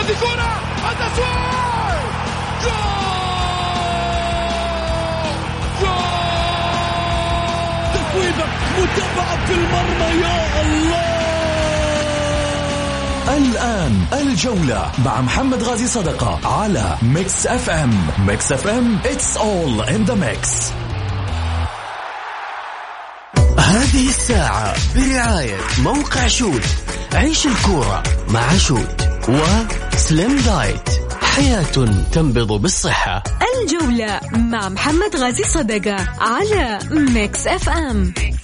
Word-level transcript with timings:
هذه 0.00 0.14
كرة 0.20 0.50
التسويق 0.90 2.00
goal! 2.62 2.80
goal! 5.80 5.90
تصويبة 7.94 8.46
متابعة 8.78 9.46
في 9.46 9.52
المرمى 9.52 10.22
يا 10.22 10.60
الله! 10.62 11.20
الآن 13.36 14.04
الجولة 14.12 14.90
مع 15.04 15.20
محمد 15.20 15.62
غازي 15.62 15.86
صدقة 15.86 16.60
على 16.62 16.96
Mix 17.02 17.46
FM. 17.46 18.06
Mix 18.26 18.52
FM 18.52 18.98
it's 19.04 19.36
all 19.36 19.88
in 19.88 20.10
the 20.10 20.16
mix. 20.16 20.72
هذه 23.58 24.08
الساعة 24.08 24.74
برعاية 24.96 25.56
موقع 25.82 26.28
شوت. 26.28 26.64
عيش 27.14 27.46
الكورة 27.46 28.02
مع 28.28 28.56
شوت 28.56 29.02
وسليم 30.10 30.36
دايت 30.36 30.88
حياة 31.22 31.62
تنبض 32.12 32.52
بالصحة. 32.52 33.22
الجولة 33.62 34.20
مع 34.32 34.68
محمد 34.68 35.16
غازي 35.16 35.44
صدقة 35.44 35.96
على 36.20 36.78
Mix 36.90 37.46
FM, 37.46 38.12
Mix 38.18 38.39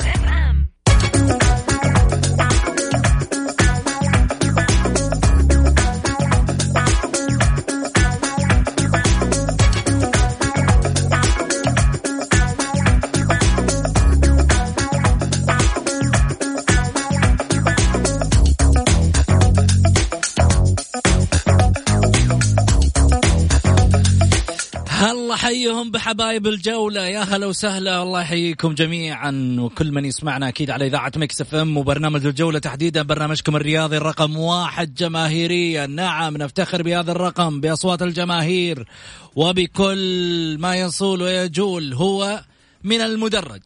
حيهم 25.47 25.91
بحبايب 25.91 26.47
الجولة. 26.47 27.07
يا 27.07 27.21
هلا 27.21 27.47
وسهلا. 27.47 28.03
الله 28.03 28.21
يحييكم 28.21 28.75
جميعا. 28.75 29.57
وكل 29.61 29.93
من 29.93 30.05
يسمعنا 30.05 30.49
أكيد 30.49 30.71
على 30.71 30.87
إذاعة 30.87 31.13
Mix 31.17 31.41
FM 31.41 31.77
وبرنامج 31.77 32.27
الجولة 32.27 32.59
تحديدا. 32.59 33.03
برنامجكم 33.03 33.57
الرياضي 33.57 33.97
الرقم 33.97 34.37
واحد 34.37 34.95
جماهيريا. 34.95 35.87
نعم 35.87 36.37
نفتخر 36.37 36.83
بهذا 36.83 37.13
الرقم 37.13 37.61
بأصوات 37.61 38.03
الجماهير. 38.03 38.89
وبكل 39.37 40.57
ما 40.59 40.77
يصول 40.77 41.23
ويجول 41.23 41.95
هو 41.95 42.41
من 42.85 43.01
المدرج 43.01 43.63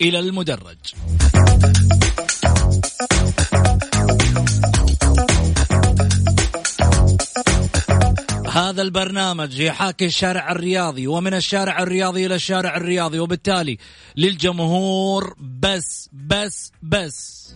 إلى 0.00 0.18
المدرج. 0.18 0.78
هذا 8.54 8.82
البرنامج 8.82 9.58
يحاكي 9.58 10.06
الشارع 10.06 10.52
الرياضي 10.52 11.06
ومن 11.06 11.34
الشارع 11.34 11.82
الرياضي 11.82 12.26
إلى 12.26 12.34
الشارع 12.34 12.76
الرياضي 12.76 13.18
وبالتالي 13.18 13.78
للجمهور 14.16 15.34
بس 15.40 16.08
بس 16.12 16.72
بس. 16.82 17.54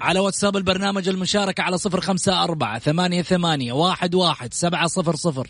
على 0.00 0.20
واتساب 0.20 0.56
البرنامج 0.56 1.08
المشاركة 1.08 1.62
على 1.62 1.78
صفر 1.78 2.00
خمسة 2.00 2.44
أربعة 2.44 2.78
ثمانية 2.78 3.22
ثمانية 3.22 3.72
واحد 3.72 4.14
واحد 4.14 4.54
سبعة 4.54 4.86
صفر 4.86 5.16
صفر. 5.16 5.48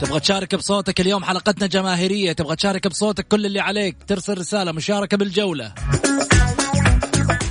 تبغى 0.00 0.20
تشارك 0.20 0.54
بصوتك 0.54 1.00
اليوم 1.00 1.24
حلقتنا 1.24 1.66
جماهيرية 1.66 2.32
تبغى 2.32 2.56
تشارك 2.56 2.88
بصوتك 2.88 3.28
كل 3.28 3.46
اللي 3.46 3.60
عليك 3.60 3.96
ترسل 4.06 4.38
رسالة 4.38 4.72
مشاركة 4.72 5.16
بالجولة. 5.16 5.72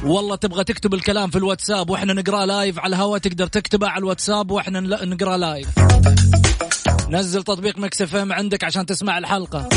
والله 0.03 0.35
تبغى 0.35 0.63
تكتب 0.63 0.93
الكلام 0.93 1.29
في 1.29 1.37
الواتساب 1.37 1.89
وإحنا 1.89 2.13
نقرأ 2.13 2.45
live 2.45 2.79
على 2.79 2.95
الهواء 2.95 3.19
تقدر 3.19 3.47
تكتبه 3.47 3.87
على 3.87 3.99
الواتساب 3.99 4.51
وإحنا 4.51 4.79
نقرأ 4.79 5.37
live 5.38 5.67
نزل 7.09 7.43
تطبيق 7.43 7.77
Mix 7.77 8.01
FM 8.01 8.33
عندك 8.33 8.63
عشان 8.63 8.85
تسمع 8.85 9.17
الحلقة. 9.17 9.69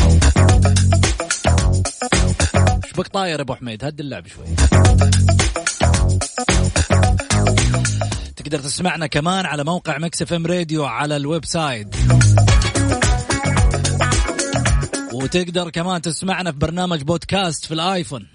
إيش 2.84 2.92
بك 2.96 3.06
طاير 3.06 3.40
أبو 3.40 3.54
حميد؟ 3.54 3.84
هد 3.84 4.00
اللعب 4.00 4.26
شوي. 4.26 4.46
تقدر 8.36 8.58
تسمعنا 8.58 9.06
كمان 9.06 9.46
على 9.46 9.64
موقع 9.64 9.98
Mix 9.98 10.22
FM 10.22 10.46
Radio 10.46 10.84
على 10.84 11.16
ال 11.16 11.44
website 11.44 11.96
وتقدر 15.12 15.70
كمان 15.70 16.02
تسمعنا 16.02 16.52
في 16.52 16.58
برنامج 16.58 17.02
بودكاست 17.02 17.64
في 17.64 17.74
ال 17.74 17.81
iPhone. 17.81 18.26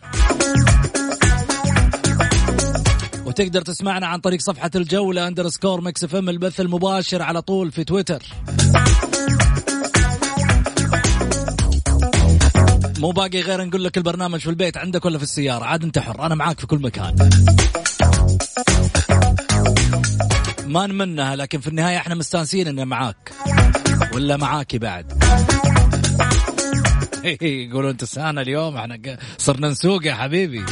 وتقدر 3.32 3.62
تسمعنا 3.62 4.08
عن 4.08 4.20
طريق 4.20 4.40
صفحة 4.40 4.72
الجولة 4.76 5.28
underscore 5.28 5.82
Mix 5.82 6.04
FM 6.04 6.30
البث 6.30 6.60
المباشر 6.60 7.22
على 7.22 7.42
طول 7.42 7.72
في 7.72 7.84
تويتر. 7.84 8.24
مو 13.00 13.12
باقي 13.12 13.42
غير 13.42 13.66
نقول 13.66 13.84
لك 13.84 13.98
البرنامج 13.98 14.40
في 14.40 14.50
البيت 14.50 14.78
عندك 14.78 15.06
ولا 15.06 15.18
في 15.18 15.24
السيارة 15.24 15.66
عاد 15.66 15.84
انت 15.84 16.00
حر 16.00 16.26
أنا 16.26 16.36
معاك 16.36 16.60
في 16.60 16.68
كل 16.68 16.80
مكان. 16.80 17.30
ما 20.68 20.88
نمنها 20.88 21.36
لكن 21.36 21.60
في 21.60 21.68
النهاية 21.68 21.98
إحنا 21.98 22.16
مستانسين 22.16 22.68
إنه 22.68 22.84
معاك. 22.84 23.32
ولا 24.14 24.38
معاكي 24.38 24.78
بعد. 24.78 25.24
يقولوا 27.42 27.92
انت 27.92 28.04
اليوم 28.42 28.78
إحنا 28.78 29.18
صرنا 29.38 29.70
نسوق 29.70 30.06
يا 30.06 30.14
حبيبي. 30.14 30.66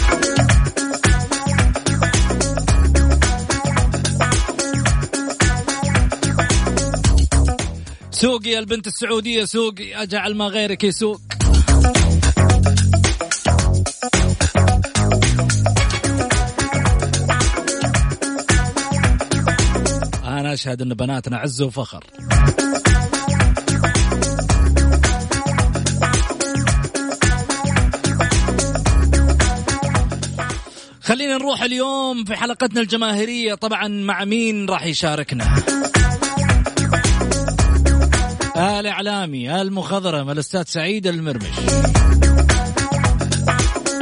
سوقي 8.22 8.60
البنت 8.60 8.88
السعودية 8.88 9.46
سوقي. 9.46 10.04
أجعل 10.04 10.36
ما 10.36 10.46
غيرك 10.46 10.84
يسوق. 10.84 11.22
أنا 20.24 20.54
أشهد 20.54 20.82
أن 20.82 20.94
بناتنا 20.94 21.38
عز 21.38 21.62
وفخر. 21.62 22.04
خلينا 31.02 31.38
نروح 31.38 31.62
اليوم 31.62 32.26
في 32.26 32.36
حلقتنا 32.36 32.82
الجماهيرية. 32.82 33.54
طبعا 33.54 33.88
مع 33.88 34.26
مين 34.26 34.70
راح 34.70 34.86
يشاركنا؟ 34.86 35.56
الإعلامي 38.60 39.62
المخضرم 39.62 40.30
الأستاذ 40.30 40.64
سعيد 40.64 41.08
المرمش. 41.08 41.60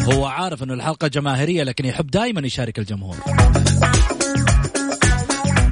هو 0.02 0.26
عارف 0.26 0.64
أنه 0.64 0.74
الحلقة 0.74 1.08
جماهيرية 1.08 1.64
لكن 1.64 1.86
يحب 1.86 2.08
دائما 2.12 2.48
يشارك 2.48 2.80
الجمهور. 2.80 3.18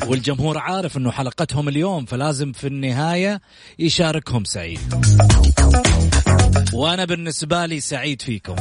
والجمهور 0.07 0.57
عارف 0.57 0.97
أنه 0.97 1.11
حلقتهم 1.11 1.67
اليوم 1.67 2.05
فلازم 2.05 2.51
في 2.51 2.67
النهاية 2.67 3.41
يشاركهم 3.79 4.43
سعيد. 4.43 4.79
وأنا 6.73 7.05
بالنسبة 7.05 7.65
لي 7.65 7.79
سعيد 7.79 8.21
فيكم. 8.21 8.55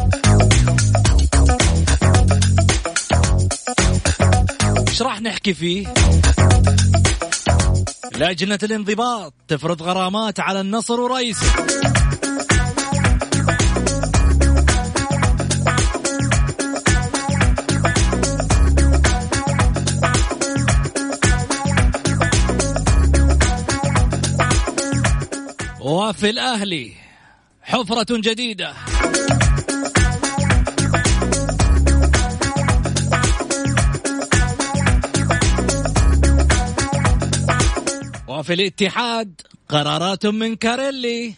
إيش 4.88 5.02
راح 5.02 5.20
نحكي 5.20 5.54
فيه؟ 5.54 5.86
لجنة 8.16 8.58
الانضباط 8.62 9.34
تفرض 9.48 9.82
غرامات 9.82 10.40
على 10.40 10.60
النصر 10.60 11.00
ورئيسه. 11.00 11.46
وفي 25.80 26.30
الأهلي 26.30 26.92
حفرة 27.62 28.06
جديدة. 28.10 28.74
وفي 38.34 38.54
الاتحاد 38.54 39.40
قرارات 39.68 40.26
من 40.26 40.56
كاريلي. 40.56 41.34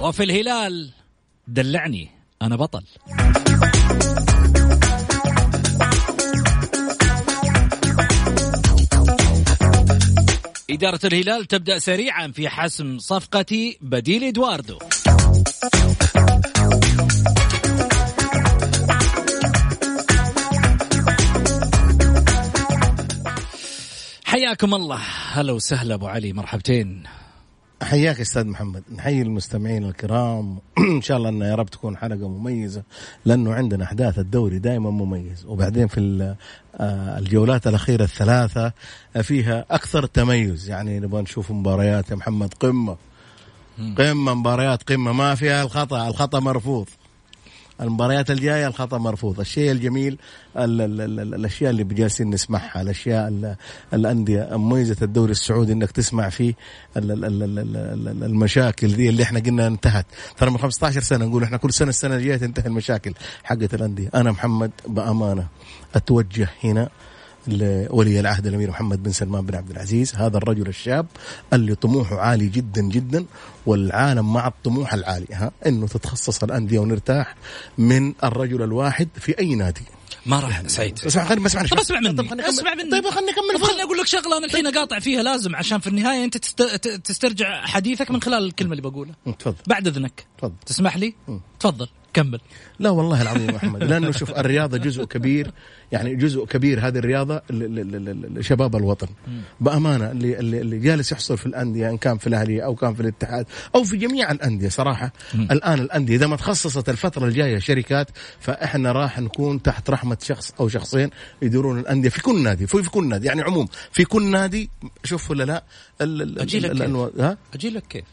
وفي 0.00 0.22
الهلال 0.24 0.90
دلعني 1.48 2.08
أنا 2.42 2.56
بطل. 2.56 2.84
إدارة 10.74 11.00
الهلال 11.04 11.44
تبدأ 11.44 11.78
سريعا 11.78 12.28
في 12.28 12.48
حسم 12.48 12.98
صفقة 12.98 13.74
بديل 13.80 14.24
إدواردو. 14.24 14.78
حياكم 24.24 24.74
الله. 24.74 25.00
هلا 25.32 25.52
وسهلا 25.52 25.94
أبو 25.94 26.06
علي 26.06 26.32
مرحبتين. 26.32 27.02
حياك 27.82 28.20
أستاذ 28.20 28.46
محمد. 28.46 28.82
نحيي 28.94 29.22
المستمعين 29.22 29.84
الكرام. 29.84 30.58
إن 30.96 31.02
شاء 31.02 31.16
الله 31.16 31.28
انه 31.28 31.46
يا 31.46 31.54
رب 31.54 31.66
تكون 31.70 31.96
حلقة 31.96 32.28
مميزة 32.28 32.82
لأنه 33.24 33.54
عندنا 33.54 33.84
أحداث 33.84 34.18
الدوري 34.18 34.58
دائما 34.58 34.90
مميز. 34.90 35.44
وبعدين 35.46 35.88
في 35.88 36.34
آه، 36.76 37.18
الجولات 37.18 37.66
الأخيرة 37.66 38.04
الثلاثة 38.04 38.72
فيها 39.22 39.64
أكثر 39.70 40.06
تميز. 40.06 40.70
يعني 40.70 41.00
نبغى 41.00 41.22
نشوف 41.22 41.50
مباريات 41.50 42.10
يا 42.10 42.16
محمد. 42.16 42.54
قمة. 42.54 42.96
قمة 43.98 44.34
مباريات 44.34 44.82
قمة. 44.82 45.12
ما 45.12 45.34
فيها 45.34 45.62
الخطأ. 45.62 46.08
الخطأ 46.08 46.40
مرفوض. 46.40 46.88
المباريات 47.80 48.30
الجاية 48.30 48.66
الخطأ 48.66 48.98
مرفوض. 48.98 49.40
الشيء 49.40 49.72
الجميل 49.72 50.18
ال 50.56 50.80
ال 50.80 51.00
ال 51.00 51.34
الأشياء 51.34 51.70
اللي 51.70 51.84
بجالسين 51.84 52.30
نسمعها 52.30 52.80
الأشياء 52.82 53.54
الأندية. 53.94 54.48
مميزة 54.52 54.96
الدوري 55.02 55.32
السعودي 55.32 55.72
إنك 55.72 55.90
تسمع 55.90 56.28
فيه 56.28 56.54
ال 56.96 57.12
ال 57.12 57.24
ال 57.24 57.42
ال 57.42 58.24
المشاكل 58.24 58.88
دي 58.96 59.08
اللي 59.08 59.22
إحنا 59.22 59.40
قلنا 59.40 59.66
انتهت. 59.66 60.06
ترى 60.36 60.50
من 60.50 60.58
15 60.58 61.00
سنة 61.00 61.24
نقول 61.24 61.42
إحنا 61.42 61.56
كل 61.56 61.72
سنة 61.72 61.88
السنة 61.88 62.16
الجاية 62.16 62.36
تنتهي 62.36 62.66
المشاكل 62.66 63.14
حقت 63.44 63.74
الأندية. 63.74 64.10
أنا 64.14 64.32
محمد 64.32 64.70
بأمانة 64.88 65.46
أتوجه 65.94 66.48
هنا 66.64 66.88
لولي 67.48 68.20
العهد 68.20 68.46
الأمير 68.46 68.70
محمد 68.70 69.02
بن 69.02 69.12
سلمان 69.12 69.46
بن 69.46 69.54
عبد 69.54 69.70
العزيز. 69.70 70.14
هذا 70.14 70.36
الرجل 70.36 70.68
الشاب 70.68 71.06
اللي 71.52 71.74
طموحه 71.74 72.16
عالي 72.16 72.48
جدا 72.48 72.82
جدا 72.82 73.24
والعالم 73.66 74.32
مع 74.32 74.46
الطموح 74.46 74.94
العالي. 74.94 75.26
ها 75.32 75.52
إنه 75.66 75.86
تتخصص 75.86 76.42
الأندية 76.42 76.78
ونرتاح 76.78 77.36
من 77.78 78.14
الرجل 78.24 78.62
الواحد 78.62 79.08
في 79.14 79.38
أي 79.38 79.54
نادي. 79.54 79.82
ما 80.26 80.40
راح 80.40 80.66
سعيد. 80.66 80.98
اسمع 81.06 81.24
خليني 81.24 81.46
اسمع 81.46 81.62
طب 81.62 81.78
اسمع 81.78 82.00
مني. 82.00 82.16
طيب 82.16 82.40
اسمع 82.40 82.74
مني. 82.74 82.90
طيب 82.90 83.08
خليني 83.08 83.30
أكمل. 83.30 83.66
خليني 83.66 83.82
أقول 83.82 83.98
لك 83.98 84.06
شغلة 84.06 84.38
أنا 84.38 84.46
الحين 84.46 84.66
أقاطع 84.66 84.98
فيها 84.98 85.22
لازم 85.22 85.56
عشان 85.56 85.78
في 85.78 85.86
النهاية 85.86 86.24
أنت 86.24 86.36
تسترجع 87.04 87.66
حديثك 87.66 88.10
من 88.10 88.22
خلال 88.22 88.44
الكلمة 88.44 88.70
اللي 88.70 88.82
بقولها. 88.82 89.14
تفضل. 89.38 89.56
بعد 89.66 89.86
إذنك. 89.86 90.26
تفضل. 90.38 90.54
تسمح 90.66 90.96
لي؟ 90.96 91.14
تفضل. 91.60 91.88
كمل 92.14 92.40
لا 92.78 92.90
والله 92.90 93.22
العظيم 93.22 93.50
يا 93.50 93.56
احمد 93.56 93.84
لأنه 93.84 94.10
شوف 94.10 94.30
الرياضة 94.30 94.78
جزء 94.78 95.04
كبير 95.04 95.50
يعني 95.92 96.14
جزء 96.16 96.44
كبير 96.44 96.86
هذه 96.86 96.98
الرياضة 96.98 97.42
لشباب 97.50 98.76
الوطن 98.76 99.06
بأمانة 99.60 100.10
اللي 100.10 100.38
اللي 100.38 100.78
جالس 100.78 101.12
يحصل 101.12 101.38
في 101.38 101.46
الأندية 101.46 101.90
إن 101.90 101.96
كان 101.96 102.18
في 102.18 102.26
الاهليه 102.26 102.64
أو 102.64 102.74
كان 102.74 102.94
في 102.94 103.00
الاتحاد 103.00 103.46
أو 103.74 103.84
في 103.84 103.96
جميع 103.96 104.30
الأندية 104.30 104.68
صراحة 104.68 105.12
الآن 105.34 105.78
الأندية 105.78 106.16
إذا 106.16 106.26
ما 106.26 106.36
تخصصت 106.36 106.88
الفترة 106.88 107.26
الجاية 107.26 107.58
شركات 107.58 108.10
فإحنا 108.40 108.92
راح 108.92 109.20
نكون 109.20 109.62
تحت 109.62 109.90
رحمة 109.90 110.18
شخص 110.22 110.52
أو 110.60 110.68
شخصين 110.68 111.10
يديرون 111.42 111.78
الأندية 111.78 112.08
في 112.08 112.22
كل 112.22 112.42
نادي 112.42 112.66
في 112.66 112.90
كل 112.90 113.08
نادي 113.08 113.26
يعني 113.26 113.42
عموم 113.42 113.68
في 113.92 114.04
كل 114.04 114.30
نادي 114.30 114.70
شوف 115.04 115.30
ولا 115.30 115.44
لا 115.44 115.64
أجي 116.42 116.60
لك 116.60 116.70
كيف؟ 116.72 116.82
أجي 117.54 117.70
لك 117.70 117.86
كيف؟ 117.86 118.04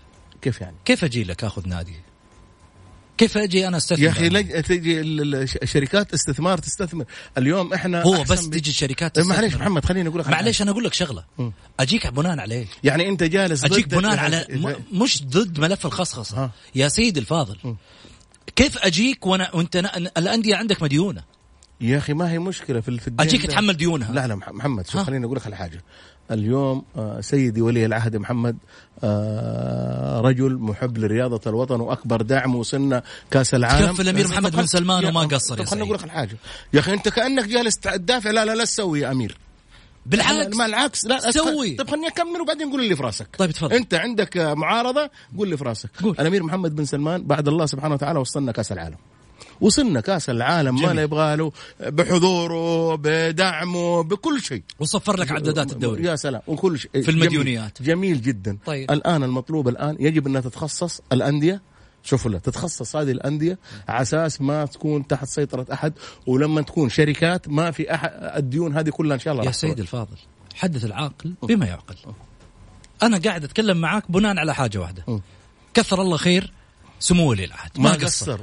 كيف 0.42 0.62
يعني؟ 0.62 0.75
كيف 0.86 1.03
أجي 1.03 1.24
لك 1.24 1.44
آخذ 1.44 1.68
نادي؟ 1.68 2.11
كيف 3.18 3.38
أجي 3.38 3.68
أنا 3.68 3.78
أستثمر؟ 3.78 4.04
يا 4.06 4.10
أخي 4.10 4.30
لج... 4.30 4.62
تجي 4.62 5.02
الشركات 5.02 6.13
استثمار 6.13 6.58
تستثمر. 6.58 7.06
اليوم 7.38 7.74
إحنا 7.74 8.04
هو 8.04 8.24
بس 8.24 8.50
تجي 8.50 8.69
الشركات 8.69 9.16
تستثمر. 9.16 9.36
معليش 9.36 9.56
محمد 9.56 9.86
خليني 9.86 10.10
أقول 10.10 10.19
لك 10.19 10.28
معليش 10.28 10.62
أنا 10.62 10.72
أقول 10.72 10.84
لك 10.84 10.94
شغلة. 10.94 11.25
م. 11.38 11.50
أجيك 11.80 12.08
بناء 12.08 12.40
على 12.40 12.56
إيه؟ 12.56 12.66
يعني 12.84 13.10
أنت 13.10 13.24
جالس 13.24 13.66
أجيك 13.66 13.88
بناء 13.88 14.18
على 14.18 14.46
م... 14.50 15.02
مش 15.04 15.24
ضد 15.24 15.60
ملف 15.60 15.86
الخصخصة. 15.86 16.38
ها. 16.44 16.52
يا 16.75 16.88
سيدي 16.88 17.19
الفاضل 17.19 17.58
م. 17.63 17.75
كيف 18.56 18.78
أجيك 18.78 19.25
وأنا 19.25 19.56
وأنت 19.56 19.75
الأندية 20.18 20.56
عندك 20.56 20.84
مديونة؟ 20.84 21.24
يا 21.81 21.98
أخي 21.98 22.13
ما 22.13 22.31
هي 22.31 22.40
مشكلة 22.40 22.81
في 22.81 22.90
الدين 22.90 23.28
أجيك 23.28 23.46
تحمل 23.46 23.78
ديونها. 23.78 24.13
لا 24.13 24.28
لا 24.28 24.36
محمد 24.36 24.88
شوف 24.88 25.02
خليني 25.02 25.25
أقول 25.25 25.38
لك 25.38 25.46
على 25.46 25.56
حاجة. 25.56 25.84
اليوم 26.31 26.83
آه، 26.97 27.21
سيدي 27.21 27.62
ولي 27.62 27.85
العهد 27.85 28.15
محمد 28.15 28.57
آه، 29.03 30.21
رجل 30.21 30.53
محب 30.57 30.97
لرياضة 30.97 31.41
الوطن 31.47 31.81
وأكبر 31.81 32.21
دعم 32.21 32.56
وصلنا 32.56 33.03
كأس 33.31 33.53
العالم. 33.53 33.94
كف 33.94 34.01
الأمير 34.01 34.27
محمد 34.27 34.56
بن 34.56 34.65
سلمان 34.65 35.06
وما 35.06 35.21
قصر 35.21 35.57
طب 35.57 35.65
خليني 35.65 35.85
أقول 35.85 35.97
لك 35.97 36.03
الحاجة. 36.03 36.38
يا 36.73 36.79
أخي 36.79 36.94
أنت 36.94 37.09
كأنك 37.09 37.45
جالس 37.45 37.77
تدافع. 37.77 38.31
لا 38.31 38.45
لا 38.45 38.56
لا 38.56 38.63
تسوي 38.63 39.00
يا 39.00 39.12
أمير. 39.12 39.38
بالعكس. 40.06 40.56
ما 40.56 40.65
العكس. 40.65 41.06
لا 41.06 41.31
سوي 41.31 41.75
طيب 41.75 41.89
خليني 41.89 42.07
أكمل 42.07 42.41
وبعدين 42.41 42.71
قول 42.71 42.81
اللي 42.81 42.95
في 42.95 43.03
راسك. 43.03 43.27
طيب 43.38 43.51
تفضل. 43.51 43.74
أنت 43.74 43.94
عندك 43.94 44.38
معارضة 44.38 45.09
قول 45.38 45.45
اللي 45.45 45.57
في 45.57 45.63
راسك. 45.63 45.89
قول. 46.03 46.15
الأمير 46.19 46.44
محمد 46.44 46.75
بن 46.75 46.85
سلمان 46.85 47.24
بعد 47.24 47.47
الله 47.47 47.65
سبحانه 47.65 47.94
وتعالى 47.94 48.19
وصلنا 48.19 48.51
كأس 48.51 48.71
العالم. 48.71 48.97
وصلنا 49.62 50.02
كاس 50.02 50.30
العالم 50.30 50.78
جميل. 50.78 50.96
ما 50.96 51.04
نبغى 51.04 51.36
له 51.36 51.52
بحضوره 51.80 52.96
بدعمه 52.96 54.04
بكل 54.04 54.42
شيء. 54.42 54.63
وصفر 54.80 55.19
لك 55.19 55.31
عدادات 55.31 55.72
الدوري. 55.72 56.04
يا 56.04 56.16
سلام 56.16 56.42
وكل 56.48 56.80
شيء. 56.80 56.92
في 57.02 57.12
المديونيات. 57.12 57.81
جميل, 57.81 57.98
جميل 57.98 58.22
جدا. 58.22 58.58
طيب. 58.66 58.92
الآن 58.92 59.24
المطلوب 59.24 59.68
الآن 59.68 59.98
يجب 60.00 60.28
انها 60.28 60.42
تتخصص 60.42 61.02
الأندية. 61.12 61.62
شوفوا 62.04 62.31
لا 62.31 62.40
تتخصص 62.40 62.96
هذه 62.96 63.12
الأندية 63.12 63.60
على 63.88 64.02
أساس 64.02 64.42
ما 64.42 64.66
تكون 64.66 65.08
تحت 65.08 65.28
سيطرة 65.28 65.66
أحد 65.74 65.94
ولما 66.28 66.62
تكون 66.62 66.90
شركات 66.90 67.50
ما 67.50 67.72
في 67.72 67.94
احد 67.94 68.12
الديون 68.13 68.78
هذه 68.78 68.90
كلها 68.90 69.16
إن 69.16 69.19
شاء 69.19 69.34
الله 69.34 69.46
يا 69.46 69.52
سيدي 69.52 69.81
الفاضل 69.81 70.18
حدث 70.56 70.86
العاقل 70.86 71.34
بما 71.44 71.66
يعقل. 71.66 71.96
أنا 73.04 73.18
قاعد 73.18 73.44
أتكلم 73.44 73.78
معاك 73.78 74.12
بناء 74.12 74.38
على 74.38 74.56
حاجة 74.56 74.78
واحدة. 74.78 75.22
كثر 75.74 76.02
الله 76.02 76.18
خير 76.18 76.54
سمو 77.00 77.30
ولي 77.30 77.46
العهد. 77.46 77.72
ما, 77.78 77.84
ما 77.90 77.96
قصر. 77.96 78.40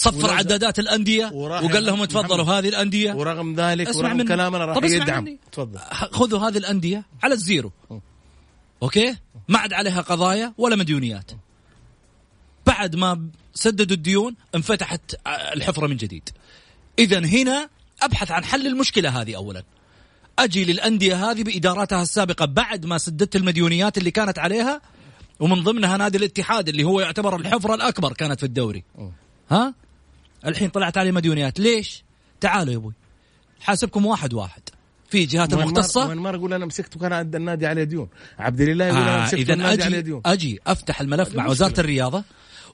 صفر 0.00 0.30
عدادات 0.30 0.78
الأندية. 0.78 1.30
وقال 1.32 1.84
لهم 1.84 2.04
تفضلوا 2.04 2.44
هذه 2.44 2.68
الأندية. 2.68 3.12
ورغم 3.12 3.54
ذلك 3.54 3.96
ورغم 3.96 4.16
من 4.16 4.28
كلامنا 4.28 4.64
راح 4.64 4.84
يدعم. 4.84 5.38
تفضل. 5.52 5.78
خذوا 5.90 6.48
هذه 6.48 6.58
الأندية 6.58 7.04
على 7.22 7.34
ال 7.34 7.40
zero. 7.40 7.72
okay؟ 8.82 9.16
ما 9.48 9.58
عاد 9.58 9.72
عليها 9.72 10.00
قضايا 10.00 10.54
ولا 10.58 10.76
مديونيات. 10.76 11.30
بعد 12.66 12.96
ما 12.96 13.28
سددوا 13.54 13.96
الديون 13.96 14.34
انفتحت 14.54 15.14
الحفرة 15.26 15.86
من 15.86 15.96
جديد. 15.96 16.28
اذا 16.98 17.18
هنا 17.18 17.68
أبحث 18.02 18.30
عن 18.30 18.44
حل 18.44 18.66
المشكلة 18.66 19.20
هذه 19.20 19.36
اولا. 19.36 19.62
أجي 20.38 20.64
للأندية 20.64 21.30
هذه 21.30 21.42
بإداراتها 21.42 22.02
السابقة 22.02 22.44
بعد 22.44 22.86
ما 22.86 22.98
سددت 22.98 23.36
المديونيات 23.36 23.98
اللي 23.98 24.10
كانت 24.10 24.38
عليها 24.38 24.80
ومن 25.40 25.62
ضمنها 25.62 25.96
نادي 25.96 26.18
الاتحاد 26.18 26.68
اللي 26.68 26.84
هو 26.84 27.00
يعتبر 27.00 27.36
الحفرة 27.36 27.74
الأكبر 27.74 28.12
كانت 28.12 28.40
في 28.40 28.46
الدوري. 28.46 28.84
ها؟ 29.50 29.74
الحين 30.46 30.68
طلعت 30.68 30.98
عليه 30.98 31.10
مديونيات. 31.12 31.60
ليش؟ 31.60 32.04
تعالوا 32.40 32.72
يا 32.72 32.78
أبوي. 32.78 32.92
حاسبكم 33.60 34.06
واحد 34.06 34.34
واحد. 34.34 34.62
في 35.10 35.24
جهات 35.24 35.52
المختصة 35.52 36.08
من 36.08 36.16
مرة 36.16 36.36
يقول 36.36 36.52
أنا 36.52 36.66
مسكت 36.66 36.96
وكان 36.96 37.12
النادي 37.12 37.66
عليه 37.66 37.84
ديون. 37.84 38.08
عبد 38.38 38.60
الله 38.60 38.84
يقول 38.84 38.98
أنا 38.98 39.22
آه، 39.22 39.24
مسكت 39.24 39.34
إذا 39.34 39.54
النادي 39.54 39.82
عليه 39.82 40.00
ديون. 40.00 40.22
أجي 40.26 40.60
أفتح 40.66 41.00
الملف 41.00 41.34
مع 41.34 41.46
وزارة 41.46 41.80
الرياضة 41.80 42.24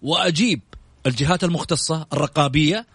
وأجيب 0.02 0.60
الجهات 1.06 1.44
المختصة 1.44 2.06
الرقابية. 2.12 2.86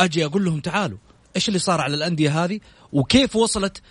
أجي 0.00 0.24
أقول 0.24 0.44
لهم 0.44 0.60
تعالوا 0.60 0.98
إيش 1.36 1.48
اللي 1.48 1.58
صار 1.58 1.80
على 1.80 1.94
الأندية 1.94 2.44
هذه؟ 2.44 2.60
وكيف 2.92 3.36
وصلت؟ 3.36 3.82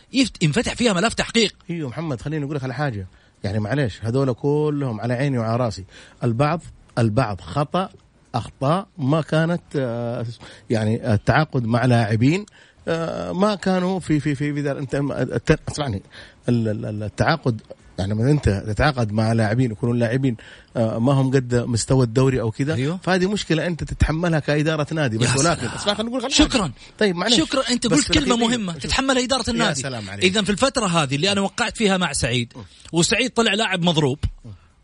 ينفتح 0.41 0.73
فيها 0.73 0.93
ملف 0.93 1.13
تحقيق. 1.13 1.55
إيوه 1.69 1.89
محمد 1.89 2.21
خليني 2.21 2.45
أقول 2.45 2.55
لك 2.55 2.63
على 2.63 2.73
حاجة. 2.73 3.07
يعني 3.43 3.59
معليش 3.59 4.05
هذول 4.05 4.33
كلهم 4.33 5.01
على 5.01 5.13
عيني 5.13 5.37
وعلى 5.37 5.57
رأسي. 5.57 5.85
البعض 6.23 6.61
البعض 6.97 7.41
خطأ 7.41 7.89
أخطاء 8.35 8.88
ما 8.97 9.21
كانت 9.21 9.61
آه، 9.75 10.25
يعني 10.69 11.13
التعاقد 11.13 11.65
مع 11.65 11.85
لاعبين 11.85 12.45
آه، 12.88 13.31
ما 13.31 13.55
كانوا 13.55 14.00
في 14.00 14.19
في 14.19 14.35
في, 14.35 14.53
في 14.53 14.71
أنت 14.71 15.57
أسمعني. 15.69 16.01
التعاقد 16.50 17.61
يعني 18.00 18.13
لما 18.13 18.31
أنت 18.31 18.50
تتعاقد 18.50 19.11
مع 19.11 19.33
لاعبين 19.33 19.71
يكونوا 19.71 19.93
اللاعبين 19.93 20.38
آه، 20.77 21.00
ما 21.00 21.13
هم 21.13 21.31
قد 21.31 21.55
مستوى 21.55 22.05
الدوري 22.05 22.41
أو 22.41 22.51
كذا 22.51 22.73
أيوه؟ 22.73 23.00
فهذه 23.03 23.31
مشكلة 23.31 23.67
أنت 23.67 23.83
تتحملها 23.83 24.39
كإدارة 24.39 24.93
نادي 24.93 25.17
بس 25.17 25.38
ولكن 25.38 25.67
اسمع 25.67 25.93
خلينا 25.93 26.17
نقول 26.17 26.31
شكرا. 26.31 26.71
طيب 27.00 27.15
معلش 27.15 27.38
شكرا. 27.38 27.69
أنت 27.69 27.88
قلت 27.88 28.11
كلمة 28.11 28.35
مهمة 28.35 28.73
تتحملها 28.73 29.23
إدارة 29.23 29.50
النادي. 29.50 29.88
اذا 30.27 30.41
في 30.41 30.50
الفترة 30.50 30.85
هذه 30.85 31.15
اللي 31.15 31.31
أنا 31.31 31.41
وقعت 31.41 31.77
فيها 31.77 31.97
مع 31.97 32.13
سعيد 32.13 32.53
وسعيد 32.91 33.31
طلع 33.31 33.53
لاعب 33.53 33.81
مضروب 33.83 34.19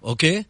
أوكي؟ 0.04 0.46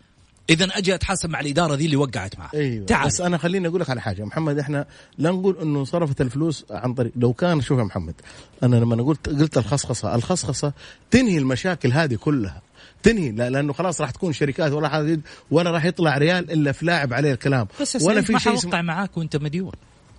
إذا 0.50 0.66
أجي 0.66 0.96
أتحاسب 0.96 1.30
مع 1.30 1.40
الإدارة 1.40 1.76
ذي 1.76 1.86
اللي 1.86 1.96
وقعت 1.96 2.40
معه 2.40 2.50
أيوة. 2.54 2.86
تعال. 2.86 3.08
بس 3.08 3.22
أنا 3.22 3.38
خليني 3.38 3.68
أقول 3.68 3.82
لك 3.82 3.90
على 3.90 4.02
حاجة. 4.02 4.26
محمد 4.26 4.60
إحنا 4.60 4.86
لا 5.18 5.32
نقول 5.32 5.58
إنه 5.62 5.84
صرفت 5.84 6.22
الفلوس 6.22 6.66
عن 6.72 6.94
طريق 6.94 7.12
لو 7.16 7.34
كان 7.34 7.62
شوف 7.62 7.80
يا 7.80 7.84
محمد 7.84 8.16
أنا 8.64 8.76
لما 8.76 9.04
قلت 9.04 9.30
قلت 9.30 9.58
الخصخصة 9.58 10.16
الخصخصة 10.16 10.74
تنهي 11.12 11.38
المشاكل 11.38 11.92
هذه 11.92 12.16
كلها. 12.16 12.62
تنهي 13.04 13.32
لأنه 13.32 13.74
خلاص 13.74 14.02
راح 14.02 14.12
تكون 14.12 14.34
شركات 14.34 14.72
ولا 14.72 15.20
ولا 15.52 15.72
راح 15.72 15.86
يطلع 15.86 16.18
ريال 16.18 16.52
إلا 16.52 16.72
في 16.72 16.86
لاعب 16.86 17.14
عليه 17.14 17.34
الكلام. 17.34 17.68
بس 17.82 17.98
ولا 18.02 18.22
في 18.22 18.40
شيء 18.40 18.54
اسمه 18.54 18.82
معاك 18.82 19.18
وأنت 19.18 19.36
مديون. 19.36 19.74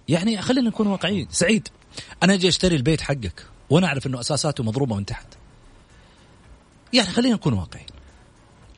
يعني 0.09 0.43
خلينا 0.43 0.69
نكون 0.69 0.87
واقعيين. 0.87 1.29
سعيد 1.31 1.69
أنا 2.23 2.35
أجي 2.35 2.49
أشتري 2.49 2.77
البيت 2.77 3.01
حقك 3.01 3.45
وأنا 3.71 3.87
أعرف 3.87 4.07
إنه 4.07 4.21
أساساته 4.21 4.65
مضروبة 4.65 4.97
من 4.97 5.07
تحت. 5.07 5.27
يعني 6.93 7.09
خلينا 7.09 7.35
نكون 7.35 7.53
واقعيين. 7.53 7.89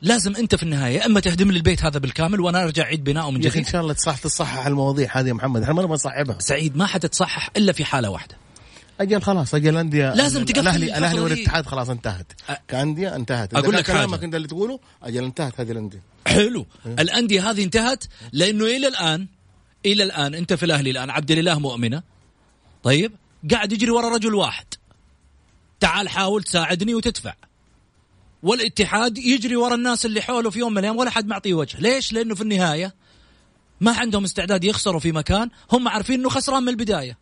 لازم 0.01 0.35
انت 0.35 0.55
في 0.55 0.63
النهاية 0.63 1.05
اما 1.05 1.19
تهدم 1.19 1.51
لي 1.51 1.57
البيت 1.57 1.83
هذا 1.85 1.99
بالكامل 1.99 2.39
وأنا 2.39 2.63
ارجع 2.63 2.83
اعيد 2.83 3.03
بناؤه 3.03 3.31
من 3.31 3.37
أخي 3.37 3.47
إن 3.47 3.61
جديد 3.61 3.71
شاء 3.71 3.81
الله 3.81 3.93
تصح 3.93 4.17
تصحح 4.17 4.65
المواضيع 4.65 5.17
هذه 5.17 5.27
يا 5.27 5.33
محمد. 5.33 5.61
إحنا 5.61 5.73
ما 5.73 5.81
نبغى 5.81 5.93
نصعبها 5.93 6.39
سعيد 6.39 6.77
ما 6.77 6.85
حتتصحح 6.85 7.49
إلا 7.57 7.71
في 7.71 7.85
حالة 7.85 8.09
واحدة. 8.09 8.37
أجل 9.01 9.21
خلاص 9.21 9.55
أجل 9.55 9.69
الانديه 9.69 10.13
لازم 10.13 10.45
تقفل 10.45 10.59
الاهلي 10.59 10.97
الأهلي. 10.97 11.19
والاتحاد 11.19 11.65
خلاص 11.65 11.89
انتهت. 11.89 12.31
أ- 12.51 12.53
كأندية 12.67 13.15
انتهت. 13.15 13.53
إذا 13.53 13.67
لك. 13.67 13.85
كلامك 13.85 14.23
أنت 14.23 14.35
اللي 14.35 14.47
تقوله 14.47 14.79
أجل 15.03 15.23
انتهت 15.23 15.59
هذه 15.59 15.71
الأندية. 15.71 16.01
حلو. 16.27 16.65
الأندية 16.85 17.49
هذه 17.51 17.63
انتهت 17.63 18.03
لأنه 18.31 18.65
إلى 18.65 18.87
الان 18.87 19.27
إلى 19.85 20.03
الآن 20.03 20.35
أنت 20.35 20.53
في 20.53 20.65
الأهلي 20.65 20.91
الآن 20.91 21.09
عبد 21.09 21.31
الإله 21.31 21.59
مؤمنة. 21.59 22.03
طيب؟ 22.83 23.11
قاعد 23.51 23.71
يجري 23.71 23.91
ورا 23.91 24.09
رجل 24.15 24.35
واحد. 24.35 24.65
تعال 25.79 26.09
حاول 26.09 26.43
تساعدني 26.43 26.93
وتدفع. 26.93 27.33
والاتحاد 28.43 29.17
يجري 29.17 29.55
ورا 29.55 29.75
الناس 29.75 30.05
اللي 30.05 30.21
حوله 30.21 30.49
في 30.49 30.59
يوم 30.59 30.71
من 30.71 30.77
الأيام 30.77 30.97
ولا 30.97 31.09
حد 31.09 31.27
معطيه 31.27 31.53
وجه. 31.53 31.79
ليش؟ 31.79 32.13
لأنه 32.13 32.35
في 32.35 32.41
النهاية 32.41 32.93
ما 33.81 33.91
عندهم 33.97 34.23
استعداد 34.23 34.63
يخسروا 34.63 34.99
في 34.99 35.11
مكان 35.11 35.49
هم 35.71 35.87
عارفين 35.87 36.19
إنه 36.19 36.29
خسران 36.29 36.63
من 36.63 36.69
البداية. 36.69 37.17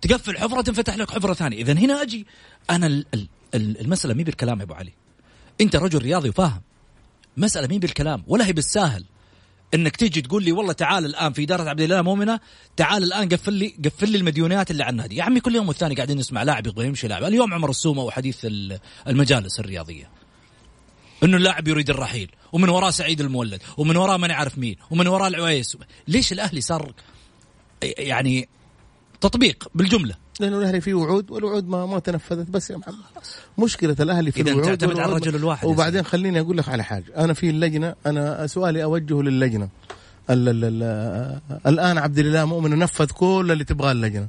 تقفل 0.00 0.38
حفرة 0.38 0.60
تنفتح 0.60 0.96
لك 0.96 1.10
حفرة 1.10 1.34
ثانية. 1.34 1.56
اذا 1.56 1.72
هنا 1.72 2.02
أجي 2.02 2.26
أنا 2.70 2.86
ال- 2.86 3.06
ال- 3.14 3.28
ال- 3.54 3.80
المسألة 3.80 4.14
مي 4.14 4.24
بالكلام 4.24 4.58
يا 4.58 4.64
أبو 4.64 4.74
علي. 4.74 4.92
أنت 5.60 5.76
رجل 5.76 6.02
رياضي 6.02 6.28
وفاهم. 6.28 6.60
مسألة 7.36 7.66
مين 7.66 7.80
بالكلام 7.80 8.24
ولا 8.26 8.46
هي 8.46 8.52
بالساهل. 8.52 9.04
إنك 9.74 9.96
تيجي 9.96 10.20
تقول 10.22 10.44
لي 10.44 10.52
والله 10.52 10.72
تعال 10.72 11.04
الآن 11.06 11.32
في 11.32 11.42
إدارة 11.42 11.68
عبد 11.70 11.80
الله 11.80 12.02
مؤمنة 12.02 12.40
تعال 12.76 13.02
الآن 13.02 13.28
قفل 13.28 13.52
لي 13.52 13.74
قفل 13.84 14.08
لي 14.10 14.18
المديونيات 14.18 14.70
اللي 14.70 14.82
على 14.82 14.90
النادي 14.90 15.16
يا 15.16 15.22
عمي 15.22 15.40
كل 15.40 15.54
يوم 15.54 15.68
والثاني 15.68 15.94
قاعدين 15.94 16.18
نسمع 16.18 16.42
لاعب 16.42 16.66
يبغى 16.66 16.86
يمشي 16.86 17.08
لاعب. 17.08 17.24
اليوم 17.24 17.54
عمر 17.54 17.70
السومة 17.70 18.02
وحديث 18.02 18.44
ال- 18.44 18.78
المجالس 19.08 19.60
الرياضية. 19.60 20.10
إنه 21.22 21.36
اللاعب 21.36 21.68
يريد 21.68 21.90
الرحيل 21.90 22.30
ومن 22.52 22.68
وراه 22.68 22.90
سعيد 22.90 23.20
المولد 23.20 23.62
ومن 23.76 23.96
وراه 23.96 24.16
ما 24.16 24.26
نعرف 24.26 24.58
مين 24.58 24.76
ومن 24.90 25.06
وراه 25.06 25.28
العويس. 25.28 25.76
ليش 26.08 26.32
الأهلي 26.32 26.60
صار 26.60 26.92
يعني 27.82 28.48
تطبيق 29.22 29.68
بالجملة. 29.74 30.14
لأنه 30.40 30.58
الأهلي 30.58 30.80
فيه 30.80 30.94
وعود 30.94 31.30
والوعود 31.30 31.68
ما 31.68 31.86
ما 31.86 31.98
تنفذت 31.98 32.50
بس 32.50 32.70
يا 32.70 32.76
محمد. 32.76 32.94
مشكلة 33.58 33.96
الأهلي 34.00 34.32
في 34.32 34.40
إذا 34.40 34.50
الوعود 34.50 34.78
تعتمد 34.78 34.98
على 34.98 35.12
الرجل 35.12 35.36
الواحد 35.36 35.68
وبعدين 35.68 36.02
خليني 36.02 36.40
أقول 36.40 36.56
لك 36.58 36.68
على 36.68 36.84
حاجة. 36.84 37.04
أنا 37.16 37.32
في 37.32 37.50
اللجنة 37.50 37.94
أنا 38.06 38.46
سؤالي 38.46 38.84
أوجهه 38.84 39.22
للجنة. 39.22 39.68
ال 40.30 40.48
ال 40.48 40.64
ال 40.64 41.40
الآن 41.66 41.98
عبد 41.98 42.18
الله 42.18 42.44
مؤمن 42.44 42.78
نفذ 42.78 43.06
كل 43.06 43.48
اللي 43.52 43.64
تبغاه 43.64 43.92
اللجنة. 43.92 44.28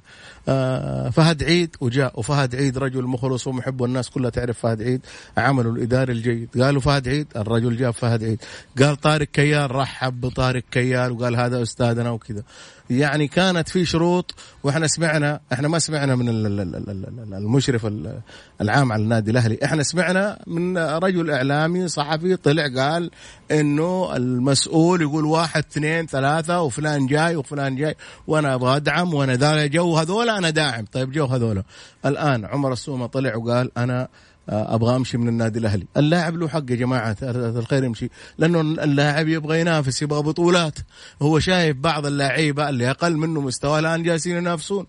آه 0.49 1.09
فهد 1.09 1.43
عيد 1.43 1.75
وجاء 1.81 2.19
وفهد 2.19 2.55
عيد 2.55 2.77
رجل 2.77 3.03
مخلص 3.03 3.47
ومحب 3.47 3.81
والناس 3.81 4.09
كلها 4.09 4.29
تعرف 4.29 4.59
فهد 4.59 4.81
عيد 4.81 5.01
عمله 5.37 5.69
الاداري 5.69 6.13
الجيد. 6.13 6.49
قالوا 6.61 6.81
فهد 6.81 7.07
عيد 7.07 7.27
الرجل 7.35 7.77
جاب 7.77 7.93
فهد 7.93 8.23
عيد. 8.23 8.39
قال 8.79 8.95
طارق 9.01 9.27
كيال 9.27 9.75
رحب 9.75 10.21
بطارق 10.21 10.63
كيال 10.71 11.11
وقال 11.11 11.35
هذا 11.35 11.61
أستاذنا 11.61 12.09
وكذا. 12.09 12.43
يعني 12.89 13.27
كانت 13.27 13.69
في 13.69 13.85
شروط 13.85 14.35
وإحنا 14.63 14.87
سمعنا 14.87 15.39
إحنا 15.53 15.67
ما 15.67 15.79
سمعنا 15.79 16.15
من 16.15 16.29
ال- 16.29 16.45
ال- 16.45 16.59
ال- 16.59 16.89
ال- 16.89 17.33
المشرف 17.33 17.85
ال- 17.85 18.19
العام 18.61 18.91
على 18.91 19.03
النادي 19.03 19.31
الأهلي. 19.31 19.59
إحنا 19.63 19.83
سمعنا 19.83 20.39
من 20.47 20.77
رجل 20.77 21.31
إعلامي 21.31 21.87
صحفي 21.87 22.35
طلع 22.35 22.67
قال 22.75 23.11
إنه 23.51 24.15
المسؤول 24.15 25.01
يقول 25.01 25.25
واحد 25.25 25.63
اثنين 25.83 26.07
ثلاثة 26.07 26.61
وفلان 26.61 27.07
جاي 27.07 27.35
وفلان 27.35 27.75
جاي 27.75 27.95
وأنا 28.27 28.53
أبغى 28.53 28.75
أدعم 28.75 29.13
وأنا 29.13 29.35
ذا 29.35 29.65
جو 29.65 29.97
هذول 29.97 30.29
أنا 30.29 30.49
داعم. 30.49 30.85
طيب 30.85 31.11
جو 31.11 31.25
هذول. 31.25 31.63
الآن 32.05 32.45
عمر 32.45 32.73
السومة 32.73 33.05
طلع 33.05 33.35
وقال 33.35 33.71
أنا 33.77 34.07
آه، 34.49 34.75
أبغى 34.75 34.95
أمشي 34.95 35.17
من 35.17 35.27
النادي 35.27 35.59
الأهلي، 35.59 35.87
اللاعب 35.97 36.37
له 36.37 36.47
حق 36.47 36.71
يا 36.71 36.75
جماعة 36.75 37.17
الخير 37.21 37.83
يمشي، 37.83 38.09
لأنه 38.37 38.61
اللاعب 38.61 39.27
يبغى 39.27 39.59
ينافس 39.59 40.01
يبغى 40.01 40.23
بطولات، 40.23 40.79
هو 41.21 41.39
شايف 41.39 41.77
بعض 41.77 42.05
اللعيبه 42.05 42.69
اللي 42.69 42.89
أقل 42.89 43.17
منه 43.17 43.41
مستوى 43.41 43.79
الآن 43.79 44.03
جالسين 44.03 44.37
ينافسون. 44.37 44.85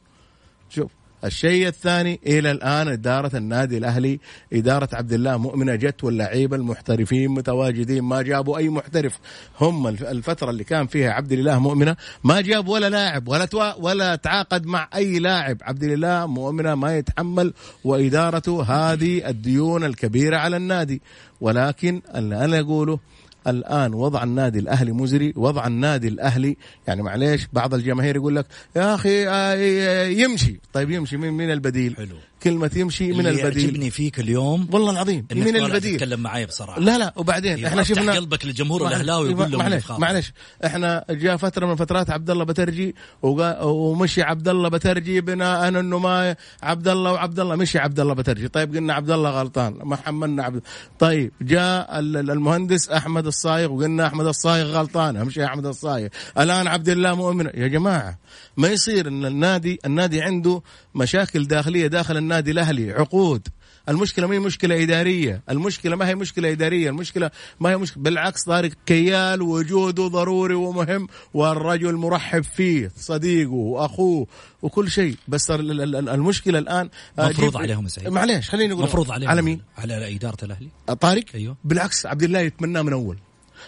شوف. 0.70 0.90
الشيء 1.24 1.66
الثاني 1.68 2.20
إلى 2.26 2.50
الآن 2.50 2.88
إدارة 2.88 3.36
النادي 3.36 3.78
الأهلي 3.78 4.20
إدارة 4.52 4.88
عبد 4.92 5.12
الله 5.12 5.36
مؤمنة 5.36 5.74
جت 5.74 6.04
واللعيبة 6.04 6.56
المحترفين 6.56 7.30
متواجدين 7.30 8.02
ما 8.02 8.22
جابوا 8.22 8.58
أي 8.58 8.68
محترف. 8.68 9.18
هم 9.60 9.86
الف- 9.86 10.02
الفترة 10.04 10.50
اللي 10.50 10.64
كان 10.64 10.86
فيها 10.86 11.10
عبد 11.10 11.32
الله 11.32 11.58
مؤمنة 11.58 11.96
ما 12.24 12.40
جاب 12.40 12.68
ولا 12.68 12.88
لاعب 12.88 13.28
ولا 13.28 13.44
توا 13.44 13.74
ولا 13.74 14.16
تعاقد 14.16 14.66
مع 14.66 14.88
أي 14.94 15.18
لاعب. 15.18 15.56
عبد 15.62 15.82
الله 15.82 16.26
مؤمنة 16.26 16.74
ما 16.74 16.96
يتحمل 16.98 17.52
وإدارته 17.84 18.62
هذه 18.62 19.28
الديون 19.28 19.84
الكبيرة 19.84 20.36
على 20.36 20.56
النادي. 20.56 21.02
ولكن 21.40 22.02
اللي 22.14 22.44
أنا 22.44 22.60
أقوله 22.60 22.98
الآن 23.46 23.94
وضع 23.94 24.22
النادي 24.22 24.58
الأهلي 24.58 24.92
مزري 24.92 25.32
وضع 25.36 25.66
النادي 25.66 26.08
الأهلي 26.08 26.56
يعني 26.88 27.02
معليش 27.02 27.48
بعض 27.52 27.74
الجماهير 27.74 28.16
يقول 28.16 28.36
لك 28.36 28.46
يا 28.76 28.94
أخي 28.94 29.28
آه، 29.28 30.04
يمشي 30.04 30.60
طيب 30.72 30.90
يمشي 30.90 31.16
من 31.16 31.50
البديل 31.50 31.96
حلو. 31.96 32.16
كلمه 32.44 32.70
يمشي 32.76 33.12
من 33.12 33.26
اللي 33.26 33.42
البديل. 33.42 33.64
يعجبني 33.64 33.90
فيك 33.90 34.20
اليوم 34.20 34.68
والله 34.72 34.90
العظيم 34.90 35.26
من 35.32 35.56
البديل. 35.56 35.96
تتكلم 35.96 36.20
معي 36.20 36.46
بصراحه 36.46 36.80
لا 36.80 36.98
لا 36.98 37.12
وبعدين 37.16 37.64
إحنا 37.66 37.82
شفنا 37.82 38.12
قلبك 38.12 38.44
للجمهور 38.44 38.88
الأهلاوي 38.88 39.28
ويقول 39.28 39.52
لهم 39.52 39.60
اللي 39.60 39.76
معلش. 39.76 39.90
معلش. 39.90 40.32
إحنا 40.64 41.04
جاء 41.10 41.36
فترة 41.36 41.66
من 41.66 41.76
فترات 41.76 42.10
عبد 42.10 42.30
الله 42.30 42.44
بترجي 42.44 42.94
ومشي 43.22 44.22
عبد 44.22 44.48
الله 44.48 44.68
بترجي 44.68 45.20
بناء 45.20 45.68
إنه 45.68 45.98
ما 45.98 46.36
عبد 46.62 46.88
الله 46.88 47.12
وعبد 47.12 47.40
الله. 47.40 47.56
مشي 47.56 47.78
عبد 47.78 48.00
الله 48.00 48.14
بترجي. 48.14 48.48
طيب 48.48 48.76
قلنا 48.76 48.94
عبد 48.94 49.10
الله 49.10 49.30
غلطان. 49.30 49.78
ما 49.82 49.96
حملنا 49.96 50.42
عبد 50.44 50.60
طيب 50.98 51.32
جاء 51.42 51.98
ال- 51.98 52.16
ال- 52.16 52.30
المهندس 52.30 52.88
أحمد 52.88 53.26
الصايغ 53.26 53.72
وقلنا 53.72 54.06
أحمد 54.06 54.26
الصايغ 54.26 54.66
غلطان. 54.66 55.16
امشي 55.16 55.44
أحمد 55.44 55.66
الصايغ. 55.66 56.08
الآن 56.38 56.66
عبد 56.66 56.88
الله 56.88 57.14
مؤمن. 57.14 57.46
يا 57.54 57.68
جماعة 57.68 58.18
ما 58.56 58.68
يصير 58.68 59.08
إن 59.08 59.24
النادي 59.24 59.78
النادي 59.86 60.22
عنده 60.22 60.62
مشاكل 60.94 61.46
داخلية 61.46 61.86
داخل 61.86 62.16
النادي. 62.16 62.33
الأهلي 62.38 62.92
عقود. 62.92 63.48
المشكلة 63.88 64.26
ما 64.26 64.34
هي 64.34 64.38
مشكلة 64.38 64.82
إدارية 64.82 65.42
المشكلة 65.50 65.96
ما 65.96 66.08
هي 66.08 66.14
مشكلة 66.14 66.52
إدارية 66.52 66.88
المشكلة 66.90 67.30
ما 67.60 67.70
هي 67.70 67.76
مشكلة 67.76 68.02
بالعكس 68.02 68.42
طارق 68.44 68.70
كيال 68.86 69.42
وجوده 69.42 70.06
ضروري 70.06 70.54
ومهم 70.54 71.06
والرجل 71.34 71.94
مرحب 71.94 72.44
فيه 72.44 72.90
صديقه 72.96 73.50
وأخوه 73.52 74.26
وكل 74.62 74.90
شيء. 74.90 75.16
بس 75.28 75.50
ال- 75.50 75.80
ال- 75.80 75.96
ال- 75.96 76.08
المشكلة 76.08 76.58
الآن 76.58 76.88
آه، 77.18 77.28
مفروض 77.28 77.56
عليهم 77.56 77.88
سعيد. 77.88 78.08
معليش 78.08 78.50
خليني 78.50 78.72
أقول 78.72 78.84
مفروض 78.84 79.10
عليهم. 79.10 79.30
على 79.30 79.42
مين؟ 79.42 79.60
على 79.78 80.14
إدارة 80.16 80.44
الأهلي. 80.44 80.68
طارق؟ 81.00 81.24
أيوه. 81.34 81.56
بالعكس 81.64 82.06
عبد 82.06 82.22
الله 82.22 82.40
يتمناه 82.40 82.82
من 82.82 82.92
أول. 82.92 83.18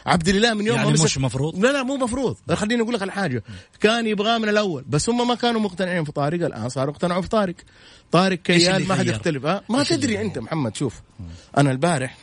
عبد 0.07 0.29
الله 0.29 0.55
من 0.55 0.67
يوم 0.67 0.77
يعني 0.77 0.89
ما 0.89 0.95
مسك- 0.95 1.05
مش 1.05 1.19
مفروض؟ 1.19 1.59
لا 1.59 1.73
لا 1.73 1.83
مو 1.83 1.97
مفروض. 1.97 2.37
خليني 2.55 2.83
أقول 2.83 2.95
لك 2.95 3.03
على 3.03 3.13
حاجة. 3.13 3.43
كان 3.81 4.07
يبغاه 4.07 4.39
من 4.39 4.49
الأول 4.49 4.85
بس 4.89 5.09
هم 5.11 5.29
ما 5.29 5.35
كانوا 5.35 5.61
مقتنعين 5.61 6.05
في 6.05 6.13
طارق. 6.13 6.45
الآن 6.47 6.69
صاروا 6.69 6.93
اقتنعوا 6.95 7.23
في 7.23 7.29
طارق. 7.29 7.55
طارق 8.13 8.39
اللي 8.51 8.85
ما 8.89 8.95
حد؟ 8.95 9.07
يختلف. 9.07 9.47
ها؟ 9.47 9.63
ما 9.69 9.83
تدري؟ 9.85 10.21
أنت 10.21 10.39
محمد 10.39 10.77
شوف. 10.77 11.01
أنا 11.59 11.71
البارح 11.71 12.17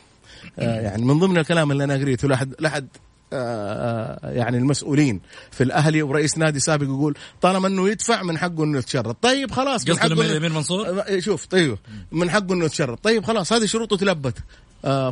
آه 0.58 0.80
يعني 0.80 1.04
من 1.04 1.18
ضمن 1.18 1.38
الكلام 1.38 1.72
اللي 1.72 1.84
أنا 1.84 1.94
قريته 1.94 2.28
لحد 2.28 2.54
لحد 2.60 2.88
آه، 3.32 4.18
آه، 4.24 4.30
يعني 4.32 4.56
المسؤولين 4.58 5.20
في 5.50 5.62
الأهلي 5.64 6.02
ورئيس 6.02 6.38
نادي 6.38 6.60
سابق 6.60 6.84
يقول 6.84 7.16
طالما 7.40 7.68
إنه 7.68 7.88
يدفع 7.88 8.22
من 8.22 8.38
حقه 8.38 8.64
إنه 8.64 8.78
يتشرط 8.78 9.16
طيب 9.22 9.50
خلاص 9.50 9.88
من 9.88 9.98
حقه 9.98 10.12
الأمير 10.12 10.52
منصور؟ 10.52 10.88
آه، 11.00 11.18
شوف 11.18 11.46
طيب. 11.46 11.78
من 12.12 12.30
حقه 12.30 12.52
إنه 12.54 12.64
يتشرط 12.64 13.04
طيب 13.04 13.24
خلاص 13.24 13.52
هذه 13.52 13.66
شروطه 13.66 13.96
تلبت. 13.96 14.38
آه، 14.84 15.10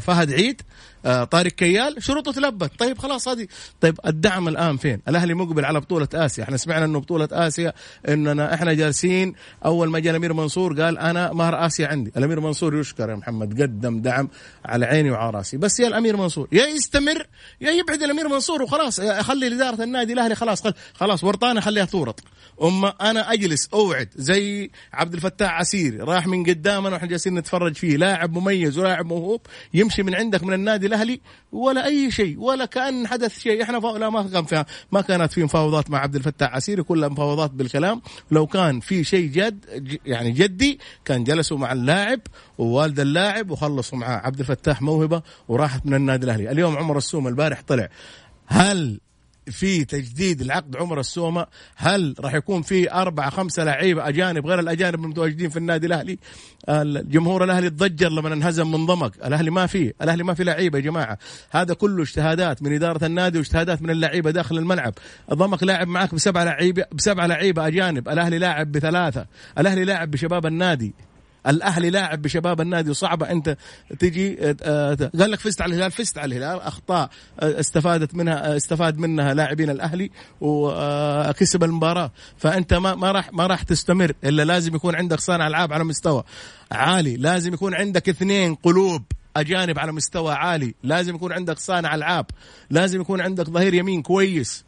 فهد 0.00 0.32
عيد 0.32 0.62
طارق 1.04 1.52
كيال 1.52 2.02
شروطه 2.02 2.32
تلبت. 2.32 2.70
طيب 2.78 2.98
خلاص 2.98 3.28
هذه 3.28 3.46
طيب 3.80 4.00
الدعم 4.06 4.48
الآن 4.48 4.76
فين؟ 4.76 5.00
الأهلي 5.08 5.34
مقبل 5.34 5.64
على 5.64 5.80
بطولة 5.80 6.08
آسيا. 6.14 6.44
إحنا 6.44 6.56
سمعنا 6.56 6.84
إنه 6.84 7.00
بطولة 7.00 7.28
آسيا 7.32 7.72
اننا 8.08 8.54
إحنا 8.54 8.72
جالسين 8.72 9.34
أول 9.64 9.90
ما 9.90 9.98
جاء 9.98 10.10
الأمير 10.10 10.32
منصور 10.32 10.82
قال 10.82 10.98
أنا 10.98 11.32
مهر 11.32 11.66
آسيا 11.66 11.86
عندي. 11.86 12.12
الأمير 12.16 12.40
منصور 12.40 12.80
يشكر 12.80 13.10
يا 13.10 13.14
محمد 13.14 13.62
قدم 13.62 14.00
دعم 14.00 14.28
على 14.64 14.86
عيني 14.86 15.10
وعلى 15.10 15.30
راسي. 15.30 15.56
بس 15.56 15.80
يا 15.80 15.88
الأمير 15.88 16.16
منصور 16.16 16.48
يا 16.52 16.66
يستمر 16.66 17.26
يا 17.60 17.70
يبعد 17.70 18.02
الأمير 18.02 18.28
منصور 18.28 18.62
وخلاص 18.62 19.00
خلي 19.00 19.46
اداره 19.46 19.82
النادي 19.82 20.12
الأهلي 20.12 20.34
خلاص. 20.34 20.62
خل 20.62 20.74
خلاص 20.94 21.24
ورطانة 21.24 21.60
خليها 21.60 21.84
تورط. 21.84 22.20
اما 22.62 22.88
أنا 22.88 23.32
أجلس 23.32 23.68
أوعد 23.74 24.08
زي 24.16 24.70
عبد 24.92 25.14
الفتاح 25.14 25.52
عسيري 25.52 25.98
راح 25.98 26.26
من 26.26 26.44
قدامنا 26.44 26.90
وإحنا 26.90 27.08
جالسين 27.08 27.34
نتفرج 27.34 27.74
فيه. 27.74 27.96
لاعب 27.96 28.38
مميز 28.38 28.78
ولاعب 28.78 29.06
موهوب 29.06 29.40
يمشي 29.74 30.02
من 30.02 30.14
عندك 30.14 30.42
من 30.42 30.52
النادي 30.52 30.93
الأهلي 30.94 31.20
ولا 31.52 31.86
أي 31.86 32.10
شيء 32.10 32.38
ولا 32.40 32.64
كأن 32.64 33.06
حدث 33.06 33.38
شيء. 33.38 33.62
إحنا. 33.62 33.76
لا 33.76 34.10
ما 34.10 34.22
كان 34.22 34.44
فيها. 34.44 34.66
ما 34.92 35.00
كانت 35.00 35.32
في 35.32 35.44
مفاوضات 35.44 35.90
مع 35.90 35.98
عبد 35.98 36.16
الفتاح 36.16 36.54
عسيري 36.54 36.82
كلها 36.82 37.08
مفاوضات 37.08 37.50
بالكلام. 37.50 38.02
لو 38.30 38.46
كان 38.46 38.80
في 38.80 39.04
شيء 39.04 39.28
جد 39.28 39.64
يعني 40.06 40.30
جدي 40.30 40.78
كان 41.04 41.24
جلسوا 41.24 41.58
مع 41.58 41.72
اللاعب 41.72 42.20
ووالد 42.58 43.00
اللاعب 43.00 43.50
وخلصوا 43.50 43.98
معاه 43.98 44.16
عبد 44.16 44.40
الفتاح 44.40 44.82
موهبة 44.82 45.22
وراحت 45.48 45.86
من 45.86 45.94
النادي 45.94 46.24
الأهلي. 46.24 46.50
اليوم 46.50 46.76
عمر 46.76 46.96
السوم 46.96 47.28
البارح 47.28 47.62
طلع. 47.66 47.88
هل 48.46 49.00
في 49.50 49.84
تجديد 49.84 50.40
العقد 50.40 50.76
عمر 50.76 51.00
السومة 51.00 51.46
هل 51.76 52.14
راح 52.20 52.34
يكون 52.34 52.62
في 52.62 52.92
أربعة 52.92 53.30
خمسة 53.30 53.64
لعيبة 53.64 54.08
أجانب 54.08 54.46
غير 54.46 54.60
الأجانب 54.60 55.04
المتواجدين 55.04 55.50
في 55.50 55.56
النادي 55.56 55.86
الأهلي؟ 55.86 56.18
الجمهور 56.68 57.44
الأهلي 57.44 57.70
تضجر 57.70 58.08
لما 58.08 58.34
انهزم 58.34 58.70
من 58.70 58.86
ضمك 58.86 59.26
الأهلي 59.26 59.50
ما 59.50 59.66
فيه 59.66 59.94
الأهلي 60.02 60.24
ما 60.24 60.34
في 60.34 60.44
لعيبة 60.44 60.78
يا 60.78 60.82
جماعة. 60.82 61.18
هذا 61.50 61.74
كله 61.74 62.02
اجتهادات 62.02 62.62
من 62.62 62.74
إدارة 62.74 63.06
النادي 63.06 63.38
واجتهادات 63.38 63.82
من 63.82 63.90
اللعيبة 63.90 64.30
داخل 64.30 64.58
الملعب. 64.58 64.94
ضمك 65.34 65.62
لاعب 65.62 65.88
معك 65.88 66.14
بسبعة 66.14 66.44
لعيبة 66.44 66.84
بسبعة 66.92 67.26
لعيبة 67.26 67.66
أجانب 67.66 68.08
الأهلي 68.08 68.38
لاعب 68.38 68.72
بثلاثة 68.72 69.26
الأهلي 69.58 69.84
لاعب 69.84 70.10
بشباب 70.10 70.46
النادي. 70.46 70.94
الأهلي 71.46 71.90
لاعب 71.90 72.22
بشباب 72.22 72.60
النادي 72.60 72.90
وصعبه 72.90 73.30
انت 73.30 73.56
تجي 73.98 74.36
آه، 74.40 74.56
آه، 74.62 75.10
قال 75.18 75.30
لك 75.30 75.40
فزت 75.40 75.62
على 75.62 75.74
الهلال 75.74 75.90
فزت 75.90 76.18
على 76.18 76.36
الهلال 76.36 76.60
أخطاء 76.60 77.10
آه، 77.40 77.60
استفادت 77.60 78.14
منها 78.14 78.56
استفاد 78.56 78.98
منها 78.98 79.34
لاعبين 79.34 79.70
الأهلي 79.70 80.10
وكسب 80.40 81.64
المباراة. 81.64 82.10
فأنت 82.36 82.74
ما 82.74 82.94
ما 82.94 83.12
راح 83.12 83.32
ما 83.32 83.46
راح 83.46 83.62
تستمر 83.62 84.12
إلا 84.24 84.42
لازم 84.44 84.74
يكون 84.74 84.94
عندك 84.94 85.20
صانع 85.20 85.46
ألعاب 85.46 85.72
على 85.72 85.84
مستوى 85.84 86.24
عالي 86.72 87.16
لازم 87.16 87.54
يكون 87.54 87.74
عندك 87.74 88.08
اثنين 88.08 88.54
قلوب 88.54 89.02
أجانب 89.36 89.78
على 89.78 89.92
مستوى 89.92 90.34
عالي 90.34 90.74
لازم 90.82 91.14
يكون 91.14 91.32
عندك 91.32 91.58
صانع 91.58 91.94
ألعاب 91.94 92.26
لازم 92.70 93.00
يكون 93.00 93.20
عندك 93.20 93.50
ظهير 93.50 93.74
يمين 93.74 94.02
كويس. 94.02 94.64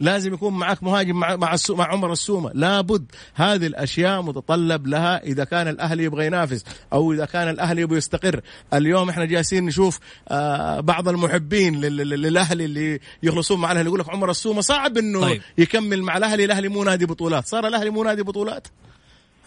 لازم 0.00 0.34
يكون 0.34 0.54
معك 0.54 0.82
مهاجم 0.82 1.16
مع 1.16 1.36
مع, 1.36 1.56
مع 1.70 1.84
عمر 1.86 2.12
السومة. 2.12 2.50
لابد 2.54 3.12
هذه 3.34 3.66
الأشياء 3.66 4.22
متطلب 4.22 4.86
لها 4.86 5.22
إذا 5.24 5.44
كان 5.44 5.68
الأهلي 5.68 6.04
يبغى 6.04 6.26
ينافس 6.26 6.64
أو 6.92 7.12
إذا 7.12 7.24
كان 7.24 7.48
الأهلي 7.48 7.82
يبغى 7.82 7.98
يستقر. 7.98 8.40
اليوم 8.74 9.08
إحنا 9.08 9.24
جالسين 9.24 9.64
نشوف 9.64 9.98
آه 10.28 10.80
بعض 10.80 11.08
المحبين 11.08 11.80
للأهلي 11.80 12.64
اللي 12.64 13.00
يخلصون 13.22 13.60
مع 13.60 13.72
الأهلي 13.72 13.88
يقول 13.88 14.00
لك 14.00 14.10
عمر 14.10 14.30
السومة 14.30 14.60
صعب 14.60 14.98
إنه 14.98 15.20
طيب. 15.20 15.42
يكمل 15.58 16.02
مع 16.02 16.16
الأهلي 16.16 16.44
الأهلي 16.44 16.68
مو 16.68 16.84
نادي 16.84 17.06
بطولات. 17.06 17.46
صار 17.46 17.66
الأهلي 17.66 17.90
مو 17.90 18.04
نادي 18.04 18.22
بطولات. 18.22 18.66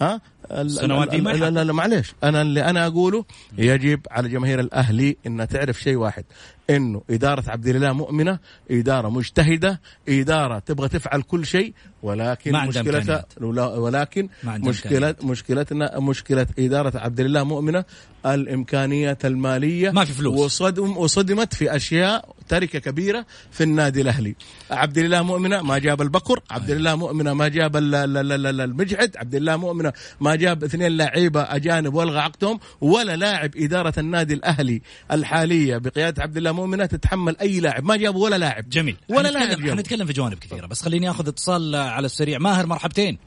ها؟ 0.02 0.22
السنوات 0.52 1.10
دي 1.10 1.18
لا, 1.18 1.50
لا 1.50 1.64
لا 1.64 1.74
معليش. 1.74 2.14
أنا 2.24 2.42
اللي 2.42 2.64
أنا 2.66 2.88
أقوله 2.88 3.26
يجب 3.58 4.00
على 4.12 4.30
جماهير 4.30 4.60
الأهلي 4.60 5.18
انها 5.28 5.46
تعرف 5.46 5.82
شيء 5.82 5.96
واحد 5.96 6.24
إنه 6.70 7.02
إدارة 7.10 7.44
عبد 7.48 7.68
الله 7.68 7.94
مؤمنة 7.94 8.40
إدارة 8.72 9.10
مجتهدة 9.10 9.82
إدارة 10.10 10.60
تبغى 10.60 10.88
تفعل 10.88 11.22
كل 11.22 11.46
شيء 11.46 11.74
ولكن 12.04 12.52
مشكلتها 12.52 13.26
ولكن 13.58 14.30
مشكلة 14.44 15.16
مشكلتنا 15.24 16.00
مشكلة 16.00 16.48
إدارة 16.60 16.98
عبد 16.98 17.20
الله 17.20 17.44
مؤمنة 17.44 17.86
الإمكانيات 18.26 19.26
المالية 19.26 19.92
ما 19.92 20.06
في 20.06 20.14
فلوس. 20.14 20.40
وصدم 20.40 20.98
وصدمت 20.98 21.54
في 21.54 21.76
أشياء 21.76 22.36
تركة 22.52 22.80
كبيرة 22.80 23.26
في 23.52 23.64
النادي 23.64 24.02
الأهلي. 24.02 24.36
عبد 24.72 24.98
الله 24.98 25.22
مؤمنة 25.22 25.62
ما 25.62 25.78
جاب 25.78 26.02
البكر 26.02 26.40
عبد 26.52 26.66
أيوة. 26.66 26.78
الله 26.78 26.96
مؤمنة 26.96 27.34
ما 27.34 27.48
جاب 27.48 27.78
المجحد 27.78 29.18
عبد 29.18 29.36
الله 29.36 29.58
مؤمنة 29.58 29.94
ما 30.20 30.36
جاب 30.36 30.64
اثنين 30.64 30.98
لعيبه 30.98 31.42
أجانب 31.42 31.94
وألغى 31.94 32.20
عقدهم 32.20 32.60
ولا 32.82 33.16
لاعب 33.16 33.52
إدارة 33.56 33.94
النادي 33.98 34.34
الأهلي 34.34 34.82
الحالية 35.12 35.78
بقيادة 35.78 36.24
عبد 36.24 36.38
الله 36.38 36.52
مؤمنة 36.52 36.86
تتحمل 36.86 37.38
أي 37.42 37.60
لاعب 37.60 37.84
ما 37.84 37.96
جابوا 37.96 38.24
ولا 38.24 38.36
لاعب. 38.36 38.70
جميل. 38.70 38.98
ولا 39.10 39.30
لاعب 39.30 39.60
حنتكلم 39.62 40.06
في 40.06 40.14
جوانب 40.14 40.40
كثيرة 40.40 40.66
بس 40.66 40.82
خليني 40.82 41.10
آخذ 41.10 41.28
اتصال 41.28 41.76
على 41.76 42.06
السريع. 42.06 42.38
ماهر 42.40 42.66
مرحبتين. 42.66 43.18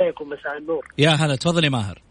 عليكم 0.00 0.28
مساء 0.28 0.58
النور. 0.58 0.86
يا 0.98 1.10
هلا 1.10 1.36
تفضل 1.36 1.64
يا 1.64 1.68
ماهر. 1.68 2.02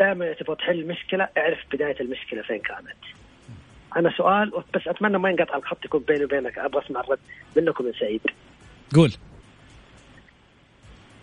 دائما 0.00 0.32
تبغى 0.32 0.56
تحل 0.56 0.86
مشكلة 0.86 1.28
اعرف 1.38 1.58
بداية 1.72 2.00
المشكلة 2.00 2.42
فين 2.42 2.58
كانت. 2.58 3.17
أنا 3.96 4.10
سؤال 4.16 4.50
بس 4.74 4.82
أتمنى 4.86 5.18
ما 5.18 5.30
ينقطع 5.30 5.56
الخط 5.56 5.84
يكون 5.84 6.00
بيني 6.08 6.24
وبينك 6.24 6.58
أبغى 6.58 6.84
أسمع 6.86 7.00
الرد 7.00 7.18
منكم 7.56 7.84
من 7.84 7.92
سعيد 7.92 8.20
قول 8.94 9.12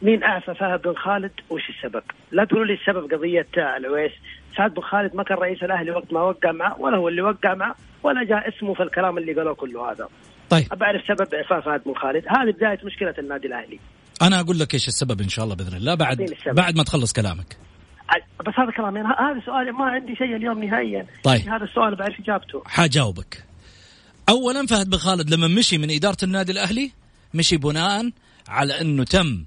مين 0.02 0.24
أعفى 0.24 0.54
فهد 0.54 0.82
بن 0.82 0.94
خالد 0.94 1.32
وش 1.50 1.70
السبب؟ 1.70 2.04
لا 2.32 2.46
تقولوا 2.46 2.66
لي 2.66 2.74
السبب 2.74 3.14
قضية 3.14 3.48
العويس، 3.58 4.12
سعد 4.58 4.74
بن 4.74 4.82
خالد 4.82 5.16
ما 5.16 5.24
كان 5.24 5.38
رئيس 5.38 5.64
الأهلي 5.64 5.92
وقت 5.92 6.14
ما 6.14 6.22
وقع 6.22 6.52
معه 6.52 6.82
ولا 6.82 6.98
هو 6.98 7.08
اللي 7.08 7.22
وقع 7.22 7.54
معه 7.54 7.76
ولا 8.04 8.24
جاء 8.24 8.50
اسمه 8.50 8.74
في 8.74 8.84
الكلام 8.84 9.18
اللي 9.18 9.34
قالوه 9.34 9.54
كله 9.54 9.92
هذا. 9.92 10.08
طيب 10.50 10.66
أبى 10.72 10.86
أعرف 10.86 11.02
سبب 11.08 11.34
إعفاء 11.34 11.62
فهد 11.62 11.84
بن 11.84 11.94
خالد، 11.94 12.24
هذه 12.28 12.52
بداية 12.52 12.80
مشكلة 12.84 13.14
النادي 13.20 13.48
الأهلي. 13.48 13.80
أنا 14.22 14.40
أقول 14.40 14.60
لك 14.60 14.74
إيش 14.74 14.88
السبب 14.88 15.22
إن 15.22 15.30
شاء 15.30 15.46
الله 15.46 15.56
بإذن 15.56 15.78
الله 15.78 15.96
بعد 15.96 16.36
بعد 16.48 16.78
ما 16.78 16.84
تخلص 16.84 17.14
كلامك. 17.14 17.58
بس 18.48 18.54
هذا 18.58 18.72
كلامي 18.72 19.00
هذا 19.00 19.42
سؤالي 19.46 19.72
ما 19.72 19.86
عندي 19.86 20.16
شيء 20.16 20.36
اليوم 20.36 20.64
نهائيا. 20.64 21.08
طيب 21.24 21.50
هذا 21.50 21.64
السؤال 21.64 21.96
بعرف 21.96 22.20
إجابته. 22.20 22.64
حجاوبك. 22.66 23.44
اولا 24.30 24.66
فهد 24.66 24.90
بن 24.90 24.98
خالد 24.98 25.30
لما 25.30 25.48
مشي 25.48 25.78
من 25.78 25.92
إدارة 25.92 26.18
النادي 26.24 26.52
الأهلي 26.52 26.92
مشي 27.34 27.58
بناء 27.58 28.12
على 28.48 28.82
أنه 28.82 29.04
تم 29.04 29.46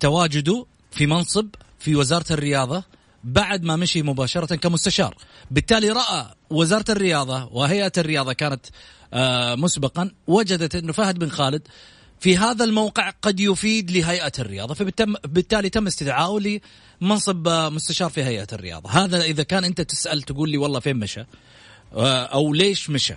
تواجده 0.00 0.66
في 0.90 1.06
منصب 1.06 1.48
في 1.78 1.96
وزارة 1.96 2.32
الرياضة 2.32 2.84
بعد 3.24 3.64
ما 3.64 3.76
مشي 3.76 4.02
مباشرة 4.02 4.56
كمستشار 4.56 5.14
بالتالي 5.50 5.90
رأى 5.90 6.26
وزارة 6.50 6.84
الرياضة 6.88 7.48
وهيئة 7.52 7.92
الرياضة 7.98 8.32
كانت 8.32 8.66
آه، 9.14 9.54
مسبقا 9.54 10.10
وجدت 10.26 10.74
أنه 10.74 10.92
فهد 10.92 11.18
بن 11.18 11.28
خالد 11.28 11.68
في 12.22 12.36
هذا 12.36 12.64
الموقع 12.64 13.10
قد 13.10 13.40
يفيد 13.40 13.90
لهيئة 13.90 14.32
الرياضة. 14.38 14.74
فبالتالي 14.74 15.68
تم 15.68 15.86
استدعائه 15.86 16.60
لمنصب 17.00 17.48
مستشار 17.48 18.10
في 18.10 18.22
هيئة 18.22 18.46
الرياضة. 18.52 18.90
هذا 18.90 19.22
إذا 19.22 19.42
كان 19.42 19.64
أنت 19.64 19.80
تسأل 19.80 20.22
تقول 20.22 20.50
لي 20.50 20.56
والله 20.56 20.80
فين 20.80 20.96
مشى؟ 20.96 21.24
آه، 21.94 22.24
أو 22.24 22.54
ليش 22.54 22.90
مشى؟ 22.90 23.14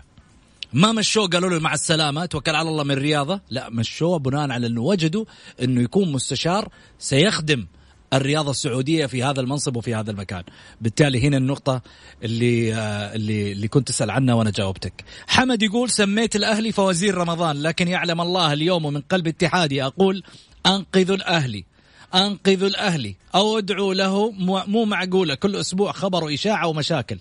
ما 0.74 0.91
مشوه؟ 0.91 1.28
قالوا 1.28 1.50
له 1.50 1.60
مع 1.60 1.74
السلامة 1.74 2.26
توكل 2.26 2.56
على 2.56 2.70
الله 2.70 2.84
من 2.84 2.91
الرياضة. 2.91 3.41
لا 3.50 3.70
مشوه 3.70 4.20
بناء 4.20 4.52
على 4.52 4.68
أنه 4.68 4.82
وجدوا 4.82 5.26
أنه 5.62 5.82
يكون 5.82 6.12
مستشار 6.12 6.70
سيخدم 7.00 7.68
الرياضة 8.13 8.52
السعودية 8.52 9.06
في 9.06 9.24
هذا 9.24 9.41
المنصب 9.41 9.76
وفي 9.76 9.96
هذا 9.96 10.12
المكان. 10.12 10.44
بالتالي 10.82 11.28
هنا 11.28 11.38
النقطة 11.38 11.82
اللي 12.24 12.74
آه، 12.76 13.15
اللي 13.15 13.52
اللي 13.52 13.68
كنت 13.68 13.88
تسال 13.88 14.12
عنها 14.12 14.36
وأنا 14.36 14.52
جاوبتك. 14.52 15.04
حمد 15.28 15.63
يقول 15.63 15.89
سميت 15.89 16.36
الأهلي 16.36 16.72
فوزير 16.72 17.15
رمضان 17.15 17.62
لكن 17.62 17.88
يعلم 17.88 18.22
الله 18.22 18.54
اليوم 18.54 18.94
من 18.94 19.02
قلب 19.02 19.28
اتحادي 19.28 19.84
أقول 19.84 20.24
انقذوا 20.65 21.15
الأهلي 21.15 21.65
انقذوا 22.15 22.68
الأهلي 22.68 23.15
أو 23.36 23.58
ادعوا 23.58 23.94
له 23.94 24.32
مو 24.68 24.86
معقولة 24.86 25.36
كل 25.36 25.56
أسبوع 25.56 25.91
خبر 25.91 26.24
وإشاعة 26.24 26.68
ومشاكل. 26.68 27.18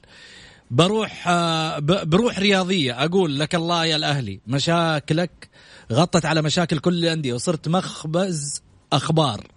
بروح 0.70 1.29
آه، 1.29 1.79
بروح 1.79 2.38
رياضية 2.38 3.05
أقول 3.05 3.38
لك 3.38 3.55
الله 3.55 3.85
يا 3.85 3.97
الأهلي 3.97 4.40
مشاكلك 4.47 5.49
غطت 5.92 6.25
على 6.25 6.42
مشاكل 6.42 6.79
كل 6.79 7.05
الأندية 7.05 7.33
وصرت 7.35 7.68
مخبز 7.68 8.62
أخبار. 8.92 9.54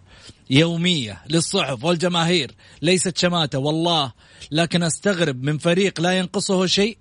يومية 0.49 1.23
للصحف 1.29 1.83
والجماهير. 1.83 2.51
ليست 2.81 3.17
شماتة 3.17 3.59
والله. 3.59 4.11
لكن 4.51 4.83
أستغرب 4.83 5.43
من 5.43 5.57
فريق 5.57 6.01
لا 6.01 6.17
ينقصه 6.17 6.65
شيء 6.65 6.97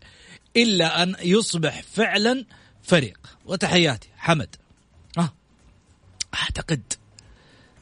إلا 0.57 1.03
أن 1.03 1.17
يصبح 1.23 1.83
فعلا 1.93 2.45
فريق. 2.83 3.19
وتحياتي 3.45 4.09
حمد. 4.17 4.57
أه. 5.19 5.33
أعتقد 6.35 6.93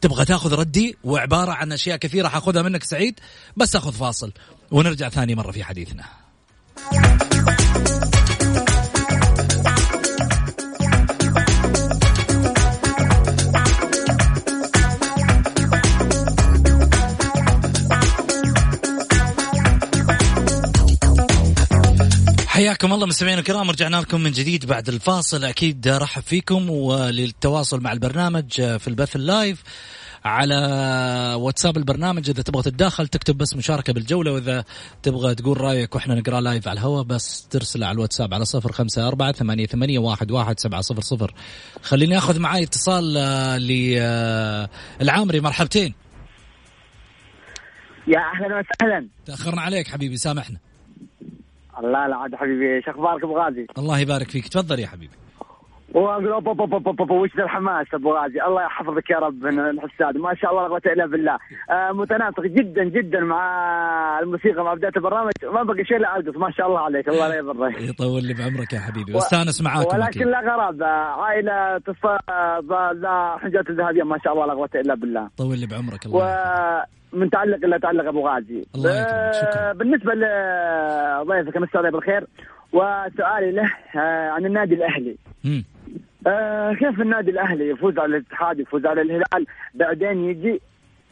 تبغى 0.00 0.24
تاخذ 0.24 0.55
ردي 0.55 0.96
وعبارة 1.05 1.53
عن 1.53 1.72
أشياء 1.72 1.96
كثيرة 1.96 2.29
حاخذها 2.29 2.62
منك 2.62 2.85
سعيد. 2.85 3.20
بس 3.57 3.77
أخذ 3.77 3.92
فاصل 3.92 4.33
ونرجع 4.70 5.09
ثاني 5.09 5.35
مرة 5.35 5.50
في 5.50 5.64
حديثنا. 5.64 6.05
حياكم 22.54 22.92
الله 22.92 23.06
مستمعينا 23.06 23.40
الكرام 23.40 23.70
رجعنا 23.70 23.96
لكم 23.96 24.20
من 24.20 24.30
جديد 24.30 24.66
بعد 24.66 24.88
الفاصل. 24.88 25.44
أكيد 25.44 25.88
رحب 25.88 26.22
فيكم 26.22 26.70
وللتواصل 26.70 27.80
مع 27.80 27.92
البرنامج 27.92 28.48
في 28.52 28.88
البث 28.88 29.16
اللايف 29.16 29.62
على 30.24 30.56
واتساب 31.38 31.76
البرنامج. 31.76 32.30
إذا 32.30 32.42
تبغى 32.42 32.62
تتداخل 32.62 33.08
تكتب 33.08 33.36
بس 33.36 33.56
مشاركة 33.56 33.92
بالجولة 33.92 34.32
وإذا 34.32 34.64
تبغى 35.02 35.34
تقول 35.34 35.60
رأيك 35.60 35.94
وإحنا 35.94 36.14
نقرأ 36.14 36.40
لايف 36.40 36.68
على 36.68 36.78
الهواء 36.78 37.02
بس 37.04 37.48
ترسل 37.48 37.84
على 37.84 37.94
الواتساب 37.94 38.34
على 38.34 38.44
صفر 38.44 38.72
خمسة 38.72 39.08
أربعة 39.08 39.32
ثمانية, 39.32 39.66
ثمانية 39.66 39.98
واحد, 39.98 40.30
واحد 40.30 40.60
سبعة 40.60 40.80
صفر 40.80 41.00
صفر. 41.00 41.34
خليني 41.82 42.18
آخذ 42.18 42.38
معي 42.38 42.62
اتصال 42.62 43.14
آه، 43.16 43.58
للعامري 45.00 45.40
مرحبتين. 45.40 45.94
يا 48.06 48.18
أهلا 48.18 48.46
وسهلا. 48.46 49.08
تأخرنا 49.26 49.60
عليك 49.62 49.88
حبيبي 49.88 50.16
سامحنا. 50.16 50.58
الله 51.78 52.06
لا 52.06 52.16
عاد 52.16 52.34
حبيبي 52.34 52.76
إيش 52.76 52.88
أخبارك 52.88 53.24
أبو 53.24 53.38
غازي؟ 53.38 53.66
الله 53.78 53.98
يبارك 53.98 54.30
فيك. 54.30 54.48
تفضل 54.48 54.78
يا 54.80 54.87
حبيبي. 54.87 55.16
وأقول 55.94 56.28
أوب 56.32 56.48
أوب 56.48 56.60
أوب 56.74 57.00
أوب, 57.00 57.10
وش 57.10 57.34
الحماس 57.34 57.87
أبو 57.94 58.12
غازي؟ 58.16 58.42
الله 58.42 58.62
يحفظك 58.62 59.10
يا 59.10 59.18
رب 59.18 59.42
من 59.42 59.58
الحساد. 59.58 60.16
ما 60.16 60.34
شاء 60.34 60.50
الله 60.50 60.62
لا 60.62 60.68
قوة 60.68 60.82
إلا 60.87 61.06
بالله. 61.06 61.38
آه 61.70 61.92
متناسق 61.92 62.40
جدا 62.40 62.84
جدا 62.84 63.20
مع 63.20 63.42
الموسيقى 64.22 64.64
مع 64.64 64.74
بداية 64.74 64.92
البرنامج. 64.96 65.32
ما 65.42 65.62
بقي 65.62 65.84
شيء 65.84 65.96
إلا 65.96 66.16
ارقص 66.16 66.37
ما 66.37 66.50
شاء 66.50 66.66
الله 66.66 66.80
عليك. 66.80 67.08
الله 67.08 67.28
لا 67.28 67.38
يضرك. 67.38 67.80
يطول 67.90 68.24
لي 68.24 68.34
بعمرك 68.34 68.72
يا 68.72 68.78
حبيبي. 68.80 69.14
واستانس 69.14 69.62
معاكم 69.62 69.96
ولكن 69.96 70.26
لا 70.26 70.40
غرابة. 70.40 70.87
عائلة 70.87 71.78
تصفى 71.78 72.18
لا 72.94 73.37
حجات 73.38 73.70
الذهبية. 73.70 74.02
ما 74.02 74.18
شاء 74.24 74.32
الله 74.32 74.46
لا 74.46 74.52
قوة 74.54 74.70
إلا 74.74 74.94
بالله. 74.94 75.28
طول 75.37 75.58
لي 75.58 75.66
بعمرك. 75.66 76.06
الله 76.06 76.84
ومن 77.14 77.31
تعلق 77.31 77.64
الا 77.64 77.79
تعلق 77.79 78.09
أبو 78.09 78.29
غازي. 78.29 78.64
الله 78.74 79.33
شكرا. 79.33 79.72
بالنسبة 79.72 80.14
لضيفك 80.14 81.57
مساء 81.57 81.79
الله 81.81 81.90
بالخير. 81.90 82.27
وسؤالي 82.72 83.53
له 83.53 83.70
آه، 83.96 84.31
عن 84.31 84.46
النادي 84.46 84.74
الأهلي. 84.74 85.16
مم. 85.44 85.64
آه 86.27 86.72
كيف 86.72 87.00
النادي 87.00 87.31
الأهلي 87.31 87.68
يفوز 87.68 87.98
على 87.98 88.16
الاتحاد 88.16 88.61
يفوز 88.61 88.87
على 88.87 89.03
الهلال 89.03 89.46
بعدين 89.74 90.24
يجي 90.24 90.61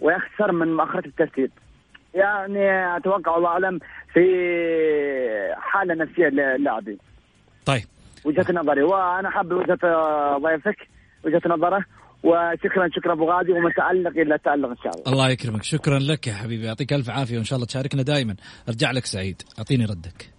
ويخسر 0.00 0.52
من 0.52 0.76
مؤخرة 0.76 1.06
الترتيب 1.06 1.50
يعني 2.14 2.96
أتوقع 2.96 3.36
الله 3.36 3.48
أعلم 3.48 3.78
في 4.12 4.24
حالة 5.56 5.94
نفسية 5.94 6.28
للاعبين. 6.28 6.98
طيب. 7.66 7.82
وجهة 8.24 8.52
نظري 8.52 8.82
وأنا 8.82 9.30
حاب 9.30 9.52
وجهة 9.52 9.78
ضيفك 10.38 10.88
وجهة 11.24 11.42
نظره. 11.46 11.84
وشكرا 12.22 12.88
شكرا 12.96 13.12
أبو 13.12 13.30
غازي 13.30 13.52
ومتألق 13.52 14.20
إلى 14.20 14.38
تالق 14.44 14.68
إن 14.68 14.76
شاء 14.84 14.92
الله. 14.94 15.12
الله 15.12 15.30
يكرمك. 15.30 15.62
شكرا 15.62 15.98
لك 15.98 16.26
يا 16.26 16.34
حبيبي. 16.34 16.66
يعطيك 16.66 16.92
ألف 16.92 17.10
عافية 17.10 17.36
وإن 17.36 17.44
شاء 17.44 17.56
الله 17.56 17.66
تشاركنا 17.66 18.02
دائما 18.02 18.36
أرجع 18.68 18.90
لك 18.90 19.06
سعيد. 19.06 19.42
أعطيني 19.58 19.84
ردك. 19.84 20.32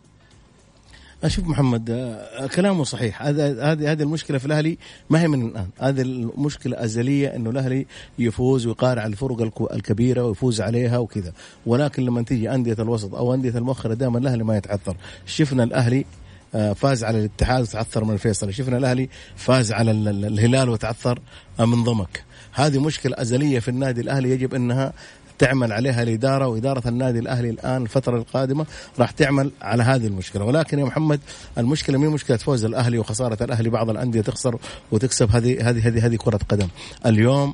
أشوف 1.23 1.47
محمد 1.47 1.89
آه، 1.89 2.47
كلامه 2.47 2.83
صحيح. 2.83 3.21
هذا 3.21 3.71
هذه 3.71 3.91
هذه 3.91 4.03
المشكلة 4.03 4.37
في 4.37 4.45
الأهلي 4.45 4.77
ما 5.09 5.21
هي 5.21 5.27
من 5.27 5.47
الآن. 5.47 5.67
هذه 5.79 6.01
المشكلة 6.01 6.83
أزلية 6.83 7.35
إنه 7.35 7.49
الأهلي 7.49 7.85
يفوز 8.19 8.67
ويقارع 8.67 9.05
الفرق 9.05 9.71
الكبيرة 9.73 10.25
ويفوز 10.25 10.61
عليها 10.61 10.97
وكذا. 10.97 11.33
ولكن 11.65 12.05
لما 12.05 12.21
تيجي 12.21 12.51
أندية 12.51 12.75
الوسط 12.79 13.15
أو 13.15 13.33
أندية 13.33 13.57
المؤخرة 13.57 13.93
دائما 13.93 14.19
الأهلي 14.19 14.43
ما 14.43 14.57
يتعثر. 14.57 14.95
شفنا 15.25 15.63
الأهلي 15.63 16.05
فاز 16.53 17.03
على 17.03 17.19
الاتحاد 17.19 17.61
وتعثر 17.61 18.03
من 18.03 18.13
الفيصل. 18.13 18.53
شفنا 18.53 18.77
الأهلي 18.77 19.09
فاز 19.35 19.71
على 19.71 19.91
الهلال 19.91 20.69
وتعثر 20.69 21.19
من 21.59 21.83
ضمك. 21.83 22.23
هذه 22.53 22.79
مشكلة 22.79 23.15
أزلية 23.21 23.59
في 23.59 23.67
النادي 23.67 24.01
الأهلي 24.01 24.29
يجب 24.29 24.53
إنها 24.53 24.93
تعمل 25.39 25.73
عليها 25.73 26.03
الإدارة 26.03 26.47
وإدارة 26.47 26.87
النادي 26.87 27.19
الأهلي 27.19 27.49
الآن 27.49 27.81
الفترة 27.81 28.17
القادمة 28.17 28.65
راح 28.99 29.11
تعمل 29.11 29.51
على 29.61 29.83
هذه 29.83 30.07
المشكلة. 30.07 30.45
ولكن 30.45 30.79
يا 30.79 30.85
محمد 30.85 31.19
المشكلة 31.57 31.97
مو 31.97 32.09
مشكلة 32.09 32.37
فوز 32.37 32.65
الأهلي 32.65 32.97
وخسارة 32.97 33.43
الأهلي 33.43 33.69
بعض 33.69 33.89
الأندية 33.89 34.21
تخسر 34.21 34.57
وتكسب. 34.91 35.31
هذه 35.31 35.69
هذه 35.69 35.87
هذه 35.87 36.05
هذه 36.05 36.15
كرة 36.15 36.39
قدم. 36.49 36.67
اليوم 37.05 37.53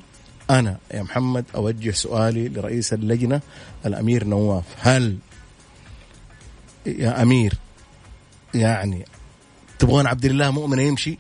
أنا 0.50 0.78
يا 0.94 1.02
محمد 1.02 1.46
أوجه 1.56 1.92
سؤالي 1.92 2.50
لرئيس 2.50 2.94
اللجنة 2.94 3.42
الأمير 3.86 4.24
نواف. 4.24 4.64
هل 4.80 5.18
يا 6.86 7.22
أمير 7.22 7.54
يعني 8.54 9.06
تبغون 9.80 10.08
عبد 10.08 10.26
الله 10.26 10.52
مؤمن 10.52 10.80
يمشي؟ 10.80 11.18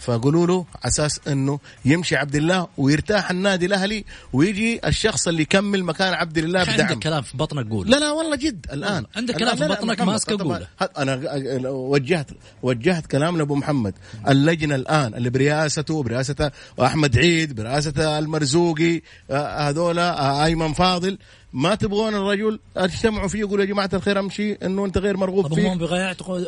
فقولوا 0.00 0.46
له 0.46 0.66
على 0.74 0.88
أساس 0.88 1.20
إنه 1.28 1.58
يمشي 1.84 2.16
عبد 2.16 2.34
الله 2.36 2.68
ويرتاح 2.78 3.30
النادي 3.30 3.66
الأهلي 3.66 4.04
ويجي 4.32 4.80
الشخص 4.86 5.28
اللي 5.28 5.42
يكمل 5.42 5.84
مكان 5.84 6.14
عبد 6.14 6.38
الله 6.38 6.62
بدعم 6.64 6.80
عندك 6.80 6.98
كلام 7.02 7.22
في 7.22 7.36
بطنك 7.36 7.70
قول. 7.70 7.90
لا 7.90 7.96
لا 7.96 8.10
والله 8.10 8.36
جد 8.36 8.66
الآن. 8.72 9.04
عندك 9.16 9.36
كلام 9.36 9.56
في 9.56 9.68
بطنك 9.68 10.00
ماسكه 10.00 10.44
قوله 10.44 10.66
أنا 10.98 11.20
وجهت 11.70 12.30
وجهت 12.62 13.06
كلام 13.06 13.36
لأبو 13.36 13.54
محمد. 13.54 13.94
اللجنة 14.28 14.74
الآن 14.74 15.14
اللي 15.14 15.30
برئاسته 15.30 16.02
برئاسة 16.02 16.52
أحمد 16.82 17.18
عيد 17.18 17.52
برئاسة 17.54 18.18
المرزوقي 18.18 19.02
آه، 19.30 19.68
هذول 19.68 19.98
آه، 19.98 20.44
أيمن 20.44 20.72
فاضل 20.72 21.18
ما 21.56 21.74
تبغون 21.74 22.14
الرجل 22.14 22.58
اجتمعوا 22.76 23.28
فيه 23.28 23.38
يقولوا 23.38 23.64
يا 23.64 23.70
جماعة 23.70 23.90
الخير 23.92 24.18
أمشي 24.18 24.52
إنه 24.52 24.84
أنت 24.84 24.98
غير 24.98 25.16
مرغوب 25.16 25.54
فيه. 25.54 25.72
هم 25.72 25.88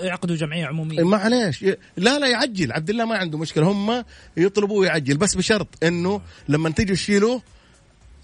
يعقدوا 0.03 0.37
جمعية 0.37 0.67
عمومية. 0.67 1.03
معليش. 1.03 1.63
لا 1.97 2.19
لا 2.19 2.27
يعجل. 2.27 2.73
عبد 2.73 2.91
الله 2.91 3.05
ما 3.05 3.17
عنده 3.17 3.39
مشكلة. 3.39 3.71
هم 3.71 4.05
يطلبوه 4.37 4.87
يعجل. 4.87 5.17
بس 5.17 5.35
بشرط 5.35 5.69
إنه 5.83 6.21
لما 6.49 6.71
تيجوا 6.71 6.97
تشيلوه 6.97 7.43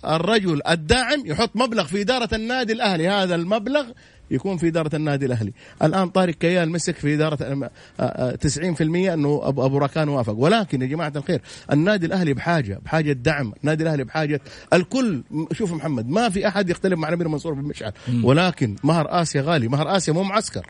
الرجل 0.05 0.61
الداعم 0.69 1.27
يحط 1.27 1.51
مبلغ 1.55 1.85
في 1.85 2.01
إدارة 2.01 2.35
النادي 2.35 2.73
الأهلي. 2.73 3.09
هذا 3.09 3.35
المبلغ 3.35 3.85
يكون 4.31 4.57
في 4.57 4.69
إدارة 4.69 4.97
النادي 4.97 5.27
الأهلي. 5.27 5.53
الآن 5.83 6.09
طارق 6.09 6.35
كيال 6.35 6.71
مسك 6.71 6.97
في 6.97 7.15
إدارة 7.15 7.37
90% 7.37 9.09
آه، 9.09 9.11
آه، 9.11 9.15
إنه 9.15 9.41
أبو 9.45 9.79
راكان 9.79 10.09
وافق. 10.09 10.35
ولكن 10.37 10.83
يا 10.83 10.87
جماعة 10.87 11.13
الخير 11.17 11.41
النادي 11.73 12.07
الأهلي 12.07 12.35
بحاجة 12.35 12.81
بحاجة 12.85 13.13
دعم. 13.13 13.53
النادي 13.61 13.83
الأهلي 13.83 14.05
بحاجة 14.05 14.41
الكل. 14.73 15.23
شوف 15.53 15.73
محمد 15.73 16.09
ما 16.09 16.29
في 16.29 16.49
أحد 16.49 16.71
يختلف 16.71 16.99
مع 16.99 17.11
نبيل 17.11 17.29
منصور 17.29 17.55
بن 17.55 17.63
مشعل 17.63 17.93
ولكن 18.23 18.77
مهر 18.85 19.23
آسيا 19.23 19.43
غالي 19.43 19.69
مهر 19.69 19.97
آسيا 19.97 20.13
مو 20.13 20.23
معسكر. 20.23 20.67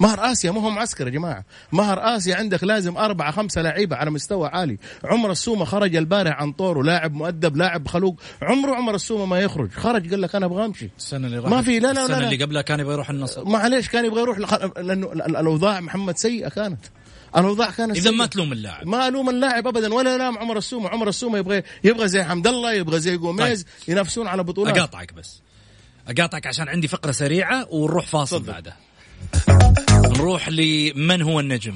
مهر 0.00 0.32
آسيا 0.32 0.50
مو 0.50 0.60
هو 0.60 0.70
معسكر 0.70 1.06
يا 1.06 1.12
جماعة. 1.12 1.44
مهر 1.72 2.16
آسيا 2.16 2.36
عندك 2.36 2.64
لازم 2.64 2.96
أربعة 2.96 3.30
خمسة 3.32 3.62
لعيبة 3.62 3.96
على 3.96 4.10
مستوى 4.10 4.48
عالي. 4.48 4.78
عمر 5.04 5.30
السومة 5.30 5.64
خرج 5.64 5.96
البارح 5.96 6.40
عن 6.40 6.52
طوره 6.52 6.82
لاعب 6.82 7.14
مؤدب 7.14 7.56
لاعب 7.56 7.88
خلوق. 7.88 8.20
عمره 8.42 8.74
عمر 8.74 8.94
السومة 8.94 9.26
ما 9.26 9.38
يخرج. 9.38 9.72
خرج 9.72 10.10
قال 10.10 10.22
لك 10.22 10.34
أنا 10.34 10.46
أبغى 10.46 10.64
أمشي. 10.64 10.90
السنة 10.98 11.26
اللي 11.26 11.40
ما 11.40 11.62
في 11.62 11.78
لا 11.78 11.92
لا 11.92 12.02
السنة 12.02 12.18
لا. 12.18 12.24
اللي 12.24 12.44
قبلها 12.44 12.62
كان 12.62 12.80
يبغى 12.80 12.92
يروح 12.92 13.10
النصر. 13.10 13.44
معليش 13.44 13.88
كان 13.88 14.04
يبغى 14.04 14.20
يروح 14.20 14.38
لأنه 14.78 15.12
الأوضاع 15.12 15.80
محمد 15.80 16.16
سيئة 16.16 16.48
كانت. 16.48 16.80
الأوضاع 17.36 17.70
كانت 17.70 17.96
إذا 17.96 18.10
ما 18.10 18.26
تلوم 18.26 18.52
اللاعب. 18.52 18.86
ما 18.86 19.08
ألوم 19.08 19.30
اللاعب 19.30 19.66
ابدا 19.66 19.94
ولا 19.94 20.18
لام 20.18 20.38
عمر 20.38 20.58
السومة. 20.58 20.88
عمر 20.88 21.08
السومة 21.08 21.38
يبغى 21.38 21.62
يبغى 21.84 22.08
زي 22.08 22.24
حمد 22.24 22.46
الله 22.46 22.72
يبغى 22.72 23.00
زي 23.00 23.16
جوميز 23.16 23.62
طيب. 23.62 23.72
ينافسون 23.88 24.26
على 24.26 24.42
بطولات. 24.42 24.78
أقاطعك 24.78 25.12
بس. 25.12 25.40
أقاطعك 26.08 26.46
عشان 26.46 26.68
عندي 26.68 26.88
فقرة 26.88 27.12
سريعة 27.12 27.66
ونروح 27.70 28.06
فاصل 28.06 28.42
بعدها 28.42 28.76
نروح 30.18 30.48
لمن 30.48 31.22
هو 31.22 31.40
النجم؟ 31.40 31.74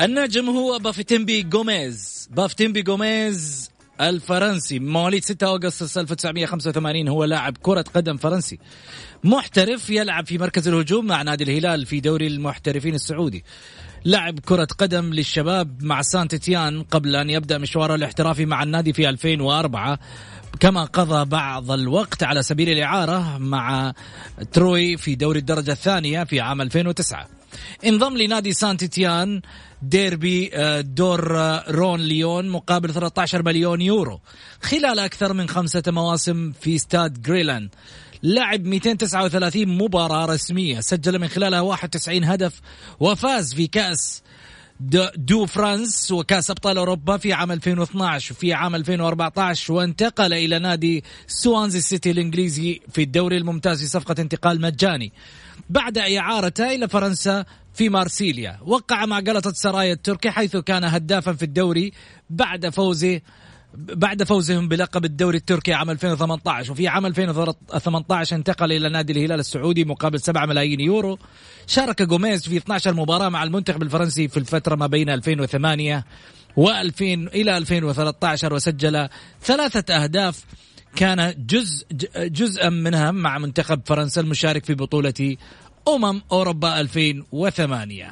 النجم 0.00 0.50
هو 0.50 0.78
بافتنبي 0.78 1.42
جوميز 1.42 2.28
بافتنبي 2.30 2.82
جوميز 2.82 3.70
الفرنسي. 4.00 4.78
مواليد 4.78 5.24
6 5.24 5.46
أغسطس 5.46 5.98
1985 5.98 7.08
هو 7.08 7.24
لاعب 7.24 7.56
كرة 7.62 7.84
قدم 7.94 8.16
فرنسي. 8.16 8.58
محترف 9.24 9.90
يلعب 9.90 10.26
في 10.26 10.38
مركز 10.38 10.68
الهجوم 10.68 11.06
مع 11.06 11.22
نادي 11.22 11.44
الهلال 11.44 11.86
في 11.86 12.00
دوري 12.00 12.26
المحترفين 12.26 12.94
السعودي. 12.94 13.44
لعب 14.04 14.38
كرة 14.38 14.68
قدم 14.78 15.12
للشباب 15.12 15.82
مع 15.82 16.02
سانت 16.02 16.34
تيان 16.34 16.82
قبل 16.82 17.16
أن 17.16 17.30
يبدأ 17.30 17.58
مشواره 17.58 17.94
الاحترافي 17.94 18.46
مع 18.46 18.62
النادي 18.62 18.92
في 18.92 19.08
2004 19.08 19.98
كما 20.60 20.84
قضى 20.84 21.24
بعض 21.24 21.70
الوقت 21.70 22.22
على 22.22 22.42
سبيل 22.42 22.68
الإعارة 22.68 23.38
مع 23.38 23.92
تروي 24.52 24.96
في 24.96 25.14
دوري 25.14 25.38
الدرجة 25.38 25.72
الثانية 25.72 26.24
في 26.24 26.40
عام 26.40 26.60
2009 26.60 27.28
انضم 27.86 28.16
لنادي 28.16 28.52
سانت 28.52 28.84
إيتيان 28.84 29.42
ديربي 29.82 30.50
آه، 30.54 30.80
دور 30.80 31.38
آه، 31.38 31.64
رون 31.68 32.00
ليون 32.00 32.48
مقابل 32.48 32.94
13 32.94 33.42
مليون 33.42 33.80
يورو. 33.80 34.20
خلال 34.62 34.98
أكثر 34.98 35.32
من 35.32 35.48
خمسة 35.48 35.82
مواسم 35.88 36.52
في 36.60 36.78
ستاد 36.78 37.22
جيرلان 37.22 37.68
لعب 38.22 38.64
239 38.64 39.68
مباراة 39.68 40.26
رسمية. 40.26 40.80
سجل 40.80 41.18
من 41.18 41.28
خلالها 41.28 41.60
91 41.60 42.24
هدف 42.24 42.60
وفاز 43.00 43.54
في 43.54 43.66
كأس 43.66 44.22
دو 44.80 45.46
فرانس 45.46 46.12
وكاس 46.12 46.50
أبطال 46.50 46.78
أوروبا 46.78 47.16
في 47.16 47.32
عام 47.32 47.52
2012 47.52 48.34
وفي 48.34 48.52
عام 48.52 48.74
2014 48.74 49.72
وانتقل 49.72 50.32
إلى 50.32 50.58
نادي 50.58 51.04
سوانزي 51.26 51.80
سيتي 51.80 52.10
الإنجليزي 52.10 52.80
في 52.92 53.02
الدوري 53.02 53.36
الممتاز 53.36 53.80
في 53.80 53.88
صفقة 53.88 54.14
انتقال 54.18 54.60
مجاني. 54.60 55.12
بعد 55.70 55.98
إعارته 55.98 56.74
إلى 56.74 56.88
فرنسا 56.88 57.44
في 57.74 57.88
مارسيليا 57.88 58.58
وقع 58.62 59.06
مع 59.06 59.20
قلطة 59.20 59.52
سرايا 59.52 59.92
التركي 59.92 60.30
حيث 60.30 60.56
كان 60.56 60.84
هدافا 60.84 61.32
في 61.32 61.42
الدوري 61.42 61.92
بعد 62.30 62.68
فوزه 62.68 63.20
بعد 63.76 64.22
فوزهم 64.22 64.68
بلقب 64.68 65.04
الدوري 65.04 65.38
التركي 65.38 65.72
عام 65.72 65.90
2018 65.90 66.72
وفي 66.72 66.88
عام 66.88 67.06
2018 67.06 68.36
انتقل 68.36 68.72
إلى 68.72 68.88
نادي 68.88 69.12
الهلال 69.12 69.40
السعودي 69.40 69.84
مقابل 69.84 70.20
7 70.20 70.46
ملايين 70.46 70.80
يورو. 70.80 71.18
شارك 71.66 72.02
جوميز 72.02 72.48
في 72.48 72.56
12 72.56 72.94
مباراة 72.94 73.28
مع 73.28 73.42
المنتخب 73.42 73.82
الفرنسي 73.82 74.28
في 74.28 74.36
الفترة 74.36 74.74
ما 74.74 74.86
بين 74.86 75.10
2008 75.10 76.04
و2000 76.60 77.02
إلى 77.02 77.56
2013 77.56 78.54
وسجل 78.54 79.08
ثلاثة 79.42 79.94
أهداف. 79.94 80.44
كان 80.96 81.34
جزء 81.38 81.86
جزءا 82.16 82.68
منها 82.68 83.10
مع 83.10 83.38
منتخب 83.38 83.80
فرنسا 83.86 84.20
المشارك 84.20 84.64
في 84.64 84.74
بطولة 84.74 85.36
أمم 85.88 86.22
أوروبا 86.32 86.80
2008 86.80 88.10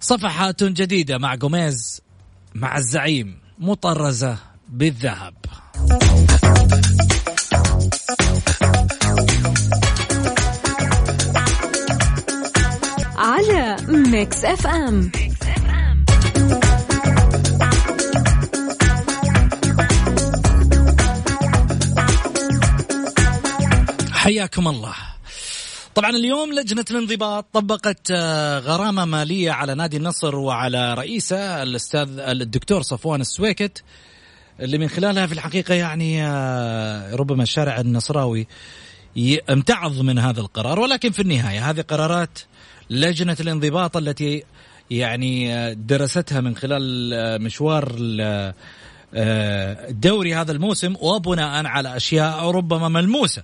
صفحات 0.00 0.64
جديدة 0.64 1.18
مع 1.18 1.34
جوميز 1.34 2.02
مع 2.54 2.76
الزعيم 2.76 3.38
مطرزة. 3.58 4.51
بالذهب. 4.72 5.34
Mix 13.88 14.44
FM. 14.44 15.12
حياكم 24.12 24.68
الله. 24.68 24.94
طبعا 25.94 26.10
اليوم 26.10 26.52
لجنة 26.52 26.84
الانضباط 26.90 27.46
طبقت 27.52 28.10
آه، 28.10 28.58
غرامة 28.58 29.04
مالية 29.04 29.50
على 29.50 29.74
نادي 29.74 29.96
النصر 29.96 30.36
وعلى 30.36 30.94
رئيسه 30.94 31.62
الأستاذ 31.62 32.18
الدكتور 32.18 32.82
صفوان 32.82 33.20
السويكت 33.20 33.82
اللي 34.60 34.78
من 34.78 34.88
خلالها 34.88 35.26
في 35.26 35.32
الحقيقة 35.32 35.74
يعني 35.74 36.26
آه، 36.26 37.14
ربما 37.14 37.42
الشارع 37.42 37.80
النصراوي 37.80 38.46
امتعض 39.50 40.00
من 40.00 40.18
هذا 40.18 40.40
القرار. 40.40 40.80
ولكن 40.80 41.10
في 41.10 41.22
النهاية 41.22 41.70
هذه 41.70 41.80
قرارات 41.80 42.38
لجنة 42.90 43.36
الانضباط 43.40 43.96
التي 43.96 44.44
يعني 44.90 45.54
آه، 45.54 45.72
درستها 45.72 46.40
من 46.40 46.56
خلال 46.56 47.12
مشوار 47.42 47.96
الدوري 49.14 50.34
هذا 50.34 50.52
الموسم 50.52 50.94
وبناء 51.00 51.66
على 51.66 51.96
أشياء 51.96 52.50
ربما 52.50 52.88
ملموسة. 52.88 53.42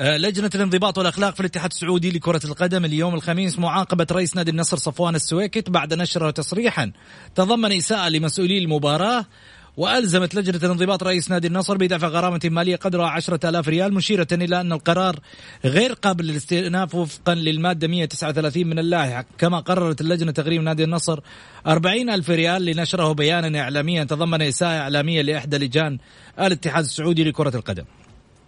آه، 0.00 0.16
لجنة 0.16 0.50
الانضباط 0.54 0.98
والأخلاق 0.98 1.34
في 1.34 1.40
الاتحاد 1.40 1.70
السعودي 1.70 2.10
لكرة 2.10 2.40
القدم 2.44 2.84
اليوم 2.84 3.14
الخميس 3.14 3.58
معاقبة 3.58 4.06
رئيس 4.12 4.36
نادي 4.36 4.50
النصر 4.50 4.76
صفوان 4.76 5.14
السويكت 5.14 5.70
بعد 5.70 5.94
نشره 5.94 6.30
تصريحا 6.30 6.92
تضمن 7.34 7.72
إساءة 7.72 8.08
لمسؤولي 8.08 8.58
المباراة 8.58 9.26
وألزمت 9.78 10.34
لجنة 10.34 10.56
الانضباط 10.56 11.02
رئيس 11.02 11.30
نادي 11.30 11.46
النصر 11.46 11.76
بدفع 11.76 12.08
غرامة 12.08 12.40
مالية 12.44 12.76
قدرها 12.76 13.06
عشرة 13.06 13.48
آلاف 13.48 13.68
ريال 13.68 13.94
مشيرة 13.94 14.26
إلى 14.32 14.60
أن 14.60 14.72
القرار 14.72 15.20
غير 15.64 15.92
قابل 15.92 16.24
للاستئناف 16.24 16.94
وفقا 16.94 17.34
للمادة 17.34 17.88
139 17.88 18.66
من 18.66 18.78
اللائحة 18.78 19.24
كما 19.38 19.60
قررت 19.60 20.00
اللجنة 20.00 20.32
تغريم 20.32 20.62
نادي 20.64 20.84
النصر 20.84 21.20
40 21.66 22.10
ألف 22.10 22.30
ريال 22.30 22.64
لنشره 22.64 23.12
بيانا 23.12 23.60
إعلاميا 23.60 24.04
تضمن 24.04 24.42
إساءة 24.42 24.80
إعلامية 24.80 25.22
لإحدى 25.22 25.58
لجان 25.58 25.98
الاتحاد 26.40 26.84
السعودي 26.84 27.24
لكرة 27.24 27.56
القدم. 27.56 27.84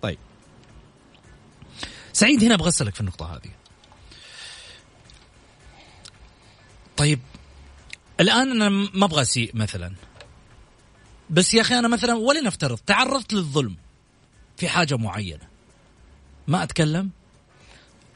طيب. 0.02 0.18
سعيد 2.12 2.44
هنا 2.44 2.54
أبغى 2.54 2.68
أسألك 2.68 2.94
في 2.94 3.00
النقطة 3.00 3.34
هذه. 3.34 3.50
طيب. 6.96 7.20
الآن 8.20 8.50
أنا 8.50 8.68
ما 8.68 9.04
أبغى 9.04 9.22
أسيء 9.22 9.50
مثلا. 9.54 9.92
بس 11.30 11.54
يا 11.54 11.60
أخي 11.60 11.78
أنا 11.78 11.88
مثلا 11.88 12.14
ولنفترض 12.14 12.78
تعرضت 12.78 13.32
للظلم 13.32 13.76
في 14.56 14.68
حاجة 14.68 14.96
معينة. 14.96 15.50
ما 16.48 16.62
أتكلم؟ 16.62 17.10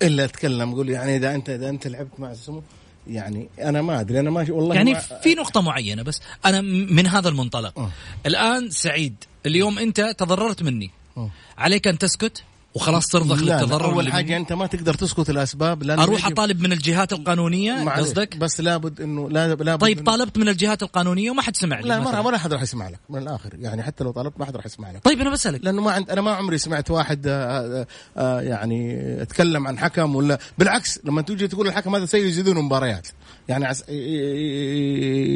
إلا 0.02 0.24
أتكلم 0.24 0.74
قول 0.74 0.88
يعني 0.90 1.16
إذا 1.16 1.34
انت 1.34 1.50
إذا 1.50 1.68
أنت 1.68 1.86
لعبت 1.86 2.20
مع 2.20 2.34
سمو 2.34 2.62
يعني 3.06 3.48
أنا 3.60 3.82
ما 3.82 4.00
أدري 4.00 4.20
أنا 4.20 4.30
ما 4.30 4.46
والله 4.50 4.74
يعني 4.74 4.92
ما 4.92 4.98
في 4.98 5.34
نقطة 5.34 5.60
معينة 5.60 6.02
بس 6.02 6.20
أنا 6.44 6.60
من 6.60 7.06
هذا 7.06 7.28
المنطلق. 7.28 7.78
أه. 7.78 7.90
الآن 8.26 8.70
سعيد 8.70 9.14
اليوم 9.46 9.78
أنت 9.78 10.00
تضررت 10.00 10.62
مني. 10.62 10.90
أه. 11.16 11.30
عليك 11.58 11.88
أن 11.88 11.98
تسكت؟ 11.98 12.44
وخلاص 12.74 13.06
ترضخ 13.06 13.42
للتضرر 13.42 13.84
أول 13.92 14.12
حاجة؟ 14.12 14.36
أنت 14.36 14.52
ما 14.52 14.66
تقدر 14.66 14.94
تسكت 14.94 15.30
الأسباب 15.30 15.82
لأن 15.82 15.98
أروح 15.98 16.20
يجب- 16.26 16.32
أطالب 16.32 16.60
من 16.60 16.72
الجهات 16.72 17.12
القانونية 17.12 17.88
قصدك؟ 17.90 18.36
بس 18.36 18.60
لابد 18.60 19.00
انه 19.00 19.30
لا 19.30 19.48
لابد 19.54 19.80
طيب 19.80 20.00
إنه- 20.00 20.02
طالبت 20.02 20.38
من 20.38 20.48
الجهات 20.48 20.82
القانونية 20.82 21.30
وما 21.30 21.42
حد 21.42 21.56
سمع 21.56 21.80
لي 21.80 21.88
لا 21.88 22.00
ما 22.00 22.20
ولا 22.20 22.38
حد 22.38 22.52
راح 22.52 22.62
يسمع 22.62 22.88
لك 22.88 23.00
من 23.10 23.22
الآخر. 23.22 23.50
يعني 23.58 23.82
حتى 23.82 24.04
لو 24.04 24.10
طلبت 24.10 24.40
ما 24.40 24.44
حد 24.46 24.56
راح 24.56 24.66
يسمع 24.66 24.90
لك. 24.90 25.04
طيب 25.04 25.20
أنا 25.20 25.30
بسألك. 25.30 25.60
لأنه 25.64 25.82
ما 25.82 25.92
عند 25.92 26.10
أنا 26.10 26.20
ما 26.20 26.30
عمري 26.32 26.58
سمعت 26.58 26.90
واحد 26.90 27.26
آه، 27.26 27.32
آه، 27.80 27.86
آه، 28.16 28.40
يعني 28.40 28.98
أتكلم 29.22 29.66
عن 29.66 29.78
حكم 29.78 30.14
ولا 30.16 30.38
بالعكس 30.58 31.00
لما 31.04 31.22
تيجي 31.22 31.48
تقول 31.48 31.66
الحكم 31.66 31.94
هذا 31.96 32.06
سيء 32.06 32.26
يزيدون 32.26 32.56
مباريات. 32.64 33.08
يعني 33.48 33.64
عس... 33.66 33.84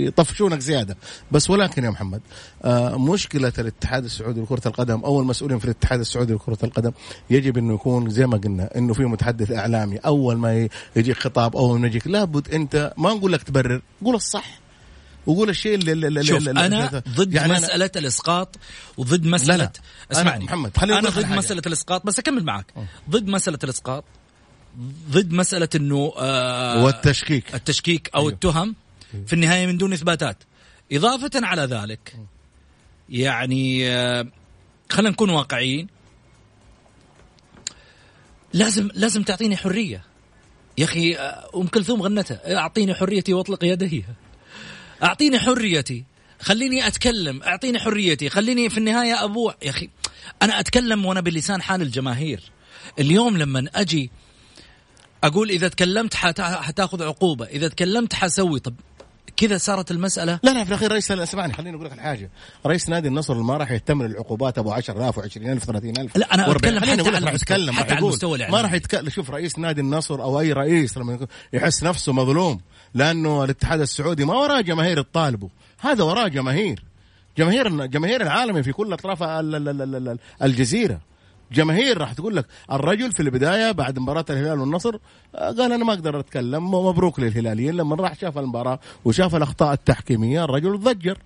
يطفشونك 0.06 0.58
زيادة. 0.60 0.96
بس 1.32 1.50
ولكن 1.50 1.84
يا 1.84 1.90
محمد 1.90 2.20
مشكلة 2.94 3.52
الاتحاد 3.58 4.04
السعودي 4.04 4.40
لكرة 4.40 4.68
القدم 4.68 5.00
أو 5.04 5.20
المسؤولين 5.20 5.58
في 5.58 5.64
الاتحاد 5.64 6.00
السعودي 6.00 6.32
لكرة 6.34 6.58
القدم 6.62 6.92
يجب 7.30 7.58
انه 7.58 7.74
يكون 7.74 8.10
زي 8.10 8.26
ما 8.26 8.36
قلنا 8.36 8.76
أنه 8.78 8.94
في 8.94 9.02
متحدث 9.04 9.52
إعلامي. 9.52 9.96
أول 9.96 10.36
ما 10.36 10.68
يجيك 10.96 11.18
خطاب 11.18 11.56
أول 11.56 11.80
ما 11.80 11.86
يجيك 11.86 12.06
لابد 12.06 12.54
أنت 12.54 12.92
ما 12.96 13.10
نقول 13.14 13.32
لك 13.32 13.42
تبرر 13.42 13.82
قول 14.04 14.14
الصح. 14.14 14.60
وقول 15.26 15.48
الشيء 15.50 15.74
اللي, 15.74 15.92
اللي 15.92 16.24
شوف 16.24 16.38
اللي 16.48 16.66
أنا 16.66 17.02
ضد 17.08 17.34
يعني 17.34 17.54
أنا- 17.54 17.56
مسألة 17.56 17.90
الإسقاط 17.96 18.56
وضد 18.96 19.26
مساله 19.26 19.56
لا 19.56 19.62
لا. 20.10 20.20
اسمعني 20.20 20.40
أنا- 20.44 20.48
محمد، 20.48 20.70
أنا 20.82 21.00
ضد 21.00 21.24
حاجة. 21.24 21.38
مسألة 21.38 21.62
الإسقاط 21.66 22.06
بس 22.06 22.18
أكمل 22.18 22.44
معك 22.44 22.66
ضد 23.10 23.28
مسألة 23.28 23.58
الإسقاط 23.64 24.04
ضد 25.10 25.32
مسألة 25.32 25.68
إنه 25.74 26.12
آه 26.18 26.84
والتشكيك. 26.84 27.54
التشكيك 27.54 28.10
أو 28.14 28.20
أيوه. 28.20 28.32
التهم 28.32 28.74
في 29.26 29.32
النهاية 29.32 29.66
من 29.66 29.76
دون 29.78 29.92
إثباتات. 29.92 30.36
إضافة 30.92 31.30
على 31.34 31.62
ذلك 31.62 32.16
يعني 33.08 33.88
آه 33.90 34.26
خلينا 34.90 35.10
نكون 35.10 35.30
واقعيين 35.30 35.86
لازم 38.52 38.88
لازم 38.94 39.22
تعطيني 39.22 39.56
حرية. 39.56 40.04
يا 40.78 40.84
أخي 40.84 41.14
أم 41.56 41.66
كلثوم 41.66 42.02
غنتها. 42.02 42.56
أعطيني 42.56 42.94
حريتي 42.94 43.32
وأطلق 43.32 43.64
يدي. 43.64 44.04
أعطيني 45.02 45.38
حريتي. 45.38 46.04
خليني 46.40 46.86
أتكلم. 46.86 47.42
أعطيني 47.42 47.78
حريتي. 47.78 48.28
خليني 48.28 48.70
في 48.70 48.78
النهاية 48.78 49.24
أبوع. 49.24 49.54
يا 49.62 49.70
أخي 49.70 49.88
أنا 50.42 50.60
أتكلم 50.60 51.06
وأنا 51.06 51.20
بلسان 51.20 51.62
حال 51.62 51.82
الجماهير. 51.82 52.42
اليوم 52.98 53.36
لما 53.36 53.68
أجي 53.74 54.10
أقول 55.24 55.50
إذا 55.50 55.68
تكلمت 55.68 56.14
حتا- 56.14 56.60
حتاخذ 56.60 57.02
عقوبة. 57.02 57.44
إذا 57.44 57.68
تكلمت 57.68 58.14
حسوي. 58.14 58.60
طب 58.60 58.74
كذا 59.38 59.58
صارت 59.58 59.90
المسألة؟ 59.90 60.40
لا 60.42 60.50
لا 60.50 60.64
في 60.64 60.68
الأخير 60.70 60.92
رئيس 60.92 61.10
اسمعني 61.12 61.52
خليني 61.52 61.76
أقول 61.76 61.86
لك 61.86 61.92
الحاجة. 61.92 62.30
رئيس 62.66 62.88
نادي 62.88 63.08
النصر 63.08 63.34
ما 63.42 63.56
راح 63.56 63.70
يهتم 63.70 64.02
للعقوبات 64.02 64.58
أبو 64.58 64.72
10000 64.72 65.18
و20000 65.20 65.58
30000 65.64 66.16
لا، 66.16 66.34
أنا 66.34 66.46
و40. 66.46 66.50
أتكلم 66.50 66.80
خليني 66.80 67.02
حتى 67.02 67.08
على 67.16 67.18
راح 67.24 67.32
المستوى- 67.32 67.34
يتكلم 67.34 67.72
حتى 67.74 67.94
على. 67.94 68.02
المستوى 68.04 68.30
ما 68.30 68.36
الإعلامي. 68.36 68.62
راح 68.62 68.72
يتكلم. 68.72 69.08
شوف 69.10 69.30
رئيس 69.30 69.58
نادي 69.58 69.80
النصر 69.80 70.22
أو 70.22 70.40
أي 70.40 70.52
رئيس 70.52 70.98
لما 70.98 71.26
يحس 71.52 71.82
نفسه 71.84 72.12
مظلوم 72.12 72.60
لأنه 72.94 73.44
الاتحاد 73.44 73.80
السعودي 73.80 74.24
ما 74.24 74.34
وراه 74.34 74.60
جماهير 74.60 75.02
تطالبه 75.02 75.48
هذا 75.80 76.04
وراه 76.04 76.28
جماهير. 76.28 76.84
جماهير 77.38 77.86
جماهير 77.86 78.20
العالم 78.22 78.62
في 78.62 78.72
كل 78.72 78.92
أطراف 78.92 79.22
ال- 79.22 79.54
ال- 79.54 79.68
ال- 79.68 79.82
ال- 79.82 80.08
ال- 80.08 80.18
الجزيرة. 80.42 81.00
جماهير 81.52 81.98
راح 81.98 82.12
تقول 82.12 82.36
لك 82.36 82.46
الرجل 82.72 83.12
في 83.12 83.20
البداية 83.20 83.72
بعد 83.72 83.98
مباراة 83.98 84.24
الهلال 84.30 84.60
والنصر 84.60 84.94
آه، 85.34 85.50
قال 85.50 85.72
أنا 85.72 85.84
ما 85.84 85.92
أقدر 85.92 86.20
أتكلم 86.20 86.74
مبروك 86.74 87.20
للهلاليين 87.20 87.74
لما 87.74 87.96
راح 87.96 88.14
شاف 88.18 88.38
المباراة 88.38 88.78
وشاف 89.04 89.34
الأخطاء 89.36 89.72
التحكيمية 89.72 90.44
الرجل 90.44 90.78
ضجر 90.78 91.18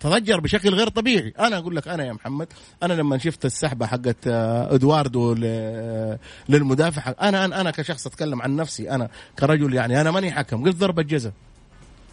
تضجر 0.00 0.40
بشكل 0.40 0.74
غير 0.74 0.88
طبيعي. 0.88 1.34
أنا 1.38 1.58
أقول 1.58 1.76
لك 1.76 1.88
أنا 1.88 2.04
يا 2.04 2.12
محمد 2.12 2.46
أنا 2.82 2.92
لما 2.92 3.18
شفت 3.18 3.44
السحبة 3.44 3.86
حقت 3.86 4.16
آه، 4.26 4.74
إدواردو 4.74 5.32
ل- 5.32 6.18
للمدافع 6.48 7.14
أنا 7.22 7.44
أنا 7.44 7.70
كشخص 7.70 8.06
أتكلم 8.06 8.42
عن 8.42 8.56
نفسي 8.56 8.90
أنا 8.90 9.08
كرجل 9.38 9.74
يعني 9.74 10.00
أنا 10.00 10.10
ماني 10.10 10.32
حكم 10.32 10.64
قلت 10.64 10.76
ضربة 10.76 11.02
جزاء. 11.02 11.32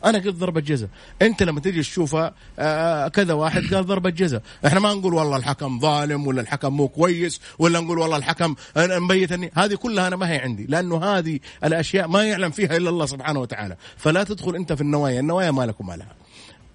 أنا 0.05 0.17
قلت 0.17 0.35
ضربة 0.35 0.61
جزاء. 0.61 0.89
أنت 1.21 1.43
لما 1.43 1.59
تيجي 1.59 1.81
تشوفها 1.81 2.33
آه، 2.59 3.07
كذا 3.07 3.33
واحد 3.33 3.73
قال 3.73 3.85
ضربة 3.85 4.09
جزاء. 4.09 4.41
إحنا 4.65 4.79
ما 4.79 4.93
نقول 4.93 5.13
والله 5.13 5.37
الحكم 5.37 5.79
ظالم 5.79 6.27
ولا 6.27 6.41
الحكم 6.41 6.73
مو 6.73 6.87
كويس 6.87 7.41
ولا 7.59 7.79
نقول 7.79 7.99
والله 7.99 8.17
الحكم 8.17 8.55
أنا 8.77 8.99
مبيت 8.99 9.57
هذه 9.57 9.75
كلها 9.75 10.07
أنا 10.07 10.15
ما 10.15 10.29
هي 10.31 10.37
عندي 10.37 10.65
لأنه 10.65 11.03
هذه 11.03 11.39
الأشياء 11.63 12.07
ما 12.07 12.23
يعلم 12.23 12.51
فيها 12.51 12.77
إلا 12.77 12.89
الله 12.89 13.05
سبحانه 13.05 13.39
وتعالى. 13.39 13.77
فلا 13.97 14.23
تدخل 14.23 14.55
أنت 14.55 14.73
في 14.73 14.81
النوايا 14.81 15.19
النوايا 15.19 15.51
ما 15.51 15.65
لكم 15.65 15.91
لها 15.91 16.15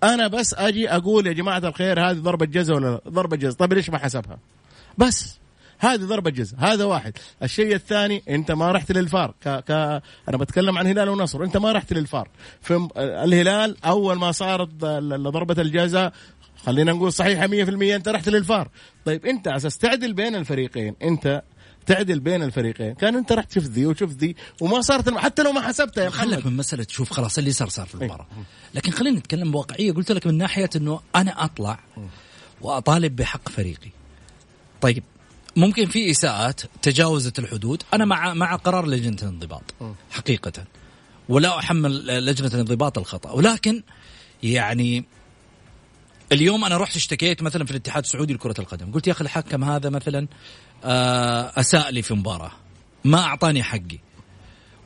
أنا 0.02 0.26
بس 0.28 0.54
أجي 0.54 0.90
أقول 0.90 1.26
يا 1.26 1.32
جماعة 1.32 1.58
الخير 1.58 2.10
هذه 2.10 2.16
ضربة 2.16 2.46
جزاء 2.46 2.76
ولا 2.76 2.86
لا؟ 2.86 3.00
ضربة 3.08 3.36
جزاء. 3.36 3.52
طيب 3.52 3.72
ليش 3.72 3.90
ما 3.90 3.98
حسبها؟ 3.98 4.38
بس. 4.98 5.41
هذه 5.82 6.00
ضربة 6.00 6.30
جزاء. 6.30 6.60
هذا 6.60 6.84
واحد. 6.84 7.12
الشيء 7.42 7.74
الثاني 7.74 8.22
انت 8.28 8.50
ما 8.52 8.72
رحت 8.72 8.92
للفار. 8.92 9.34
ك... 9.44 9.48
ك... 9.48 9.70
أنا 10.28 10.36
بتكلم 10.36 10.78
عن 10.78 10.86
هلال 10.86 11.08
ونصر. 11.08 11.44
انت 11.44 11.56
ما 11.56 11.72
رحت 11.72 11.92
للفار. 11.92 12.28
في 12.60 12.88
الهلال 12.96 13.84
أول 13.84 14.18
ما 14.18 14.32
صارت 14.32 14.68
ضربة 15.14 15.62
الجزاء 15.62 16.12
خلينا 16.56 16.92
نقول 16.92 17.12
صحيحة 17.12 17.46
100% 17.46 17.50
انت 17.82 18.08
رحت 18.08 18.28
للفار. 18.28 18.68
طيب 19.04 19.26
انت 19.26 19.48
أساس 19.48 19.78
تعدل 19.78 20.12
بين 20.12 20.34
الفريقين 20.34 20.96
انت 21.02 21.42
تعدل 21.86 22.20
بين 22.20 22.42
الفريقين. 22.42 22.94
كان 22.94 23.16
انت 23.16 23.32
رحت 23.32 23.52
شفت 23.52 23.70
ذي 23.70 23.86
وشفت 23.86 24.16
ذي 24.16 24.36
وما 24.60 24.80
صارت 24.80 25.08
الم... 25.08 25.18
حتى 25.18 25.42
لو 25.42 25.52
ما 25.52 25.60
حسبتها 25.60 26.04
يا 26.04 26.10
خلك 26.10 26.46
من 26.46 26.56
مسألة 26.56 26.86
شوف 26.88 27.12
خلاص 27.12 27.38
اللي 27.38 27.52
صار 27.52 27.68
صار 27.68 27.86
في 27.86 27.94
المباراة. 27.94 28.26
لكن 28.74 28.92
خلينا 28.92 29.18
نتكلم 29.18 29.50
بواقعية. 29.50 29.92
قلت 29.92 30.12
لك 30.12 30.26
من 30.26 30.38
ناحية 30.38 30.70
إنه 30.76 31.00
أنا 31.16 31.44
أطلع 31.44 31.78
وأطالب 32.60 33.16
بحق 33.16 33.48
فريقي. 33.48 33.90
طيب 34.80 35.02
ممكن 35.56 35.86
في 35.86 36.10
إساءات 36.10 36.60
تجاوزت 36.82 37.38
الحدود. 37.38 37.82
أنا 37.94 38.04
مع 38.04 38.34
مع 38.34 38.56
قرار 38.56 38.86
لجنة 38.86 39.16
الانضباط 39.22 39.62
حقيقة. 40.10 40.64
ولا 41.28 41.58
أحمل 41.58 42.06
لجنة 42.26 42.48
الانضباط 42.48 42.98
الخطأ. 42.98 43.30
ولكن 43.30 43.82
يعني 44.42 45.04
اليوم 46.32 46.64
أنا 46.64 46.76
رحت 46.76 46.96
اشتكيت 46.96 47.42
مثلا 47.42 47.64
في 47.64 47.70
الاتحاد 47.70 48.02
السعودي 48.02 48.34
لكرة 48.34 48.54
القدم. 48.58 48.92
قلت 48.92 49.06
يا 49.06 49.12
أخي 49.12 49.24
الحكم 49.24 49.64
هذا 49.64 49.90
مثلا 49.90 50.28
آه، 50.84 51.52
أساء 51.56 51.90
لي 51.90 52.02
في 52.02 52.14
مباراة. 52.14 52.52
ما 53.04 53.20
أعطاني 53.20 53.62
حقي. 53.62 53.98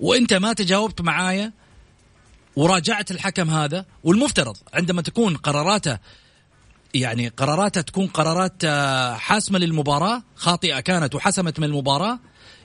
وأنت 0.00 0.34
ما 0.34 0.52
تجاوبت 0.52 1.00
معايا 1.00 1.52
وراجعت 2.56 3.10
الحكم 3.10 3.50
هذا 3.50 3.84
والمفترض 4.04 4.56
عندما 4.74 5.02
تكون 5.02 5.36
قراراته 5.36 5.98
يعني 7.00 7.28
قراراته 7.28 7.80
تكون 7.80 8.06
قرارات 8.06 8.64
آه، 8.64 9.14
حاسمة 9.14 9.58
للمباراة 9.58 10.22
خاطئة 10.36 10.80
كانت 10.80 11.14
وحسمت 11.14 11.60
من 11.60 11.64
المباراة. 11.66 12.18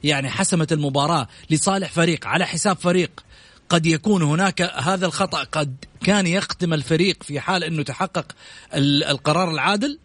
يعني 0.03 0.29
حسمت 0.29 0.71
المباراة 0.71 1.27
لصالح 1.49 1.91
فريق 1.91 2.27
على 2.27 2.45
حساب 2.45 2.77
فريق. 2.77 3.23
قد 3.69 3.85
يكون 3.85 4.21
هناك 4.21 4.61
هذا 4.61 5.05
الخطأ 5.05 5.43
قد 5.43 5.75
كان 6.03 6.27
يختم 6.27 6.73
الفريق 6.73 7.23
في 7.23 7.39
حال 7.39 7.63
أنه 7.63 7.83
تحقق 7.83 8.25
ال- 8.73 9.03
القرار 9.03 9.51
العادل. 9.51 9.99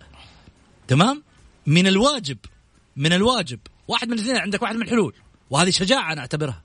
تمام؟ 0.88 1.22
من 1.66 1.86
الواجب 1.86 2.38
من 2.96 3.12
الواجب. 3.12 3.58
واحد 3.88 4.08
من 4.08 4.14
الاثنين 4.14 4.36
عندك 4.36 4.62
واحد 4.62 4.76
من 4.76 4.82
الحلول. 4.82 5.14
وهذه 5.50 5.70
شجاعة 5.70 6.12
أنا 6.12 6.20
اعتبرها 6.20 6.62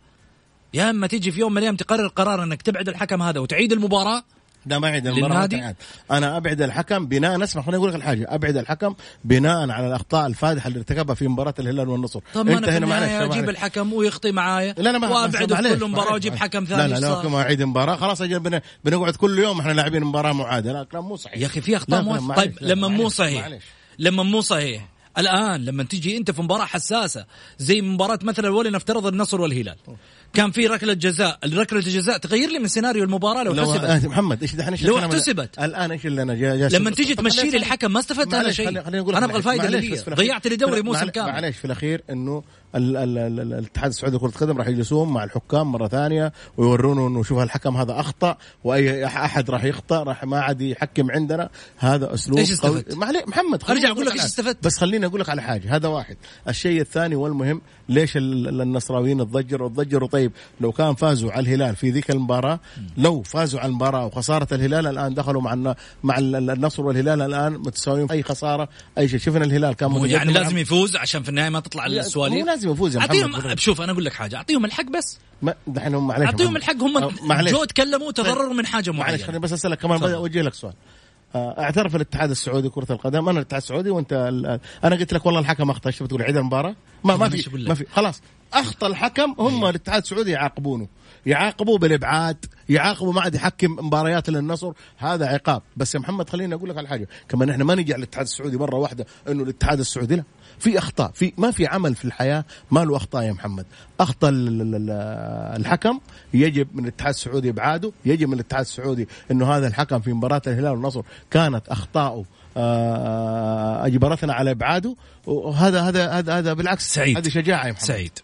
يا 0.74 0.90
إما 0.90 1.08
تيجي 1.08 1.32
في 1.32 1.40
يوم 1.40 1.52
من 1.52 1.58
الأيام 1.58 1.76
تقرر 1.76 2.08
قرار 2.08 2.44
أنك 2.44 2.62
تبعد 2.62 2.90
الحكم 2.90 3.22
هذا 3.22 3.40
وتعيد 3.40 3.72
المباراة 3.74 4.24
لا 4.66 4.80
ما 4.80 4.88
أعيد 4.88 5.08
المباراة 5.08 5.48
للنادي؟ 5.48 5.78
أنا 6.12 6.38
أبعد 6.38 6.62
الحكم 6.62 7.06
بناء 7.06 7.44
اسمع 7.44 7.62
خليني 7.62 7.78
أقول 7.78 7.90
لك 7.90 7.96
الحاجة 7.96 8.26
أبعد 8.30 8.58
الحكم 8.58 8.96
بناء 9.26 9.70
على 9.70 9.88
الأخطاء 9.88 10.28
الفادحة 10.28 10.68
اللي 10.68 10.80
ارتكبها 10.80 11.16
في 11.16 11.28
مباراة 11.28 11.54
الهلال 11.60 11.90
والنصر 11.90 12.20
طب 12.34 12.50
أنا 12.50 12.72
في 12.72 12.86
معلش، 12.86 13.32
أجيب. 13.32 13.50
الحكم 13.50 13.94
ويخطي 13.94 14.32
معايا 14.32 14.76
لا 14.78 14.90
لا 14.90 14.98
ما 14.98 15.08
وابعده 15.08 15.56
في 15.56 15.76
كل 15.76 15.86
مباراة 15.86 16.14
وأجيب. 16.14 16.36
حكم 16.36 16.66
ثاني 16.66 16.94
لا 16.94 17.00
لا. 17.00 17.22
لا 17.24 17.30
ما 17.30 17.42
أعيد 17.42 17.64
مباراة 17.64 17.96
خلاص 17.96 18.22
بنقعد 18.86 19.16
كل 19.16 19.40
يوم 19.40 19.60
إحنا 19.60 19.72
لاعبين 19.72 20.04
مباراة 20.04 20.34
معاده 20.34 20.74
لا 20.74 20.84
كلام 20.84 21.08
مو 21.08 21.16
صحيح 21.16 21.38
يا 21.38 21.46
أخي 21.46 21.62
في 21.62 21.78
أخطاء 21.78 22.02
مو 22.02 22.34
طيب 22.34 22.58
لما 22.62 22.88
مو 22.88 23.10
صحيح. 23.10 23.50
لما 24.00 24.24
مو 24.24 24.42
صحيح 24.42 24.88
الآن 25.18 25.66
لما 25.66 25.84
تيجي 25.84 26.18
أنت 26.18 26.32
في 26.32 26.42
مباراة 26.42 26.66
حساسة 26.66 27.26
زي 27.58 27.82
مباراة 27.82 28.20
مثلا 28.24 28.50
ولنفترض 28.50 29.08
النصر 29.08 29.42
والهلال 29.42 29.76
كان 30.34 30.52
في 30.52 30.68
ركلة 30.68 30.94
جزاء. 30.94 31.40
ركله 31.46 31.80
الجزاء 31.80 32.18
تغير 32.18 32.50
لي 32.50 32.60
من 32.60 32.68
سيناريو 32.68 33.04
المباراة 33.04 33.44
لو, 33.44 33.54
لو 33.54 33.74
حسبت 33.74 34.06
محمد 34.06 34.42
إيش 34.42 34.56
دحين 34.56 34.88
لو 34.88 35.00
احتسبت. 35.00 35.60
الآن 35.60 35.92
إيش 35.92 36.06
اللي 36.06 36.22
أنا 36.22 36.34
جا 36.34 36.56
جا 36.56 36.78
لما 36.78 36.92
تيجي 36.92 37.16
تمشي 37.16 37.50
لي 37.50 37.58
الحكم 37.58 37.94
ما 37.94 38.00
استفدت 38.00 38.34
أنا 38.34 38.52
شيء. 38.52 38.70
أنا 38.70 39.00
أبغى 39.26 39.38
الفائده 39.38 39.66
اللي 39.66 40.04
ضيعت 40.10 40.48
لي 40.48 40.56
دوري 40.56 40.82
موسم 40.82 41.10
كامل. 41.10 41.32
معليش 41.32 41.58
في 41.58 41.66
الأخير 41.66 42.04
إنه 42.10 42.44
الاتحاد 42.76 43.90
السعودي 43.90 44.16
لكرة 44.18 44.28
القدم 44.28 44.58
راح 44.58 44.68
يجلسون 44.68 45.10
مع 45.10 45.24
الحكام 45.24 45.72
مرة 45.72 45.88
ثانية 45.88 46.34
ويورونه 46.58 47.08
إنه 47.08 47.24
شوف 47.24 47.40
الحكم 47.40 47.78
هذا 47.78 48.00
أخطأ 48.00 48.38
وأي 48.64 49.06
أحد 49.06 49.50
راح 49.50 49.64
يخطأ 49.64 50.04
راح 50.04 50.24
ما 50.24 50.40
عاد 50.40 50.62
يحكم 50.62 51.12
عندنا 51.12 51.50
هذا 51.78 52.14
أسلوب 52.14 52.38
إيش 52.40 52.52
استفدت؟ 52.52 52.90
قوي- 52.92 53.00
معليش 53.00 53.24
محمد 53.28 53.64
أرجع 53.70 53.90
أقول 53.92 54.06
لك 54.06 54.12
حاجة. 54.12 54.26
استفدت؟ 54.26 54.66
بس 54.66 54.78
خليني 54.78 55.06
أقول 55.06 55.22
لك 55.22 55.30
على 55.30 55.42
حاجة 55.42 55.76
هذا 55.76 55.88
واحد 55.88 56.18
الشيء 56.48 56.82
الثاني 56.82 57.16
والمهم 57.16 57.62
ليش 57.90 58.18
ال- 58.18 58.48
ال- 58.48 58.62
النصراويين 58.62 59.18
تضجروا 59.18 59.70
تضجروا 59.70 60.08
طيب 60.08 60.32
لو 60.62 60.72
كان 60.72 60.96
فازوا 60.96 61.32
على 61.32 61.40
الهلال 61.56 61.76
في 61.76 61.90
ذيك 61.92 62.12
المباراة 62.12 62.60
لو 62.98 63.22
فازوا 63.22 63.60
على 63.60 63.70
المباراة 63.70 64.06
وخسارة 64.06 64.48
الهلال 64.52 64.88
الآن 64.88 65.14
دخلوا 65.14 65.42
مع 65.42 65.76
مع 66.04 66.18
ال- 66.18 66.50
النصر 66.50 66.86
والهلال 66.86 67.22
الآن 67.22 67.54
متساويين 67.54 68.12
أي 68.12 68.24
خسارة 68.24 68.70
أي 68.98 69.08
شيء 69.08 69.20
شفنا 69.20 69.46
الهلال 69.46 69.74
كان 69.74 70.06
يعني 70.06 70.34
لازم 70.34 70.58
يفوز 70.58 70.96
عشان 70.96 71.24
في 71.24 71.30
النهاية 71.30 71.50
ما 71.50 71.60
تطلع 71.60 71.86
السواليف 71.86 72.46
لازم 72.62 72.74
يفوز 72.74 72.96
يا 72.96 73.00
محمد. 73.00 73.16
اعطيهم 73.16 73.56
شوف 73.58 73.82
أنا 73.82 73.92
أقول 73.92 74.06
لك 74.06 74.14
حاجة. 74.14 74.36
أعطيهم 74.36 74.66
الحق 74.66 74.84
بس. 74.84 75.20
دحين 75.68 75.96
هم 75.96 76.08
معليش 76.08 76.30
أعطيهم. 76.30 76.56
الحق. 76.56 76.76
هم 76.84 77.12
معليش. 77.24 77.54
جو 77.54 77.64
تكلموا 77.64 78.12
تضرروا 78.12 78.54
من 78.54 78.66
حاجة 78.66 78.92
معلش 78.92 79.00
معينة. 79.00 79.24
خليني 79.24 79.40
بس 79.40 79.54
أسألك 79.54 79.78
كمان. 79.78 80.04
أوجه 80.04 80.42
لك 80.42 80.54
سؤال. 80.54 80.74
آه، 81.36 81.56
اعترف 81.60 81.96
الاتحاد 81.96 82.30
السعودي 82.30 82.70
كرة 82.70 82.92
القدم. 82.92 83.30
أنا 83.30 83.40
الاتحاد 83.40 83.62
السعودي 83.62 83.90
وأنت 83.90 84.14
أنا 84.84 84.96
قلت 84.96 85.14
لك 85.14 85.26
والله 85.26 85.40
الحكم 85.40 85.70
أخطأ 85.70 85.88
إيش 85.88 86.04
بتقول؟ 86.04 86.22
عيد 86.22 86.38
المباراة؟ 86.38 86.76
ما 87.04 87.18
ما 87.18 87.30
في؟ 87.30 87.50
ما 87.68 87.74
في 87.74 87.86
خلاص. 87.92 88.22
أخطأ 88.54 88.88
الحكم 88.88 89.36
هم 89.40 89.66
الاتحاد 89.66 90.02
السعودي 90.02 90.32
يعاقبونه. 90.32 90.88
يعاقبوه 91.26 91.78
بالإبعاد 91.78 92.46
يعاقبوا 92.70 93.14
ما 93.14 93.22
عاد 93.22 93.36
يحكم 93.36 93.72
مباريات 93.72 94.30
للنصر 94.30 94.72
هذا 94.98 95.26
عقاب. 95.26 95.62
بس 95.78 95.96
يا 95.96 96.00
محمد 96.00 96.30
خليني 96.30 96.56
أقول 96.56 96.70
لك 96.70 96.78
على 96.78 96.88
حاجة. 96.88 97.08
كمان 97.30 97.50
إحنا 97.50 97.64
ما 97.64 97.76
نجي 97.76 97.94
على 97.94 98.04
الاتحاد 98.04 98.26
السعودي 98.26 98.58
مرة 98.58 98.76
واحدة 98.76 99.06
إنه 99.28 99.44
الاتحاد 99.44 99.80
السعودي 99.80 100.16
لا. 100.16 100.24
في 100.62 100.78
أخطاء 100.78 101.12
في 101.12 101.34
ما 101.38 101.52
في 101.52 101.68
عمل 101.68 101.96
في 101.96 102.06
الحياة 102.06 102.46
ما 102.72 102.80
له 102.86 102.98
أخطاء 102.98 103.24
يا 103.24 103.32
محمد 103.32 103.66
أخطأ 104.00 104.30
ال- 104.30 104.62
ال- 104.62 104.76
ال- 104.76 105.60
الحكم 105.62 106.00
يجب 106.34 106.68
من 106.74 106.84
الاتحاد 106.84 107.14
السعودي 107.14 107.50
إبعاده 107.50 107.92
يجب 108.06 108.28
من 108.28 108.34
الاتحاد 108.34 108.62
السعودي 108.62 109.08
إنه 109.32 109.54
هذا 109.58 109.68
الحكم 109.68 110.00
في 110.00 110.14
مباراة 110.14 110.42
الهلال 110.48 110.72
والنصر 110.72 111.02
كانت 111.32 111.68
اخطاؤه 111.68 112.26
آه، 112.58 113.86
اجبرتنا 113.86 114.34
على 114.34 114.52
إبعاده 114.52 114.96
وهذا 115.26 115.82
هذا 115.82 116.12
هذا 116.12 116.38
هذا 116.38 116.54
بالعكس 116.54 116.94
سعيد. 116.94 117.18
هذه 117.18 117.30
شجاعة 117.30 117.66
يا 117.68 117.72
محمد 117.72 117.86
سعيد 117.86 118.20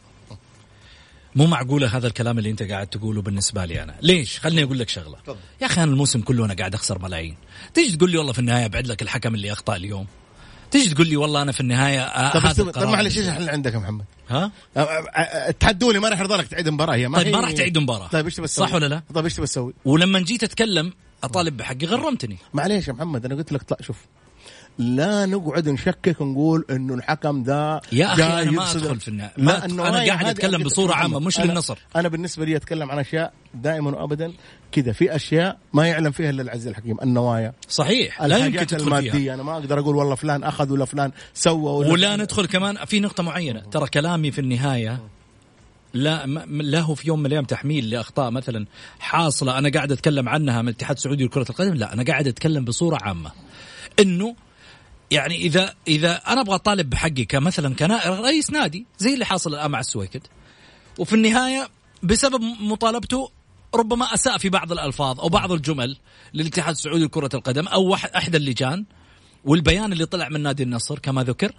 مو 1.35 1.45
معقولة 1.47 1.97
هذا 1.97 2.07
الكلام 2.07 2.37
اللي 2.37 2.49
أنت 2.51 2.63
قاعد 2.63 2.87
تقوله 2.87 3.21
بالنسبة 3.21 3.65
لي 3.65 3.83
أنا، 3.83 3.95
ليش؟ 4.01 4.39
خليني 4.39 4.63
أقول 4.63 4.79
لك 4.79 4.89
شغلة. 4.89 5.17
يا 5.61 5.65
أخي 5.65 5.83
أنا 5.83 5.91
الموسم 5.91 6.21
كله 6.21 6.45
أنا 6.45 6.53
قاعد 6.53 6.73
أخسر 6.73 6.99
ملايين. 6.99 7.35
تيجي 7.73 7.97
تقول 7.97 8.11
لي 8.11 8.17
والله 8.17 8.33
في 8.33 8.39
النهاية 8.39 8.65
أبعد 8.65 8.87
لك 8.87 9.01
الحكم 9.01 9.35
اللي 9.35 9.51
أخطأ 9.51 9.75
اليوم. 9.75 10.07
تيجي 10.71 10.93
تقول 10.95 11.07
لي 11.07 11.17
والله 11.17 11.41
أنا 11.41 11.51
في 11.51 11.59
النهاية 11.59 12.01
آه 12.01 12.51
طب 12.53 12.71
طب 12.71 12.87
معلش 12.87 13.17
إيش 13.17 13.27
الحل 13.27 13.49
عندك 13.49 13.73
يا 13.73 13.79
محمد؟ 13.79 14.05
ها؟ 14.29 14.51
أ- 14.77 14.79
التحدوني 15.49 15.99
ما 15.99 16.09
راح 16.09 16.19
يرضى 16.19 16.35
لك 16.35 16.47
تعيد 16.47 16.69
مباراة 16.69 16.95
هي 16.95 17.07
ما 17.07 17.17
طيب 17.17 17.27
هي 17.27 17.33
ما 17.33 17.39
راح 17.39 17.51
تعيد 17.51 17.77
مباراة. 17.77 18.07
طيب 18.07 18.25
إيش 18.25 18.35
تبي 18.35 18.47
تسوي؟ 18.47 18.67
صح 18.67 18.73
ولا 18.73 18.85
لا؟ 18.85 19.01
طيب 19.13 19.23
إيش 19.23 19.33
تبي 19.33 19.45
تسوي؟ 19.45 19.73
ولما 19.85 20.19
جيت 20.19 20.43
أتكلم 20.43 20.93
أطالب 21.23 21.57
بحقي 21.57 21.85
غرمتني. 21.85 22.37
معليش 22.53 22.87
يا 22.87 22.93
محمد 22.93 23.25
أنا 23.25 23.35
قلت 23.35 23.51
لك 23.51 23.63
طلع 23.63 23.77
شوف 23.81 23.97
لا 24.79 25.25
نقعد 25.25 25.69
نشكك 25.69 26.21
ونقول 26.21 26.65
إنه 26.69 26.93
الحكم 26.93 27.43
ذا 27.43 27.81
يا 27.91 28.05
أخي 28.05 28.21
جاي 28.21 28.43
أنا 28.43 28.51
ما 28.51 28.71
أدخل 28.71 28.99
في 28.99 29.07
النا- 29.07 29.31
لا 29.37 29.65
أنا 29.65 30.13
قاعد 30.13 30.63
بصورة 30.63 30.91
محمد، 30.91 31.03
عامة، 31.03 31.19
مش 31.19 31.37
أنا- 31.37 31.41
للنصر. 31.41 31.77
أنا 31.95 32.07
بالنسبة 32.07 32.45
لي 32.45 32.55
أتكلم 32.55 32.91
عن 32.91 32.99
أشياء 32.99 33.33
دائما 33.53 33.91
وابدا 33.91 34.33
كذا. 34.71 34.91
في 34.91 35.15
أشياء 35.15 35.57
ما 35.73 35.87
يعلم 35.87 36.11
فيها 36.11 36.29
إلا 36.29 36.41
العزيز 36.41 36.67
الحكيم 36.67 36.97
النوايا. 37.03 37.53
صحيح 37.69 38.21
لا 38.21 38.37
يمكن 38.37 38.67
تدخل 38.67 38.83
المادية. 38.83 39.11
فيها. 39.11 39.33
أنا 39.33 39.43
ما 39.43 39.53
أقدر 39.53 39.79
أقول 39.79 39.95
والله 39.95 40.15
فلان 40.15 40.43
أخذ 40.43 40.71
ولا 40.71 40.85
فلان 40.85 41.11
سوى 41.33 41.71
ولا 41.71 41.91
ولا 41.91 42.15
ندخل 42.15 42.45
كمان 42.45 42.85
في 42.85 42.99
نقطة 42.99 43.23
معينة، 43.23 43.59
ترى 43.59 43.87
كلامي 43.87 44.31
في 44.31 44.41
النهاية 44.41 44.99
لا 45.93 46.25
لا 46.47 46.79
هو 46.79 46.95
في 46.95 47.07
يوم 47.07 47.19
من 47.19 47.25
الأيام 47.25 47.45
تحميل 47.45 47.89
لأخطاء 47.89 48.31
مثلا 48.31 48.65
حاصلة 48.99 49.57
أنا 49.57 49.69
قاعد 49.69 49.91
أتكلم 49.91 50.29
عنها 50.29 50.61
من 50.61 50.69
الاتحاد 50.69 50.95
السعودي 50.95 51.25
لكرة 51.25 51.45
القدم. 51.49 51.73
لا 51.73 51.93
أنا 51.93 52.03
قاعد 52.03 52.27
أتكلم 52.27 52.65
بصورة 52.65 52.97
عامة. 53.01 53.31
إنه 53.99 54.35
يعني 55.11 55.35
إذا 55.35 55.75
إذا 55.87 56.15
أنا 56.15 56.41
أبغى 56.41 56.55
أطالب 56.55 56.89
بحقي 56.89 57.25
كمثلا 57.25 57.75
كرئيس 57.75 58.51
نادي 58.51 58.85
زي 58.97 59.13
اللي 59.13 59.25
حاصل 59.25 59.53
الآن 59.53 59.71
مع 59.71 59.79
السويكت 59.79 60.21
وفي 60.97 61.13
النهاية 61.13 61.69
بسبب 62.03 62.41
مطالبته 62.41 63.31
ربما 63.75 64.13
أساء 64.13 64.37
في 64.37 64.49
بعض 64.49 64.71
الألفاظ 64.71 65.19
أو 65.19 65.29
بعض 65.29 65.51
الجمل 65.51 65.97
للاتحاد 66.33 66.75
السعودي 66.75 67.03
لكرة 67.03 67.29
القدم 67.33 67.67
أو 67.67 67.93
احدى 67.93 68.37
اللجان. 68.37 68.85
والبيان 69.45 69.93
اللي 69.93 70.05
طلع 70.05 70.29
من 70.29 70.41
نادي 70.41 70.63
النصر 70.63 70.99
كما 70.99 71.23
ذكر 71.23 71.51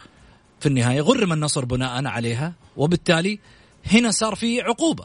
في 0.60 0.66
النهاية 0.66 1.00
غرم 1.00 1.32
النصر 1.32 1.64
بناء 1.64 2.06
عليها 2.06 2.54
وبالتالي 2.76 3.38
هنا 3.86 4.10
صار 4.10 4.34
في 4.34 4.60
عقوبة. 4.60 5.04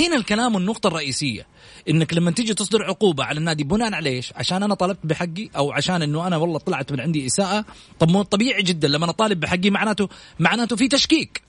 هنا 0.00 0.16
الكلام 0.16 0.54
والنقطة 0.54 0.86
الرئيسية 0.86 1.46
إنك 1.88 2.14
لما 2.14 2.30
تيجي 2.30 2.54
تصدر 2.54 2.82
عقوبة 2.82 3.24
على 3.24 3.38
النادي 3.38 3.64
بناء 3.64 3.94
على 3.94 4.10
إيش؟ 4.10 4.32
عشان 4.36 4.62
أنا 4.62 4.74
طلبت 4.74 4.98
بحقي 5.04 5.50
أو 5.56 5.72
عشان 5.72 6.02
إنه 6.02 6.26
أنا 6.26 6.36
والله 6.36 6.58
طلعت 6.58 6.92
من 6.92 7.00
عندي 7.00 7.26
إساءة، 7.26 7.64
طب 7.98 8.10
مو 8.10 8.22
طبيعي 8.22 8.62
جدا 8.62 8.88
لما 8.88 9.04
أنا 9.04 9.12
طالب 9.12 9.40
بحقي 9.40 9.70
معناته 9.70 10.08
معناته 10.38 10.76
في 10.76 10.88
تشكيك. 10.88 11.42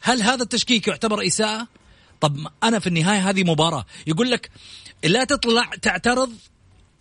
هل 0.00 0.22
هذا 0.22 0.42
التشكيك 0.42 0.88
يعتبر 0.88 1.26
إساءة؟ 1.26 1.66
طب 2.20 2.46
أنا 2.62 2.78
في 2.78 2.86
النهاية 2.86 3.30
هذه 3.30 3.44
مباراة، 3.44 3.86
يقول 4.06 4.30
لك 4.30 4.50
لا 5.04 5.24
تطلع 5.24 5.70
تعترض 5.82 6.32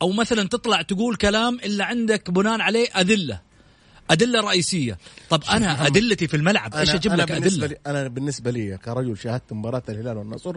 أو 0.01 0.11
مثلا 0.11 0.47
تطلع 0.47 0.81
تقول 0.81 1.15
كلام 1.15 1.55
إلا 1.55 1.85
عندك 1.85 2.31
بناء 2.31 2.61
عليه 2.61 2.87
ادله. 2.93 3.46
أدلة 4.11 4.39
رئيسية، 4.41 4.97
طب 5.29 5.43
أنا 5.51 5.87
أدلتي 5.87 6.27
في 6.27 6.37
الملعب 6.37 6.75
إيش 6.75 6.95
أجيب 6.95 7.13
لك 7.13 7.31
بالنسبة 7.31 7.65
ادله؟ 7.65 7.77
لي 7.85 7.91
أنا 7.99 8.07
بالنسبة 8.07 8.51
لي 8.51 8.77
كرجل 8.77 9.17
شاهدت 9.17 9.53
مباراة 9.53 9.83
الهلال 9.89 10.17
والنصر 10.17 10.55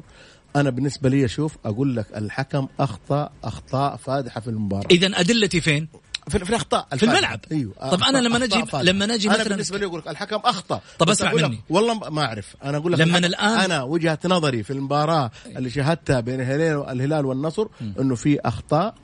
أنا 0.56 0.70
بالنسبة 0.70 1.08
لي 1.08 1.24
أشوف 1.24 1.56
أقول 1.64 1.96
لك 1.96 2.06
الحكم 2.16 2.68
أخطأ 2.80 3.30
أخطاء 3.44 3.96
فادحة 3.96 4.40
في 4.40 4.48
المباراة 4.50 4.88
إذا 4.90 5.06
أدلتي 5.20 5.60
فين؟ 5.60 5.88
في, 6.28 6.38
في 6.38 6.50
الأخطاء 6.50 6.86
في 6.96 7.02
الملعب. 7.02 7.40
أيوه 7.52 7.72
طب 7.90 8.02
أنا 8.02 8.18
لما 8.18 8.38
نجي-. 8.38 8.64
لما 8.82 9.06
نجي 9.06 9.28
أنا 9.30 9.44
مثلاً- 9.44 9.48
بالنسبة 9.48 9.78
لي 9.78 9.84
أقول 9.86 10.00
لك 10.00 10.08
الحكم 10.08 10.36
أخطأ 10.44 10.80
طب 10.98 11.08
اسمع 11.10 11.32
مني. 11.32 11.60
والله 11.70 11.94
ما 12.10 12.24
أعرف 12.24 12.56
أنا 12.64 12.76
أقول 12.76 12.92
لك 12.92 13.00
لما 13.00 13.20
الآن- 13.28 13.40
أنا 13.42 13.82
وجهة 13.82 14.18
نظري 14.24 14.62
في 14.62 14.72
المباراة 14.72 15.30
اللي 15.46 15.70
شاهدتها 15.70 16.20
بين 16.20 16.40
الهلال 16.40 17.26
والنصر 17.26 17.66
إنه 18.00 18.14
في 18.14 18.40
أخطاء 18.40 18.94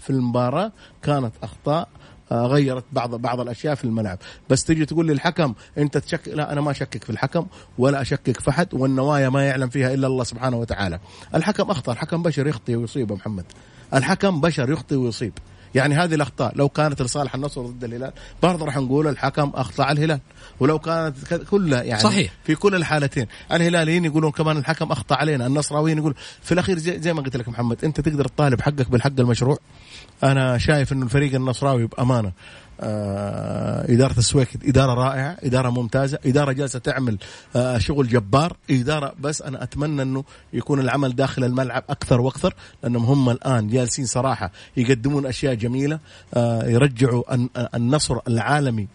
في 0.00 0.10
المباراة 0.10 0.72
كانت 1.02 1.32
أخطاء 1.42 1.88
غيرت 2.32 2.84
بعض 2.92 3.14
بعض 3.14 3.40
الأشياء 3.40 3.74
في 3.74 3.84
الملعب. 3.84 4.18
بس 4.50 4.64
تجي 4.64 4.86
تقول 4.86 5.06
لي 5.06 5.12
الحكم 5.12 5.54
أنت 5.78 5.98
تشك 5.98 6.28
لا 6.28 6.52
أنا 6.52 6.60
ما 6.60 6.70
أشكك 6.70 7.04
في 7.04 7.10
الحكم 7.10 7.46
ولا 7.78 8.02
أشكك 8.02 8.40
في 8.40 8.50
أحد 8.50 8.68
والنوايا 8.72 9.28
ما 9.28 9.46
يعلم 9.46 9.68
فيها 9.68 9.94
إلا 9.94 10.06
الله 10.06 10.24
سبحانه 10.24 10.56
وتعالى. 10.56 10.98
الحكم 11.34 11.70
أخطأ 11.70 11.92
الحكم 11.92 12.22
بشر 12.22 12.46
يخطي 12.46 12.76
ويصيب 12.76 13.12
محمد. 13.12 13.44
الحكم 13.94 14.40
بشر 14.40 14.70
يخطي 14.70 14.96
ويصيب. 14.96 15.32
يعني 15.74 15.94
هذه 15.94 16.14
الأخطاء 16.14 16.56
لو 16.56 16.68
كانت 16.68 17.02
لصالح 17.02 17.34
النصر 17.34 17.62
ضد 17.62 17.84
الهلال 17.84 18.12
برضه 18.42 18.64
راح 18.64 18.76
نقول 18.76 19.08
الحكم 19.08 19.52
أخطأ 19.54 19.84
على 19.84 19.98
الهلال. 19.98 20.20
ولو 20.60 20.78
كانت 20.78 21.34
كلها 21.50 21.82
يعني 21.82 22.02
صحيح. 22.02 22.32
في 22.44 22.54
كل 22.54 22.74
الحالتين 22.74 23.26
الهلاليين 23.52 24.04
يقولون 24.04 24.30
كمان 24.30 24.56
الحكم 24.56 24.92
أخطأ 24.92 25.16
علينا 25.16 25.46
النصراويين 25.46 25.98
يقول 25.98 26.14
في 26.42 26.52
الأخير 26.52 26.78
زي, 26.78 27.00
زي 27.00 27.12
ما 27.12 27.22
قلت 27.22 27.36
لك 27.36 27.48
محمد 27.48 27.84
أنت 27.84 28.00
تقدر 28.00 28.28
تطالب 28.28 28.60
حقك 28.60 28.90
بالحق 28.90 29.20
المشروع. 29.20 29.58
أنا 30.22 30.58
شايف 30.58 30.92
انه 30.92 31.04
الفريق 31.04 31.34
النصراوي 31.34 31.86
بأمانة 31.86 32.32
آه 32.80 33.92
إدارة 33.92 34.18
السويكت 34.18 34.64
إدارة 34.68 34.94
رائعة 34.94 35.36
إدارة 35.42 35.70
ممتازة 35.70 36.18
إدارة 36.26 36.52
جالسة 36.52 36.78
تعمل 36.78 37.18
آه 37.56 37.78
شغل 37.78 38.08
جبار 38.08 38.56
إدارة 38.70 39.14
بس 39.20 39.42
أنا 39.42 39.62
أتمنى 39.62 40.02
أنه 40.02 40.24
يكون 40.52 40.80
العمل 40.80 41.16
داخل 41.16 41.44
الملعب 41.44 41.84
أكثر 41.90 42.20
وأكثر 42.20 42.54
لأنهم 42.82 43.04
هم 43.04 43.30
الآن 43.30 43.68
جالسين 43.68 44.06
صراحة 44.06 44.50
يقدمون 44.76 45.26
أشياء 45.26 45.54
جميلة 45.54 45.98
آه 46.34 46.64
يرجعوا 46.68 47.34
الن- 47.34 47.48
النصر 47.74 48.18
العالمي 48.28 48.88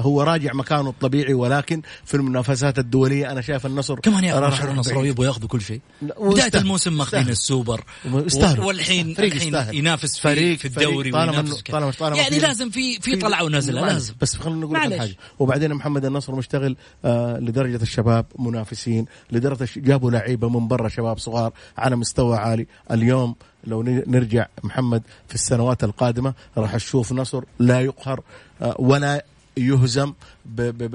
هو 0.00 0.22
راجع 0.22 0.52
مكانه 0.52 0.90
الطبيعي 0.90 1.34
ولكن 1.34 1.82
في 2.04 2.14
المنافسات 2.14 2.78
الدولية 2.78 3.32
أنا 3.32 3.40
شايف 3.40 3.66
النصر 3.66 4.00
كمان 4.00 4.24
يا 4.24 4.40
راح. 4.40 4.62
النصراوي 4.62 5.08
يبغوا 5.08 5.26
ياخذوا 5.26 5.48
كل 5.48 5.60
شيء 5.60 5.80
بداية. 6.02 6.50
الموسم 6.54 6.92
ماخذين. 6.96 7.28
السوبر 7.28 7.84
يستاهل. 8.04 8.60
والحين 8.60 9.14
فريق 9.14 9.32
الحين 9.34 9.48
يستاهل. 9.48 9.74
ينافس 9.74 10.14
في, 10.16 10.20
فريق- 10.22 10.58
في 10.58 10.64
الدوري 10.64 11.10
فريق 11.10 11.14
طالما. 11.26 11.54
طالما- 11.70 11.90
طالما 11.98 12.16
يعني 12.16 12.38
لازم 12.38 12.70
في 12.70 13.00
في 13.00 13.16
طلعة 13.16 13.44
ونزله 13.44 13.86
لازم 13.86 14.14
بس 14.20 14.36
خلينا 14.36 14.60
نقول 14.60 14.90
لك. 14.90 14.98
حاجة 14.98 15.16
وبعدين 15.38 15.74
محمد 15.74 16.04
النصر 16.04 16.34
مشتغل 16.34 16.76
آه 17.04 17.38
لدرجة 17.38 17.82
الشباب 17.82 18.26
منافسين 18.38 19.06
لدرجة 19.32 19.68
جابوا 19.76 20.10
لعيبة 20.10 20.48
من 20.48 20.68
برا 20.68 20.88
شباب 20.88 21.18
صغار 21.18 21.52
على 21.78 21.96
مستوى 21.96 22.36
عالي 22.36 22.66
اليوم 22.90 23.34
لو 23.66 23.82
نرجع 23.82 24.46
محمد 24.64 25.02
في 25.28 25.34
السنوات 25.34 25.84
القادمة 25.84 26.34
راح 26.56 26.74
نشوف 26.74 27.12
نصر 27.12 27.44
لا 27.58 27.80
يقهر 27.80 28.20
آه 28.62 28.76
ولا 28.78 29.24
يهزم 29.56 30.12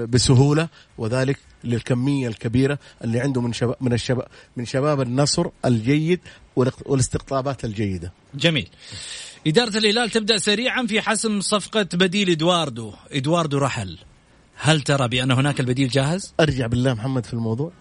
بسهولة 0.10 0.68
وذلك 0.98 1.38
للكمية 1.64 2.28
الكبيرة 2.28 2.80
اللي 3.04 3.20
عنده 3.20 3.42
من 3.42 3.54
شباب 3.54 3.76
من 3.82 3.94
الشباب 3.94 4.28
من 4.58 4.66
شباب 4.66 5.02
النصر 5.02 5.48
الجيد 5.66 6.20
والاستقطابات 6.56 7.66
الجيدة. 7.66 8.12
جميل. 8.36 8.70
إدارة 9.48 9.78
الهلال 9.78 10.10
تبدأ 10.10 10.38
سريعا 10.38 10.86
في 10.86 11.02
حسم 11.02 11.42
صفقة 11.42 11.88
بديل 11.94 12.30
إدواردو. 12.30 12.94
إدواردو 13.12 13.58
رحل. 13.58 13.98
هل 14.56 14.82
ترى 14.82 15.08
بأن 15.08 15.32
هناك 15.32 15.60
البديل 15.60 15.88
جاهز؟ 15.88 16.34
أرجع 16.40 16.68
بالله 16.68 16.94
محمد 16.94 17.26
في 17.26 17.34
الموضوع. 17.34 17.72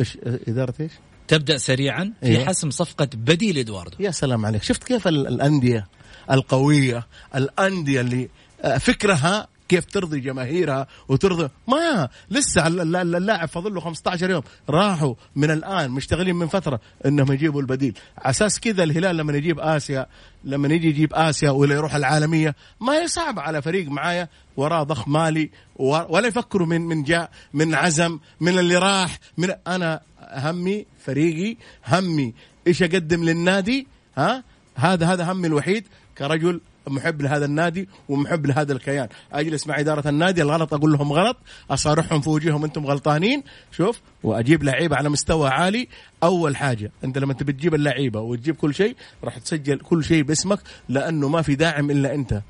إيش 0.00 0.18
آه، 0.24 0.40
إدارة 0.48 0.74
إيش؟ 0.80 0.92
تبدأ 1.30 1.58
سريعا 1.58 2.12
في 2.20 2.26
إيه. 2.26 2.44
حسم 2.44 2.70
صفقة 2.70 3.08
بديل 3.14 3.58
إدواردو. 3.58 3.96
يا 4.00 4.10
سلام 4.10 4.46
عليك. 4.46 4.62
شفت 4.62 4.84
كيف 4.84 5.08
ال- 5.08 5.26
الأندية 5.26 5.86
القوية 6.30 7.06
الأندية 7.34 8.00
اللي 8.00 8.28
آه، 8.62 8.78
فكرها 8.78 9.48
كيف 9.68 9.84
ترضي 9.84 10.20
جماهيرها 10.20 10.86
وترضي 11.08 11.48
ما 11.68 12.08
لسه 12.30 12.66
ال- 12.66 12.80
ال- 12.80 12.96
ال- 12.96 13.16
اللاعب 13.16 13.48
فاضل 13.48 13.74
له 13.74 13.80
15 13.80 14.30
يوم. 14.30 14.42
راحوا 14.70 15.14
من 15.36 15.50
الآن 15.50 15.90
مشتغلين 15.90 16.36
من 16.36 16.46
فترة 16.46 16.80
إنهم 17.06 17.32
يجيبوا 17.32 17.60
البديل. 17.60 17.98
على 18.18 18.30
أساس 18.30 18.60
كذا 18.60 18.82
الهلال 18.82 19.16
لما 19.16 19.36
يجيب 19.36 19.60
آسيا 19.60 20.06
لما 20.44 20.68
يجي 20.74 20.88
يجيب 20.88 21.14
آسيا 21.14 21.50
ولا 21.50 21.74
يروح 21.74 21.94
العالمية 21.94 22.54
ما 22.80 22.92
هي 23.02 23.08
صعبه 23.08 23.42
على 23.42 23.62
فريق 23.62 23.88
معايا 23.88 24.28
وراه 24.56 24.82
ضخم 24.82 25.12
مالي 25.12 25.50
ولا 25.76 26.28
يفكروا 26.28 26.66
من 26.66 26.80
من 26.80 27.02
جاء 27.02 27.30
من 27.54 27.74
عزم 27.74 28.18
من 28.40 28.58
اللي 28.58 28.76
راح 28.76 29.18
من 29.38 29.50
أنا 29.66 30.00
همي 30.32 30.86
فريقي 31.04 31.56
همي 31.86 32.34
إيش 32.66 32.82
أقدم 32.82 33.24
للنادي؟ 33.24 33.86
ها؟ 34.16 34.44
هذا 34.74 35.06
هذا 35.06 35.32
همي 35.32 35.46
الوحيد 35.46 35.84
كرجل 36.18 36.60
محب 36.86 37.22
لهذا 37.22 37.44
النادي 37.44 37.88
ومحب 38.08 38.46
لهذا 38.46 38.72
الكيان. 38.72 39.08
أجلس 39.32 39.66
مع 39.66 39.80
إدارة 39.80 40.08
النادي 40.08 40.42
الغلط 40.42 40.74
أقول 40.74 40.92
لهم 40.92 41.12
غلط 41.12 41.36
أصارحهم 41.70 42.20
في 42.20 42.30
وجوههم 42.30 42.64
أنتم 42.64 42.86
غلطانين. 42.86 43.42
شوف 43.72 44.00
وأجيب 44.22 44.62
لعيبة 44.62 44.96
على 44.96 45.08
مستوى 45.08 45.48
عالي. 45.48 45.88
أول 46.22 46.56
حاجة 46.56 46.92
أنت 47.04 47.18
لما 47.18 47.32
تبي 47.32 47.52
تجيب 47.52 47.74
اللعيبة 47.74 48.20
وتجيب 48.20 48.56
كل 48.56 48.74
شيء 48.74 48.96
راح 49.24 49.38
تسجل 49.38 49.78
كل 49.78 50.04
شيء 50.04 50.22
باسمك 50.22 50.58
لأنه 50.88 51.28
ما 51.28 51.42
في 51.42 51.54
داعم 51.54 51.90
إلا 51.90 52.14
أنت. 52.14 52.42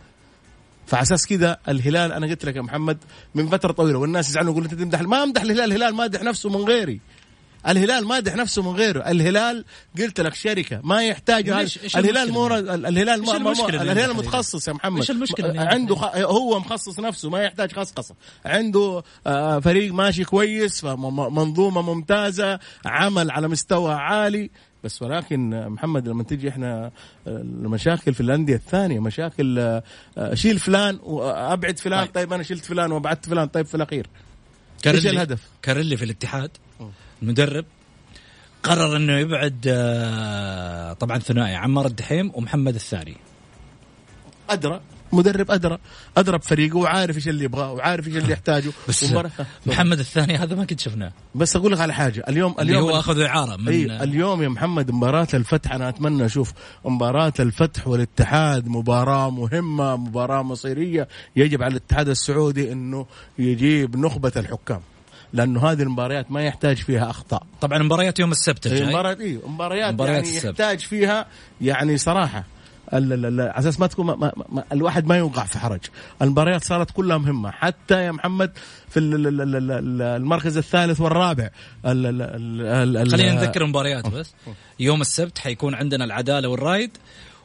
فعلى 0.86 1.02
أساس 1.02 1.26
كذا 1.26 1.58
الهلال 1.68 2.12
أنا 2.12 2.26
قلت 2.26 2.44
لك 2.44 2.56
يا 2.56 2.62
محمد 2.62 2.98
من 3.34 3.48
فترة 3.48 3.72
طويلة 3.72 3.98
والناس 3.98 4.28
يزعلون 4.28 4.50
يقولوا 4.50 4.70
أنت 4.70 4.80
تمدح 4.80 5.00
ما 5.00 5.22
أمدح 5.22 5.42
الهلال 5.42 5.72
الهلال 5.72 5.94
مادح 5.94 6.22
نفسه 6.22 6.48
من 6.48 6.56
غيري. 6.56 7.00
الهلال 7.68 8.06
مادح 8.06 8.36
نفسه 8.36 8.62
من 8.62 8.76
غيره. 8.76 9.10
الهلال 9.10 9.64
قلت 9.98 10.20
لك 10.20 10.34
شركة 10.34 10.80
ما 10.84 11.02
يحتاج 11.04 11.48
الهلال 11.96 12.32
مو؟ 12.32 12.46
الهلال 12.46 13.24
ما 13.24 13.38
ما 13.38 13.52
اللي 13.52 13.82
الهلال 13.82 14.16
متخصص 14.16 14.68
يا 14.68 14.72
محمد. 14.72 15.10
اللي 15.10 15.26
يمدح 15.38 15.60
عنده 15.60 15.94
خ... 15.94 16.16
هو 16.16 16.58
مخصص 16.58 17.00
نفسه 17.00 17.30
ما 17.30 17.42
يحتاج 17.42 17.72
خصخصة. 17.72 18.14
عنده 18.44 19.02
آه، 19.26 19.58
فريق 19.58 19.92
ماشي 19.92 20.24
كويس 20.24 20.84
منظومة 20.84 21.82
ممتازة 21.82 22.58
عمل 22.86 23.30
على 23.30 23.48
مستوى 23.48 23.92
عالي. 23.94 24.50
بس 24.84 25.02
ولكن 25.02 25.54
آه، 25.54 25.68
محمد 25.68 26.08
لما 26.08 26.22
تيجي 26.22 26.48
إحنا 26.48 26.84
آه، 26.84 26.90
المشاكل 27.26 28.14
في 28.14 28.20
الأندية 28.20 28.54
الثانية 28.54 29.00
مشاكل 29.00 29.80
شيل 30.34 30.58
فلان 30.58 30.98
وابعد 31.02 31.78
فلان 31.78 32.04
طيب. 32.04 32.14
طيب 32.14 32.32
أنا 32.32 32.42
شلت 32.42 32.64
فلان 32.64 32.92
وابعدت 32.92 33.26
فلان 33.26 33.48
طيب 33.48 33.66
في 33.66 33.74
الأخير. 33.74 34.06
إيش 34.86 35.06
الهدف؟ 35.06 35.40
كاريلي 35.62 35.96
في 35.96 36.04
الاتحاد؟ 36.04 36.50
المدرب 37.22 37.64
قرر 38.62 38.96
إنه 38.96 39.12
يبعد 39.18 39.64
آه، 39.68 40.92
طبعا 40.92 41.18
ثنائي 41.18 41.54
عمار 41.54 41.86
الدحيم 41.86 42.30
ومحمد 42.34 42.74
الثاني. 42.74 43.16
أدرى 44.50 44.80
مدرب 45.12 45.50
أدرى 45.50 45.78
أدرى 46.16 46.38
بفريقه 46.38 46.78
وعارف 46.78 47.16
إيش 47.16 47.28
اللي 47.28 47.44
يبغاه 47.44 47.72
وعارف 47.72 48.06
إيش 48.08 48.16
اللي 48.16 48.32
يحتاجه. 48.32 48.72
بس 48.88 49.04
محمد 49.66 49.98
الثاني 49.98 50.36
هذا 50.36 50.54
ما 50.54 50.64
كنت 50.64 50.80
شفناه. 50.80 51.12
بس 51.34 51.56
أقول 51.56 51.72
لك 51.72 51.80
على 51.80 51.94
حاجة 51.94 52.24
اليوم 52.28 52.54
اليوم 52.60 52.82
هو 52.82 52.98
أخذ 52.98 53.20
إعارة 53.20 53.56
من 53.56 53.68
إي 53.68 54.02
اليوم 54.02 54.42
يا 54.42 54.48
محمد 54.48 54.90
مباراة 54.90 55.28
الفتح 55.34 55.72
أنا 55.72 55.88
أتمنى 55.88 56.24
أشوف 56.26 56.52
مباراة 56.84 57.32
الفتح 57.40 57.88
والاتحاد 57.88 58.68
مباراة 58.68 59.30
مهمة 59.30 59.96
مباراة 59.96 60.42
مصيرية 60.42 61.08
يجب 61.36 61.62
على 61.62 61.70
الاتحاد 61.70 62.08
السعودي 62.08 62.72
إنه 62.72 63.06
يجيب 63.38 63.96
نخبة 63.96 64.32
الحكام. 64.36 64.80
لأنه 65.32 65.70
هذه 65.70 65.82
المباريات 65.82 66.30
ما 66.32 66.42
يحتاج 66.42 66.76
فيها 66.76 67.10
أخطاء. 67.10 67.42
طبعا 67.60 67.78
مباريات 67.78 68.18
يوم 68.18 68.30
السبت 68.30 68.66
إيه، 68.66 68.72
الجاي 68.72 68.88
مباريات 68.88 69.20
إيه 69.20 69.48
مباريات, 69.48 69.94
مباريات 69.94 70.24
يعني 70.24 70.36
السبت. 70.36 70.60
يحتاج 70.60 70.78
فيها 70.80 71.26
يعني 71.60 71.98
صراحة. 71.98 72.44
على 72.92 73.52
أساس 73.56 73.80
ما 73.80 73.86
تكون 73.86 74.06
ما 74.06 74.14
ما 74.16 74.32
ما 74.48 74.64
الواحد 74.72 75.06
ما 75.06 75.16
يوقع 75.16 75.44
في 75.44 75.58
حرج. 75.58 75.80
المباريات 76.22 76.64
صارت 76.64 76.90
كلها 76.90 77.18
مهمة. 77.18 77.50
حتى 77.50 78.04
يا 78.04 78.12
محمد 78.12 78.50
في 78.88 78.96
ال- 78.98 79.14
ال- 79.14 79.40
ال- 79.40 79.56
ال- 79.56 79.70
ال- 79.70 80.02
المركز 80.02 80.56
الثالث 80.56 81.00
والرابع. 81.00 81.48
ال- 81.86 82.06
ال- 82.06 82.22
ال- 82.22 82.96
ال- 82.96 83.10
خلينا 83.10 83.34
نذكر 83.34 83.62
المباريات 83.62 84.06
بس. 84.06 84.34
يوم 84.80 85.00
السبت 85.00 85.38
حيكون 85.38 85.74
عندنا 85.74 86.04
العدالة 86.04 86.48
والرايد 86.48 86.90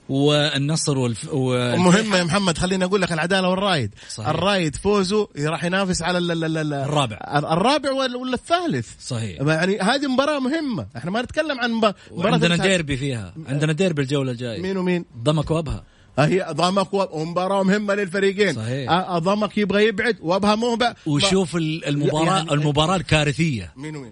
والنصر 0.10 0.98
والف... 0.98 1.30
و... 1.34 1.76
مهمة 1.78 2.18
يا 2.18 2.24
محمد 2.24 2.58
خليني 2.58 2.86
أقول 2.86 3.02
لك 3.02 3.12
العدالة 3.12 3.50
والرايد 3.50 3.96
صحيح. 4.10 4.30
الرايد 4.30 4.76
فوزه 4.76 5.28
راح 5.40 5.64
ينافس 5.64 6.02
على 6.02 6.18
ال- 6.18 6.32
ال- 6.32 6.44
ال- 6.44 6.58
ال- 6.58 6.74
الرابع. 6.74 7.18
الرابع 7.36 7.92
ولا 7.92 8.34
الثالث. 8.34 8.88
صحيح. 9.00 9.42
يعني 9.42 9.80
هذه 9.80 10.08
مباراة 10.08 10.40
مهمة. 10.40 10.88
إحنا 10.98 11.12
ما 11.12 11.22
نتكلم 11.22 11.60
عن 11.60 11.72
مبا- 11.72 11.94
مباراة 12.12 12.34
عندنا. 12.34 12.56
ديربي 12.56 12.98
فيها. 12.98 13.34
عندنا 13.48 13.74
ديربي 13.74 14.02
الجولة 14.02 14.32
الجاية. 14.32 14.62
مين 14.62 14.78
ومين؟ 14.78 15.06
ضمك 15.24 15.52
وابها. 15.52 15.84
هي 16.20 16.46
ضمك 16.52 16.94
ومباراه 16.94 17.64
مهمة 17.64 17.94
للفريقين. 17.96 18.54
صحيح. 18.56 18.90
أ- 18.92 19.18
ضمك 19.18 19.58
يبغى 19.58 19.88
يبعد 19.88 20.18
وابها 20.22 20.56
مهبه 20.56 20.94
وشوف 21.06 21.56
ال- 21.56 21.86
المباراه 21.86 22.36
يعني- 22.38 22.52
المباراة 22.52 22.96
الكارثية. 22.96 23.74
مين 23.78 23.96
ومين؟ 23.96 24.12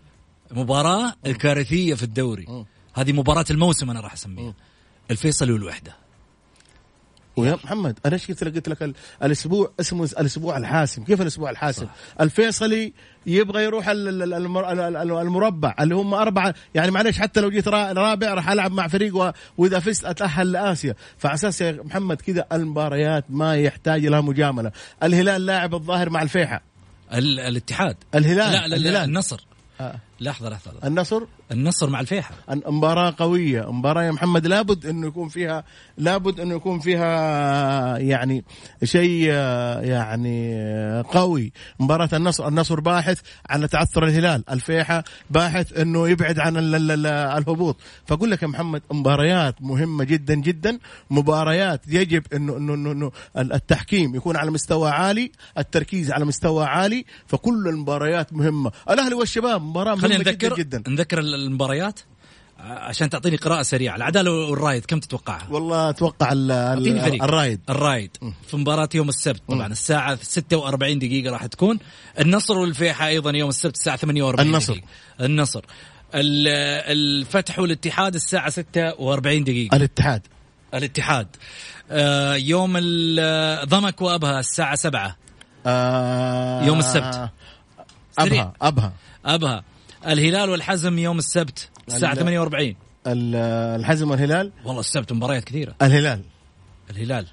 مباراة 0.52 1.14
الكارثية 1.26 1.94
في 1.94 2.04
الدوري. 2.04 2.66
هذه 2.94 3.12
مباراة 3.12 3.46
الموسم 3.52 3.89
أنا 3.89 4.00
راح 4.00 4.14
أسميها. 4.14 4.54
الفيصلي 5.12 5.51
والوحدة. 5.54 5.95
ويا 7.38 7.56
محمد 7.64 7.99
أنا 8.06 8.14
إيش 8.14 8.28
قلت 8.28 8.43
لك؟ 8.43 8.56
قلت 8.56 8.70
لك 8.70 8.84
ال- 8.84 8.93
الأسبوع 9.24 9.72
اسمه 9.80 10.04
الأسبوع 10.20 10.58
الحاسم. 10.58 11.04
كيف 11.04 11.22
الأسبوع 11.22 11.49
الحاسم؟ 11.49 11.88
الفيصلي 12.22 12.93
يبغى 13.26 13.64
يروح 13.64 13.88
ال- 13.89 14.08
ال- 14.08 14.24
ال- 14.24 14.34
المر- 14.34 14.72
ال- 14.72 14.80
ال- 14.80 15.12
المربع 15.12 15.76
اللي 15.80 15.95
هم 15.95 16.14
أربعة. 16.14 16.54
يعني 16.76 16.91
معلش 16.91 17.20
حتى 17.20 17.41
لو 17.41 17.49
جيت 17.49 17.68
را- 17.68 17.91
رابع 17.93 18.34
راح 18.34 18.49
ألعب 18.49 18.72
مع 18.72 18.88
فريق 18.88 19.34
وإذا 19.58 19.80
فزت 19.80 20.06
أتأهل 20.06 20.51
لآسيا. 20.51 20.95
فعلى 21.18 21.34
أساس 21.36 21.62
يا 21.62 21.72
محمد 21.84 22.22
كذا 22.22 22.45
المباريات 22.51 23.26
ما 23.30 23.56
يحتاج 23.56 24.06
لها 24.06 24.22
مجاملة. 24.22 24.72
الهلال 25.04 25.45
لاعب 25.45 25.76
الظاهر 25.76 26.10
مع 26.10 26.22
الفيحة. 26.22 26.62
ال... 27.14 27.39
الاتحاد. 27.39 27.95
الهلال 28.16 28.38
لا 28.38 28.51
لا, 28.51 28.68
لا 28.68 28.76
الهلال. 28.76 29.04
النصر. 29.10 29.45
آه. 29.82 29.95
لحظة 30.20 30.49
لحظة 30.49 30.72
النصر؟ 30.84 31.22
النصر 31.51 31.89
مع 31.89 31.99
الفيحة. 31.99 32.36
مباراة 32.49 33.14
قوية. 33.18 33.72
مباراة 33.72 34.03
يا 34.03 34.11
محمد 34.11 34.47
لابد 34.47 34.86
إنه 34.86 35.07
يكون 35.07 35.30
فيها 35.30 35.64
لابد 35.97 36.39
إنه 36.39 36.55
يكون 36.55 36.80
فيها 36.80 37.97
يعني 37.97 38.43
شيء 38.84 39.28
يعني 39.84 41.01
قوي. 41.01 41.51
مباراة 41.80 42.09
النصر 42.14 42.47
النصر 42.47 42.80
باحث 42.80 43.20
عن 43.49 43.70
تعثر 43.70 44.03
الهلال. 44.05 44.43
الفيحة 44.49 45.03
باحث 45.30 45.78
إنه 45.80 46.09
يبعد 46.09 46.39
عن 46.39 46.57
ال- 46.57 46.76
ال- 46.76 46.91
ال- 46.91 47.05
الهبوط. 47.07 47.78
فأقول 48.05 48.32
لك 48.32 48.43
يا 48.43 48.47
محمد 48.47 48.82
مباريات 48.91 49.55
مهمة 49.61 50.03
جدا 50.03 50.34
جدا. 50.36 50.80
مباريات 51.09 51.82
يجب 51.88 52.24
انه 52.34 52.57
انه 52.57 52.74
انه, 52.74 52.91
إنه 52.91 53.11
التحكيم 53.38 54.16
يكون 54.16 54.36
على 54.38 54.51
مستوى 54.51 54.89
عالي 54.89 55.32
التركيز 55.57 56.11
على 56.11 56.26
مستوى 56.26 56.66
عالي. 56.66 57.05
فكل 57.28 57.68
المباريات 57.68 58.34
مهمة. 58.34 58.72
الأهلي 58.89 59.16
والشباب 59.16 59.61
مباراة 59.61 59.95
خلينا 60.04 60.18
نذكر 60.24 60.56
جدا 60.56 60.84
نذكر 60.88 61.20
المباريات 61.20 61.99
عشان 62.60 63.10
تعطيني 63.10 63.36
قراءة 63.36 63.62
سريعة. 63.62 63.95
العدالة 63.95 64.32
والرايد 64.32 64.86
كم 64.86 64.99
تتوقعها؟ 64.99 65.47
والله 65.49 65.89
أتوقع 65.89 66.32
ال- 66.32 66.51
ال- 66.51 66.51
أعطيني 66.51 67.01
فريق. 67.01 67.24
الرايد. 67.24 67.60
الرايد. 67.70 68.18
في 68.47 68.58
مباراة 68.58 68.89
يوم 68.95 69.10
السبت 69.10 69.41
طبعا 69.49 69.68
الساعة 69.68 70.16
46 70.22 70.99
دقيقة 70.99 71.32
راح 71.32 71.45
تكون. 71.45 71.80
النصر 72.20 72.58
والفيحة 72.58 73.08
أيضا 73.08 73.32
يوم 73.32 73.49
السبت 73.49 73.76
الساعة 73.76 73.95
48 73.97 74.47
النصر. 74.49 74.74
دقيقة. 74.74 74.88
النصر. 75.22 75.66
ال- 76.16 76.47
الفتح 76.91 77.60
والاتحاد 77.60 78.16
الساعة 78.16 78.49
46 78.49 79.43
دقيقة. 79.43 79.76
الاتحاد. 79.78 80.22
الاتحاد. 80.74 81.28
آه، 81.91 82.34
يوم 82.36 82.74
ال- 82.78 83.70
ضمك 83.70 84.01
وأبها 84.01 84.39
الساعة 84.39 84.76
7 84.76 85.16
آه 85.66 86.66
يوم 86.66 86.80
السبت. 86.80 87.30
سريع. 88.20 88.41
ابها 88.43 88.54
أبها. 88.62 88.93
أبها. 89.26 89.64
الهلال 90.08 90.49
والحزم 90.49 90.99
يوم 90.99 91.18
السبت 91.18 91.70
الساعة 91.88 92.12
ال- 92.12 92.18
48 92.18 92.76
ال- 93.08 93.36
الحزم 93.80 94.12
والهلال؟ 94.12 94.51
والله 94.66 94.80
السبت 94.80 95.14
مباريات 95.14 95.43
كثيرة. 95.43 95.76
الهلال. 95.82 96.22
الهلال. 96.89 97.28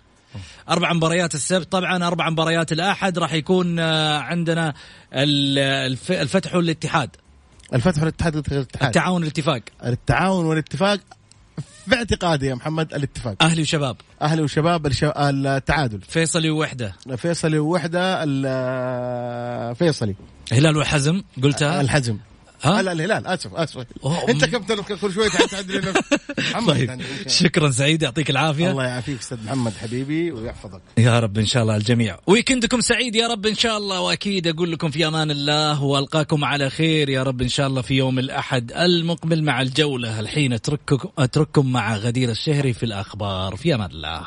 أربع 0.69 0.93
مباريات 0.93 1.35
السبت. 1.35 1.73
طبعا 1.73 2.07
أربع 2.07 2.31
مباريات 2.31 2.73
الأحد 2.73 3.19
راح 3.19 3.33
يكون 3.33 3.79
آه، 3.79 4.19
عندنا 4.19 4.75
ال- 5.15 5.59
الف- 5.93 6.13
الفتح 6.13 6.55
والاتحاد. 6.55 7.11
الفتح 7.75 7.99
والاتحاد 7.99 8.37
الاتحاد 8.37 8.67
التعاون 8.83 9.21
والاتفاق. 9.23 9.61
التعاون 9.87 10.45
والاتفاق. 10.47 11.01
في 11.89 11.95
اعتقادي 11.97 12.47
يا 12.47 12.55
محمد 12.55 12.95
الاتفاق. 12.95 13.43
أهلي 13.43 13.63
وشباب. 13.63 13.97
أهلي 14.23 14.43
وشباب 14.43 14.87
التعادل. 14.87 16.01
فيصلي 16.01 16.51
ووحدة. 16.51 16.93
فيصلي 17.17 17.59
ووحدة 17.59 18.25
فيصلي. 19.75 20.15
هلال 20.53 20.77
وحزم 20.77 21.23
قلتها. 21.43 21.81
الحزم. 21.81 22.19
ها؟ 22.63 22.83
لا 22.83 22.93
الهلال 22.93 23.27
آسف 23.27 23.55
آسف. 23.55 23.85
أنت 24.29 24.45
كابتن 24.45 24.83
كل 24.83 25.13
شوي 25.13 25.29
تعدل 25.29 25.79
نفسك 25.79 26.21
محمد 26.39 26.75
طيب 26.75 26.89
يعني 26.89 27.05
شكرا 27.27 27.71
سعيد 27.71 28.03
يعطيك 28.03 28.31
العافية. 28.31 28.71
الله 28.71 28.85
يعافيك 28.85 29.19
أستاذ 29.19 29.45
محمد 29.45 29.73
حبيبي 29.73 30.33
ويحفظك. 30.33 30.81
يا 30.99 31.21
رب 31.21 31.39
إن 31.39 31.47
شاء 31.47 31.63
الله 31.63 31.77
الجميع. 31.77 32.19
ويكندكم 32.27 32.81
سعيد 32.81 33.17
يا 33.17 33.29
رب 33.29 33.47
إن 33.47 33.55
شاء 33.55 33.79
الله 33.79 34.01
وأكيد 34.01 34.47
أقول 34.47 34.73
لكم 34.73 34.91
في 34.91 35.07
أمان 35.07 35.31
الله 35.31 35.83
وألقاكم 35.83 36.45
على 36.45 36.71
خير 36.71 37.09
يا 37.09 37.23
رب 37.23 37.43
إن 37.43 37.49
شاء 37.49 37.67
الله 37.67 37.83
في 37.83 37.95
يوم 37.95 38.19
الأحد 38.19 38.73
المقبل 38.73 39.43
مع 39.43 39.63
الجولة. 39.63 40.21
الحين 40.21 40.53
أترككم 40.53 41.09
أترككم 41.19 41.73
مع 41.73 41.97
غدير 41.97 42.31
الشهري 42.31 42.73
في 42.73 42.83
الأخبار. 42.83 43.57
في 43.57 43.75
أمان 43.75 43.91
الله. 43.91 44.27